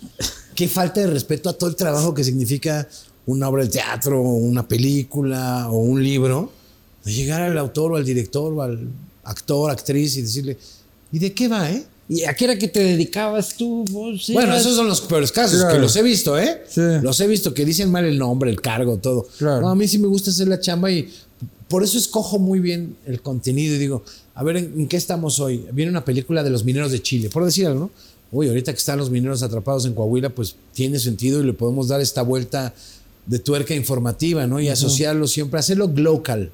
qué 0.57 0.67
falta 0.67 1.01
de 1.01 1.07
respeto 1.07 1.49
a 1.49 1.53
todo 1.53 1.69
el 1.69 1.75
trabajo 1.75 2.15
que 2.15 2.23
significa 2.23 2.87
una 3.27 3.47
obra 3.47 3.63
de 3.63 3.69
teatro, 3.69 4.19
o 4.19 4.33
una 4.33 4.67
película 4.67 5.69
o 5.69 5.77
un 5.77 6.03
libro, 6.03 6.51
de 7.05 7.13
llegar 7.13 7.43
al 7.43 7.57
autor 7.59 7.91
o 7.91 7.95
al 7.95 8.03
director 8.03 8.51
o 8.53 8.61
al 8.63 8.89
actor, 9.23 9.69
actriz 9.69 10.17
y 10.17 10.23
decirle, 10.23 10.57
¿y 11.11 11.19
de 11.19 11.31
qué 11.33 11.47
va, 11.47 11.69
eh? 11.69 11.85
¿Y 12.09 12.23
a 12.23 12.33
qué 12.33 12.45
era 12.45 12.57
que 12.57 12.69
te 12.69 12.79
dedicabas 12.81 13.55
tú? 13.55 13.85
Vos 13.91 14.29
Bueno, 14.33 14.53
eras- 14.53 14.61
esos 14.61 14.75
son 14.77 14.87
los 14.87 15.01
peores 15.01 15.31
casos, 15.31 15.59
Claro. 15.59 15.75
que 15.75 15.79
los 15.81 15.95
he 15.95 16.01
visto, 16.01 16.39
¿eh? 16.39 16.63
Sí. 16.67 16.81
Los 17.03 17.19
he 17.19 17.27
visto, 17.27 17.53
que 17.53 17.63
dicen 17.65 17.91
mal 17.91 18.05
el 18.05 18.17
nombre, 18.17 18.49
el 18.49 18.59
cargo, 18.61 18.97
todo. 18.97 19.27
Claro. 19.37 19.61
No, 19.61 19.69
a 19.69 19.75
mí 19.75 19.87
sí 19.87 19.99
me 19.99 20.07
gusta 20.07 20.31
hacer 20.31 20.47
la 20.47 20.59
chamba 20.59 20.89
y 20.89 21.07
por 21.67 21.83
eso 21.83 21.97
escojo 21.99 22.39
muy 22.39 22.59
bien 22.61 22.95
el 23.05 23.21
contenido 23.21 23.75
y 23.75 23.77
digo, 23.77 24.03
a 24.33 24.43
ver, 24.43 24.57
¿en, 24.57 24.73
en 24.79 24.87
qué 24.87 24.95
estamos 24.97 25.39
hoy? 25.39 25.65
Viene 25.73 25.91
una 25.91 26.03
película 26.05 26.43
de 26.43 26.49
los 26.49 26.63
mineros 26.63 26.91
de 26.93 27.01
Chile, 27.01 27.29
por 27.29 27.43
decir 27.45 27.67
algo, 27.67 27.79
¿no? 27.81 27.91
Uy, 28.31 28.47
ahorita 28.49 28.73
que 28.73 28.77
están 28.79 28.97
los 28.97 29.09
mineros 29.09 29.41
atrapados 29.43 29.85
en 29.85 29.93
Coahuila, 29.93 30.29
pues 30.29 30.55
tiene 30.73 30.99
sentido 30.99 31.41
y 31.41 31.45
le 31.45 31.53
podemos 31.53 31.87
dar 31.87 32.01
esta 32.01 32.21
vuelta 32.21 32.73
de 33.25 33.39
tuerca 33.39 33.73
informativa, 33.75 34.47
¿no? 34.47 34.59
Y 34.59 34.67
asociarlo 34.69 35.27
siempre, 35.27 35.59
hacerlo 35.59 35.87
local. 35.95 36.51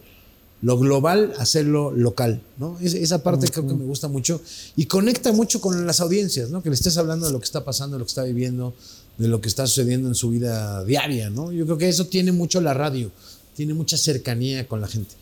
Lo 0.61 0.78
global, 0.80 1.34
hacerlo 1.39 1.91
local, 1.91 2.41
¿no? 2.57 2.78
Es- 2.80 2.93
esa 2.93 3.21
parte 3.21 3.47
creo 3.49 3.67
que 3.67 3.74
me 3.74 3.84
gusta 3.86 4.07
mucho 4.07 4.39
y 4.78 4.86
conecta 4.86 5.34
mucho 5.34 5.59
con 5.59 5.86
las 5.86 5.99
audiencias, 5.99 6.49
¿no? 6.51 6.63
Que 6.63 6.69
le 6.69 6.76
estés 6.76 6.97
hablando 6.97 7.26
de 7.26 7.34
lo 7.34 7.39
que 7.39 7.45
está 7.45 7.65
pasando, 7.65 7.95
de 7.95 7.99
lo 7.99 8.05
que 8.05 8.09
está 8.11 8.24
viviendo, 8.24 8.74
de 9.17 9.28
lo 9.28 9.41
que 9.41 9.49
está 9.49 9.67
sucediendo 9.67 10.07
en 10.07 10.15
su 10.15 10.30
vida 10.30 10.84
diaria, 10.86 11.30
¿no? 11.30 11.51
Yo 11.51 11.65
creo 11.65 11.78
que 11.78 11.89
eso 11.89 12.05
tiene 12.07 12.32
mucho 12.32 12.61
la 12.61 12.74
radio, 12.74 13.11
tiene 13.57 13.74
mucha 13.74 13.97
cercanía 13.97 14.65
con 14.67 14.80
la 14.80 14.88
gente. 14.88 15.13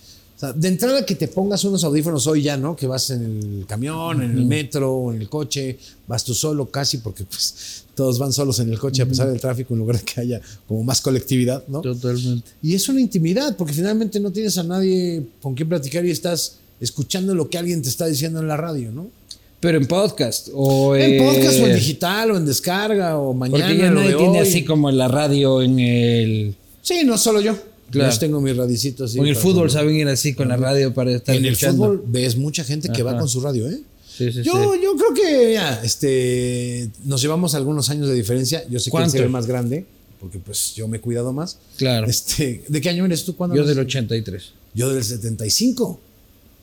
Sea, 0.41 0.53
de 0.53 0.67
entrada 0.69 1.05
que 1.05 1.13
te 1.13 1.27
pongas 1.27 1.63
unos 1.65 1.83
audífonos 1.83 2.25
hoy 2.25 2.41
ya, 2.41 2.57
¿no? 2.57 2.75
Que 2.75 2.87
vas 2.87 3.11
en 3.11 3.59
el 3.59 3.65
camión, 3.67 4.23
en 4.23 4.31
el 4.31 4.45
metro, 4.45 5.13
en 5.13 5.21
el 5.21 5.29
coche, 5.29 5.77
vas 6.07 6.23
tú 6.23 6.33
solo 6.33 6.65
casi, 6.65 6.97
porque 6.97 7.25
pues 7.25 7.85
todos 7.93 8.17
van 8.17 8.33
solos 8.33 8.59
en 8.59 8.71
el 8.71 8.79
coche 8.79 9.03
a 9.03 9.05
pesar 9.05 9.29
del 9.29 9.39
tráfico, 9.39 9.75
en 9.75 9.81
lugar 9.81 9.99
de 9.99 10.03
que 10.03 10.19
haya 10.19 10.41
como 10.67 10.83
más 10.83 10.99
colectividad, 10.99 11.63
¿no? 11.67 11.81
Totalmente. 11.81 12.49
Y 12.63 12.73
es 12.73 12.89
una 12.89 12.99
intimidad, 12.99 13.55
porque 13.55 13.73
finalmente 13.73 14.19
no 14.19 14.31
tienes 14.31 14.57
a 14.57 14.63
nadie 14.63 15.21
con 15.43 15.53
quien 15.53 15.69
platicar 15.69 16.03
y 16.07 16.09
estás 16.09 16.57
escuchando 16.79 17.35
lo 17.35 17.47
que 17.47 17.59
alguien 17.59 17.83
te 17.83 17.89
está 17.89 18.07
diciendo 18.07 18.39
en 18.39 18.47
la 18.47 18.57
radio, 18.57 18.91
¿no? 18.91 19.11
Pero 19.59 19.77
en 19.77 19.85
podcast 19.85 20.49
o 20.55 20.95
En 20.95 21.21
eh, 21.21 21.23
podcast 21.23 21.59
o 21.59 21.67
en 21.67 21.75
digital 21.75 22.31
o 22.31 22.37
en 22.37 22.47
descarga 22.47 23.19
o 23.19 23.35
mañana. 23.35 23.63
Porque 23.63 23.77
ya 23.77 23.91
nadie 23.91 24.15
tiene 24.15 24.39
así 24.39 24.65
como 24.65 24.89
la 24.89 25.07
radio 25.07 25.61
en 25.61 25.79
el. 25.79 26.55
Sí, 26.81 27.03
no 27.05 27.15
solo 27.19 27.41
yo. 27.41 27.55
Claro. 27.91 28.11
Yo 28.11 28.19
tengo 28.19 28.41
mis 28.41 28.55
radicitos. 28.57 29.15
en 29.15 29.25
el 29.27 29.35
fútbol 29.35 29.69
saben 29.69 29.95
ir 29.95 30.07
así 30.07 30.33
con 30.33 30.47
la 30.49 30.57
radio 30.57 30.93
para 30.93 31.11
estar 31.11 31.35
En 31.35 31.45
el 31.45 31.55
fútbol 31.55 32.03
ves 32.07 32.35
mucha 32.37 32.63
gente 32.63 32.89
que 32.89 33.03
va 33.03 33.17
con 33.17 33.27
su 33.29 33.41
radio, 33.41 33.67
¿eh? 33.69 33.79
Sí, 34.17 34.31
sí, 34.31 34.43
Yo, 34.43 34.73
sí. 34.73 34.79
yo 34.83 34.95
creo 34.97 35.13
que 35.13 35.53
ya, 35.53 35.81
este, 35.83 36.89
nos 37.05 37.21
llevamos 37.21 37.55
algunos 37.55 37.89
años 37.89 38.07
de 38.07 38.13
diferencia. 38.13 38.63
Yo 38.69 38.79
sé 38.79 38.85
que 38.91 38.97
él 38.97 39.03
¿Cuánto? 39.03 39.17
ve 39.17 39.29
más 39.29 39.45
grande, 39.47 39.85
porque 40.19 40.37
pues 40.39 40.73
yo 40.75 40.87
me 40.87 40.97
he 40.97 40.99
cuidado 41.01 41.31
más. 41.33 41.57
Claro. 41.77 42.07
Este, 42.07 42.63
¿De 42.67 42.81
qué 42.81 42.89
año 42.89 43.05
eres 43.05 43.23
tú? 43.25 43.35
¿Cuándo 43.35 43.55
Yo 43.55 43.61
naces? 43.63 43.75
del 43.77 43.85
83. 43.85 44.51
Yo 44.75 44.93
del 44.93 45.03
75. 45.03 45.99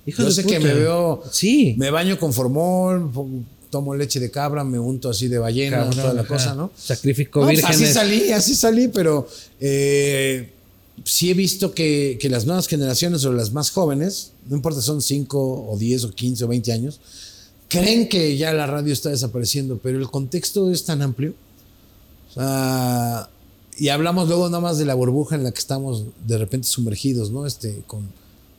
Hijo 0.07 0.23
Yo 0.23 0.29
de 0.29 0.35
sé 0.35 0.45
que 0.45 0.61
me 0.61 0.73
veo. 0.75 1.23
Sí. 1.33 1.75
Me 1.79 1.91
baño 1.91 2.19
con 2.19 2.33
formol, 2.33 3.11
tomo 3.71 3.95
leche 3.95 4.21
de 4.21 4.31
cabra, 4.31 4.63
me 4.65 4.79
unto 4.79 5.11
así 5.11 5.29
de 5.29 5.39
ballena, 5.39 5.79
Cabrón, 5.79 5.97
toda 5.97 6.15
la 6.15 6.21
ajá. 6.21 6.29
cosa, 6.29 6.55
¿no? 6.55 6.71
Sacrifico 6.77 7.41
No, 7.41 7.47
pues 7.47 7.59
vírgenes. 7.59 7.83
así 7.83 7.93
salí, 7.93 8.31
así 8.33 8.55
salí, 8.55 8.89
pero 8.89 9.27
eh, 9.61 10.51
sí 11.05 11.31
he 11.31 11.35
visto 11.35 11.73
que, 11.73 12.19
que 12.21 12.29
las 12.29 12.47
nuevas 12.47 12.67
generaciones 12.69 13.25
o 13.25 13.33
las 13.33 13.53
más 13.53 13.71
jóvenes, 13.71 14.33
no 14.49 14.57
importa, 14.57 14.81
son 14.81 15.03
5 15.03 15.71
o 15.71 15.77
10 15.77 16.05
o 16.05 16.11
15 16.11 16.45
o 16.45 16.49
20 16.49 16.73
años, 16.73 17.01
creen 17.69 18.09
que 18.09 18.37
ya 18.37 18.53
la 18.53 18.67
radio 18.67 18.93
está 18.93 19.11
desapareciendo, 19.11 19.79
pero 19.83 19.99
el 19.99 20.11
contexto 20.11 20.71
es 20.71 20.85
tan 20.85 21.03
amplio. 21.03 21.35
Y 23.79 23.89
hablamos 23.89 24.29
luego 24.29 24.49
nada 24.49 24.61
más 24.61 24.79
de 24.79 24.85
la 24.85 24.95
burbuja 24.95 25.37
en 25.37 25.45
la 25.45 25.53
que 25.53 25.59
estamos 25.59 26.05
de 26.27 26.39
repente 26.39 26.67
sumergidos, 26.67 27.31
¿no? 27.31 27.47
Este, 27.47 27.83
con 27.87 28.09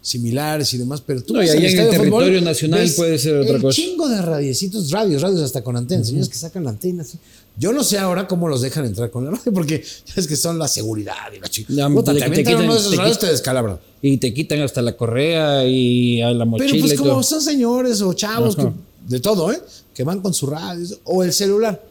similares 0.01 0.73
y 0.73 0.77
demás, 0.77 1.01
pero 1.05 1.21
tú 1.21 1.33
No, 1.33 1.39
vas 1.39 1.47
y 1.47 1.51
ahí 1.51 1.57
en 1.57 1.63
el 1.65 1.71
fútbol, 1.87 1.91
territorio 1.91 2.41
nacional 2.41 2.89
puede 2.95 3.17
ser 3.19 3.35
otra 3.37 3.55
el 3.57 3.61
cosa. 3.61 3.75
chingo 3.75 4.07
de 4.07 4.21
radiecitos, 4.21 4.91
radios, 4.91 5.21
radios 5.21 5.41
hasta 5.41 5.61
con 5.63 5.75
antenas, 5.75 6.07
señores 6.07 6.29
que 6.29 6.35
sacan 6.37 6.63
la 6.63 6.69
antena 6.71 7.03
así. 7.03 7.17
Yo 7.57 7.73
no 7.73 7.83
sé 7.83 7.97
ahora 7.97 8.25
cómo 8.27 8.47
los 8.47 8.61
dejan 8.61 8.85
entrar 8.85 9.11
con 9.11 9.25
la 9.25 9.31
radio, 9.31 9.51
porque 9.53 9.83
es 10.15 10.27
que 10.27 10.35
son 10.37 10.57
la 10.57 10.67
seguridad 10.69 11.15
y 11.35 11.39
la 11.41 11.47
chica. 11.49 11.73
Ya, 11.73 11.89
Puta, 11.89 12.13
te- 12.13 12.31
quitan- 12.31 12.63
uno 12.63 12.73
de 12.73 12.79
esos 12.79 12.91
te 12.91 12.97
radios, 12.97 13.19
te 13.19 13.27
descalabran. 13.27 13.79
Y 14.01 14.17
te 14.17 14.33
quitan 14.33 14.61
hasta 14.61 14.81
la 14.81 14.95
correa 14.95 15.67
y 15.67 16.21
a 16.21 16.31
la 16.31 16.45
mochila 16.45 16.69
Pero 16.71 16.81
pues 16.81 16.93
y 16.93 16.95
como 16.95 17.09
todo. 17.11 17.23
son 17.23 17.41
señores 17.41 18.01
o 18.01 18.13
chavos, 18.13 18.55
que- 18.55 18.71
de 19.07 19.19
todo, 19.19 19.51
¿eh? 19.51 19.59
Que 19.93 20.03
van 20.05 20.21
con 20.21 20.33
su 20.33 20.45
radio 20.47 20.87
o 21.03 21.23
el 21.23 21.33
celular. 21.33 21.83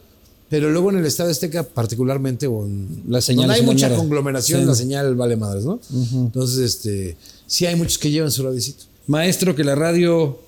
Pero 0.49 0.71
luego 0.71 0.89
en 0.91 0.97
el 0.97 1.05
Estadio 1.05 1.31
Azteca, 1.31 1.63
particularmente, 1.63 2.47
o 2.47 2.65
en 2.65 3.03
La 3.07 3.21
señal 3.21 3.49
donde 3.49 3.61
hay 3.61 3.67
mucha 3.67 3.95
conglomeración, 3.95 4.61
Sí. 4.63 4.67
la 4.67 4.75
señal 4.75 5.15
vale 5.15 5.37
madres, 5.37 5.65
¿no? 5.67 5.79
Entonces, 6.15 6.59
este, 6.61 7.19
sí 7.49 7.67
hay 7.67 7.75
muchos 7.75 7.99
que 7.99 8.11
llevan 8.13 8.31
su 8.31 8.45
radiocito. 8.45 8.85
Maestro, 9.09 9.57
que 9.57 9.65
la 9.65 9.75
radio 9.75 10.39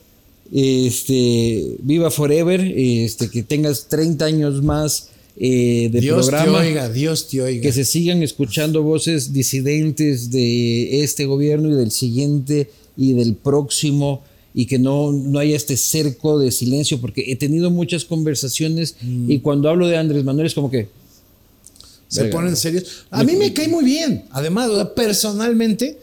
este, 0.52 1.76
viva 1.82 2.10
forever, 2.10 2.60
este, 2.60 3.28
que 3.30 3.42
tengas 3.42 3.86
30 3.88 4.24
años 4.24 4.62
más 4.62 5.08
eh, 5.36 5.88
de 5.90 6.00
Dios 6.00 6.28
programa. 6.28 6.60
te 6.60 6.66
oiga, 6.68 6.88
Dios 6.90 7.28
te 7.28 7.40
oiga. 7.42 7.62
que 7.62 7.72
se 7.72 7.84
sigan 7.84 8.22
escuchando 8.22 8.82
voces 8.82 9.32
disidentes 9.32 10.30
de 10.30 11.02
este 11.02 11.24
gobierno 11.24 11.70
y 11.70 11.74
del 11.74 11.90
siguiente 11.90 12.70
y 12.96 13.14
del 13.14 13.34
próximo 13.34 14.22
y 14.52 14.66
que 14.66 14.78
no, 14.78 15.12
no 15.12 15.38
haya 15.38 15.56
este 15.56 15.76
cerco 15.76 16.38
de 16.38 16.50
silencio 16.50 17.00
porque 17.00 17.24
he 17.32 17.36
tenido 17.36 17.70
muchas 17.70 18.04
conversaciones 18.04 18.96
Mm. 19.00 19.30
y 19.30 19.38
cuando 19.38 19.68
hablo 19.68 19.86
de 19.86 19.96
Andrés 19.96 20.24
Manuel 20.24 20.46
es 20.48 20.54
como 20.54 20.70
que 20.70 20.88
se 22.08 22.22
Verga. 22.24 22.36
ponen 22.38 22.56
serios. 22.56 23.04
A 23.10 23.22
mí 23.22 23.36
me 23.36 23.52
cae 23.54 23.68
muy 23.68 23.84
bien. 23.84 24.24
Además, 24.32 24.68
personalmente, 24.96 25.96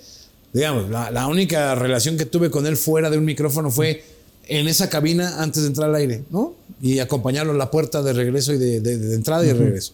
digamos, 0.53 0.89
la, 0.89 1.11
la 1.11 1.27
única 1.27 1.75
relación 1.75 2.17
que 2.17 2.25
tuve 2.25 2.49
con 2.49 2.65
él 2.65 2.77
fuera 2.77 3.09
de 3.09 3.17
un 3.17 3.25
micrófono 3.25 3.69
fue 3.71 4.03
en 4.47 4.67
esa 4.67 4.89
cabina 4.89 5.41
antes 5.41 5.63
de 5.63 5.67
entrar 5.69 5.89
al 5.89 5.95
aire, 5.95 6.23
¿no? 6.31 6.55
Y 6.81 6.99
acompañarlo 6.99 7.51
a 7.53 7.55
la 7.55 7.69
puerta 7.71 8.01
de 8.01 8.13
regreso 8.13 8.53
y 8.53 8.57
de, 8.57 8.79
de- 8.81 8.97
de 8.97 9.15
entrada 9.15 9.43
y 9.43 9.47
de 9.47 9.53
regreso. 9.53 9.93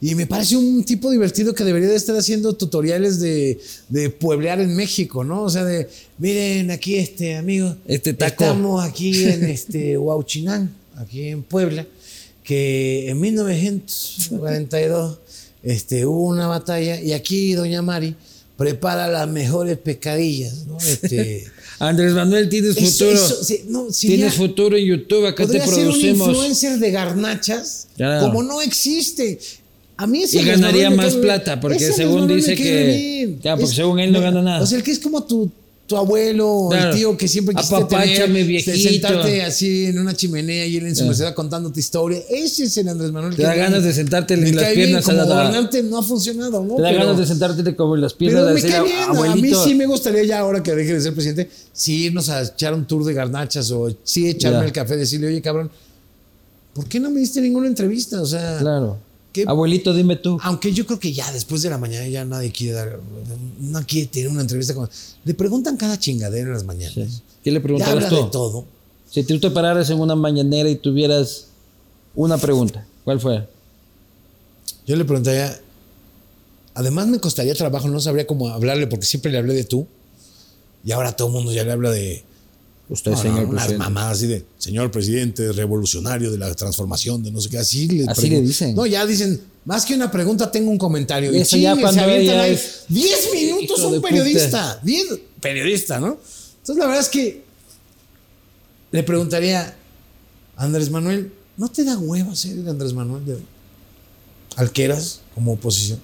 Y 0.00 0.14
me 0.16 0.26
parece 0.26 0.56
un 0.56 0.84
tipo 0.84 1.10
divertido 1.10 1.54
que 1.54 1.64
debería 1.64 1.88
de 1.88 1.96
estar 1.96 2.14
haciendo 2.16 2.52
tutoriales 2.52 3.20
de, 3.20 3.58
de 3.88 4.10
pueblear 4.10 4.60
en 4.60 4.76
México, 4.76 5.24
¿no? 5.24 5.42
O 5.44 5.50
sea, 5.50 5.64
de, 5.64 5.88
miren, 6.18 6.70
aquí 6.70 6.96
este, 6.96 7.36
amigo, 7.36 7.74
Este 7.86 8.12
taco. 8.12 8.44
estamos 8.44 8.84
aquí 8.84 9.24
en 9.24 9.44
este 9.46 9.96
Huauchinán, 9.96 10.70
aquí 10.96 11.28
en 11.28 11.42
Puebla, 11.42 11.86
que 12.44 13.08
en 13.08 13.18
1942 13.20 15.18
este, 15.62 16.06
hubo 16.06 16.24
una 16.28 16.46
batalla 16.46 17.00
y 17.00 17.12
aquí 17.12 17.54
Doña 17.54 17.80
Mari 17.82 18.14
prepara 18.56 19.08
las 19.08 19.28
mejores 19.28 19.78
pescadillas, 19.78 20.66
¿no? 20.66 20.78
Este, 20.78 21.44
Andrés 21.80 22.12
Manuel, 22.12 22.48
tienes 22.48 22.76
eso- 22.76 22.86
futuro. 23.06 23.10
eso, 23.12 23.44
sí, 23.44 23.64
no, 23.68 23.92
sería- 23.92 24.16
tienes 24.16 24.34
futuro 24.34 24.76
en 24.76 24.84
YouTube, 24.84 25.26
acá 25.26 25.44
te 25.46 25.58
Podría 25.58 25.66
ser 25.66 25.78
un 25.86 25.90
producimos. 25.92 26.28
influencer 26.28 26.78
de 26.78 26.90
garnachas, 26.90 27.88
Claro. 27.96 28.26
como 28.26 28.42
no 28.42 28.62
existe. 28.62 29.38
A 29.96 30.06
mí 30.06 30.22
ese 30.24 30.40
Y 30.40 30.44
ganaría 30.44 30.90
Manuel 30.90 31.06
más 31.06 31.14
plata, 31.16 31.60
porque 31.60 31.78
según 31.92 32.22
Manuel 32.22 32.36
dice 32.40 32.54
que-. 32.56 33.36
Claro, 33.42 33.58
porque 33.60 33.74
según 33.74 34.00
él 34.00 34.12
no 34.12 34.20
gana 34.20 34.42
nada. 34.42 34.62
O 34.62 34.66
sea, 34.66 34.78
el 34.78 34.84
que 34.84 34.90
es 34.90 34.98
como 34.98 35.22
tu, 35.24 35.50
tu 35.86 35.96
abuelo, 35.98 36.68
Claro. 36.70 36.90
el 36.90 36.96
tío 36.96 37.16
que 37.16 37.28
siempre 37.28 37.54
quisiste 37.54 37.84
tener, 37.84 38.30
viejito. 38.46 38.76
sentarte 38.88 39.42
así 39.42 39.84
en 39.84 39.98
una 39.98 40.14
chimenea 40.14 40.64
y 40.66 40.78
él 40.78 40.86
en 40.86 40.94
su 40.96 41.04
Claro. 41.04 41.08
merced 41.18 41.34
contándote 41.34 41.78
historia. 41.78 42.20
Ese 42.30 42.64
es 42.64 42.76
el 42.78 42.88
Andrés 42.88 43.12
Manuel. 43.12 43.36
Te 43.36 43.42
da 43.42 43.54
ganas 43.54 43.84
de 43.84 43.92
sentarte 43.92 44.32
en 44.34 44.40
las 44.44 44.50
bien, 44.52 44.74
piernas 44.74 45.06
a 45.08 45.12
como 45.12 45.24
la- 45.24 45.34
gobernante 45.42 45.82
no 45.82 45.98
ha 45.98 46.02
funcionado, 46.02 46.64
¿no? 46.64 46.76
Te 46.76 46.82
da 46.82 46.88
Pero- 46.88 47.00
ganas 47.04 47.18
de 47.18 47.26
sentarte 47.26 47.76
como 47.76 47.94
en 47.96 48.00
las 48.00 48.14
piernas 48.14 48.42
pero 48.44 48.54
me 48.54 48.62
cae 48.62 48.82
bien. 48.82 49.30
A 49.32 49.36
mí 49.36 49.52
sí 49.64 49.74
me 49.74 49.84
gustaría 49.86 50.24
ya 50.24 50.38
ahora 50.38 50.62
que 50.62 50.74
deje 50.74 50.94
de 50.94 51.00
ser 51.02 51.12
presidente, 51.12 51.50
sí 51.72 52.04
irnos 52.06 52.30
a 52.30 52.42
echar 52.42 52.72
un 52.72 52.86
tour 52.86 53.04
de 53.04 53.12
garnachas 53.12 53.70
o 53.70 53.94
sí 54.04 54.26
echarme 54.28 54.64
el 54.64 54.72
café, 54.72 54.96
decirle, 54.96 55.26
oye, 55.26 55.42
cabrón, 55.42 55.70
¿por 56.72 56.86
qué 56.86 56.98
no 56.98 57.10
me 57.10 57.20
diste 57.20 57.40
ninguna 57.42 57.66
entrevista? 57.66 58.22
O 58.22 58.26
sea, 58.26 58.56
Claro. 58.58 58.96
Abuelito, 59.46 59.92
dime 59.92 60.16
tú. 60.16 60.38
aunque 60.42 60.72
yo 60.72 60.86
creo 60.86 60.98
que 60.98 61.12
ya 61.12 61.30
después 61.32 61.62
de 61.62 61.70
la 61.70 61.78
mañana 61.78 62.06
ya 62.08 62.24
nadie 62.24 62.52
quiere 62.52 62.74
dar, 62.74 63.00
no 63.60 63.84
quiere 63.86 64.06
tener 64.06 64.28
una 64.28 64.42
entrevista 64.42 64.74
con... 64.74 64.88
Le 65.24 65.34
preguntan 65.34 65.76
cada 65.76 65.98
chingadera 65.98 66.46
en 66.46 66.52
las 66.52 66.64
mañanas. 66.64 66.94
Sí. 66.94 67.22
¿Qué 67.42 67.50
le 67.50 67.60
preguntaras 67.60 67.94
habla 67.94 68.08
tú? 68.08 68.16
de 68.16 68.30
todo. 68.30 68.64
Si 69.10 69.22
tú 69.24 69.38
te 69.38 69.50
pararas 69.50 69.90
en 69.90 70.00
una 70.00 70.14
mañanera 70.14 70.68
y 70.68 70.76
tuvieras 70.76 71.46
una 72.14 72.38
pregunta, 72.38 72.86
¿cuál 73.04 73.20
fue? 73.20 73.46
Yo 74.86 74.96
le 74.96 75.04
preguntaría, 75.04 75.58
además 76.74 77.06
me 77.08 77.18
costaría 77.18 77.54
trabajo, 77.54 77.88
no 77.88 78.00
sabría 78.00 78.26
cómo 78.26 78.48
hablarle 78.48 78.86
porque 78.86 79.06
siempre 79.06 79.32
le 79.32 79.38
hablé 79.38 79.54
de 79.54 79.64
tú. 79.64 79.86
Y 80.84 80.92
ahora 80.92 81.12
todo 81.16 81.28
el 81.28 81.34
mundo 81.34 81.52
ya 81.52 81.64
le 81.64 81.72
habla 81.72 81.90
de... 81.90 82.24
Usted, 82.88 83.12
No, 83.12 83.16
no, 83.16 83.22
señor 83.22 83.38
unas 83.46 83.50
presidente. 83.64 83.78
mamadas 83.78 84.18
así 84.18 84.26
de 84.26 84.44
señor 84.58 84.90
presidente 84.90 85.52
revolucionario 85.52 86.30
de 86.30 86.36
la 86.38 86.54
transformación 86.54 87.22
de 87.22 87.30
no 87.30 87.40
sé 87.40 87.48
qué 87.48 87.58
así 87.58 87.88
le, 87.88 88.04
Así 88.06 88.28
le 88.28 88.42
dicen. 88.42 88.74
no 88.74 88.84
ya 88.84 89.06
dicen 89.06 89.40
más 89.64 89.86
que 89.86 89.94
una 89.94 90.10
pregunta 90.10 90.50
tengo 90.50 90.70
un 90.70 90.76
comentario 90.76 91.32
y 91.32 91.38
Eso 91.38 91.56
ya 91.56 91.70
chingue, 91.70 91.82
cuando 91.82 92.02
se 92.04 92.20
ella 92.20 92.42
ahí 92.42 92.52
es- 92.52 92.84
10 92.88 93.28
minutos 93.32 93.80
un 93.80 94.02
periodista 94.02 94.78
10 94.82 95.06
periodista 95.40 95.98
no 95.98 96.18
entonces 96.58 96.76
la 96.76 96.84
verdad 96.86 97.00
es 97.00 97.08
que 97.08 97.42
le 98.92 99.02
preguntaría 99.02 99.74
Andrés 100.56 100.90
Manuel 100.90 101.32
¿no 101.56 101.70
te 101.70 101.84
da 101.84 101.98
hueva 101.98 102.34
ser 102.36 102.58
el 102.58 102.68
Andrés 102.68 102.92
Manuel 102.92 103.24
de 103.24 103.38
Alqueras 104.56 105.20
como 105.34 105.52
oposición? 105.52 106.00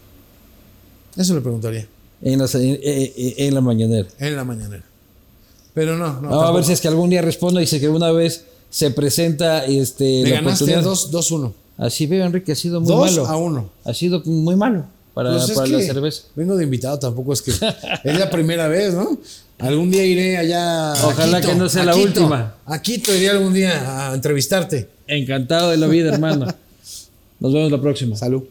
eso 1.17 1.35
le 1.35 1.41
preguntaría 1.43 1.87
En, 2.23 2.41
en- 2.41 2.79
en 2.83 3.55
la 3.55 3.61
mañanera. 3.61 4.09
en 4.19 4.37
la 4.37 4.45
mañanera 4.45 4.85
pero 5.75 5.97
no 5.97 6.21
no, 6.21 6.31
No, 6.31 6.41
a 6.43 6.53
ver 6.53 6.65
si 6.65 6.73
es 6.73 6.81
que 6.81 6.89
algún 6.89 7.11
día 7.11 7.23
responda 7.23 7.61
y 7.61 7.65
dice 7.65 7.81
que 7.81 7.89
una 7.89 8.11
vez 8.13 8.45
se 8.71 8.91
presenta 8.91 9.65
este, 9.65 10.23
la 10.23 10.37
ganaste 10.37 10.65
oportunidad. 10.77 10.93
2-1 11.11 11.53
Así 11.79 12.07
veo, 12.07 12.25
Enrique, 12.27 12.53
ha 12.53 12.57
sido 12.57 12.81
muy 12.81 12.89
2 12.89 13.11
malo. 13.11 13.27
a 13.27 13.37
1 13.37 13.71
Ha 13.85 13.95
sido 13.95 14.23
muy 14.27 14.55
malo 14.57 14.85
para, 15.15 15.31
Pues 15.33 15.49
es 15.49 15.57
para 15.57 15.67
la 15.69 15.81
cerveza. 15.81 16.23
Vengo 16.37 16.57
de 16.57 16.65
invitado, 16.65 16.99
tampoco 16.99 17.33
es 17.33 17.43
que 17.43 17.51
es 18.05 18.19
la 18.19 18.29
primera 18.31 18.69
vez, 18.69 18.95
¿no? 18.95 19.19
Algún 19.59 19.91
día 19.91 20.05
iré 20.05 20.37
allá. 20.39 20.93
a 20.93 21.07
Ojalá 21.07 21.41
Quito, 21.41 21.53
que 21.53 21.59
no 21.59 21.69
sea 21.69 21.83
a 21.83 21.87
la 21.87 21.93
Quito. 21.93 22.07
última. 22.07 22.55
A 22.67 22.81
Quito 22.83 23.15
iré 23.15 23.29
algún 23.31 23.53
día 23.53 24.09
a 24.11 24.15
entrevistarte. 24.15 24.89
Encantado 25.07 25.71
de 25.71 25.77
la 25.77 25.87
vida, 25.87 26.13
hermano. 26.13 26.47
Nos 27.41 27.53
vemos 27.53 27.71
la 27.73 27.81
próxima. 27.81 28.17
Salud. 28.17 28.43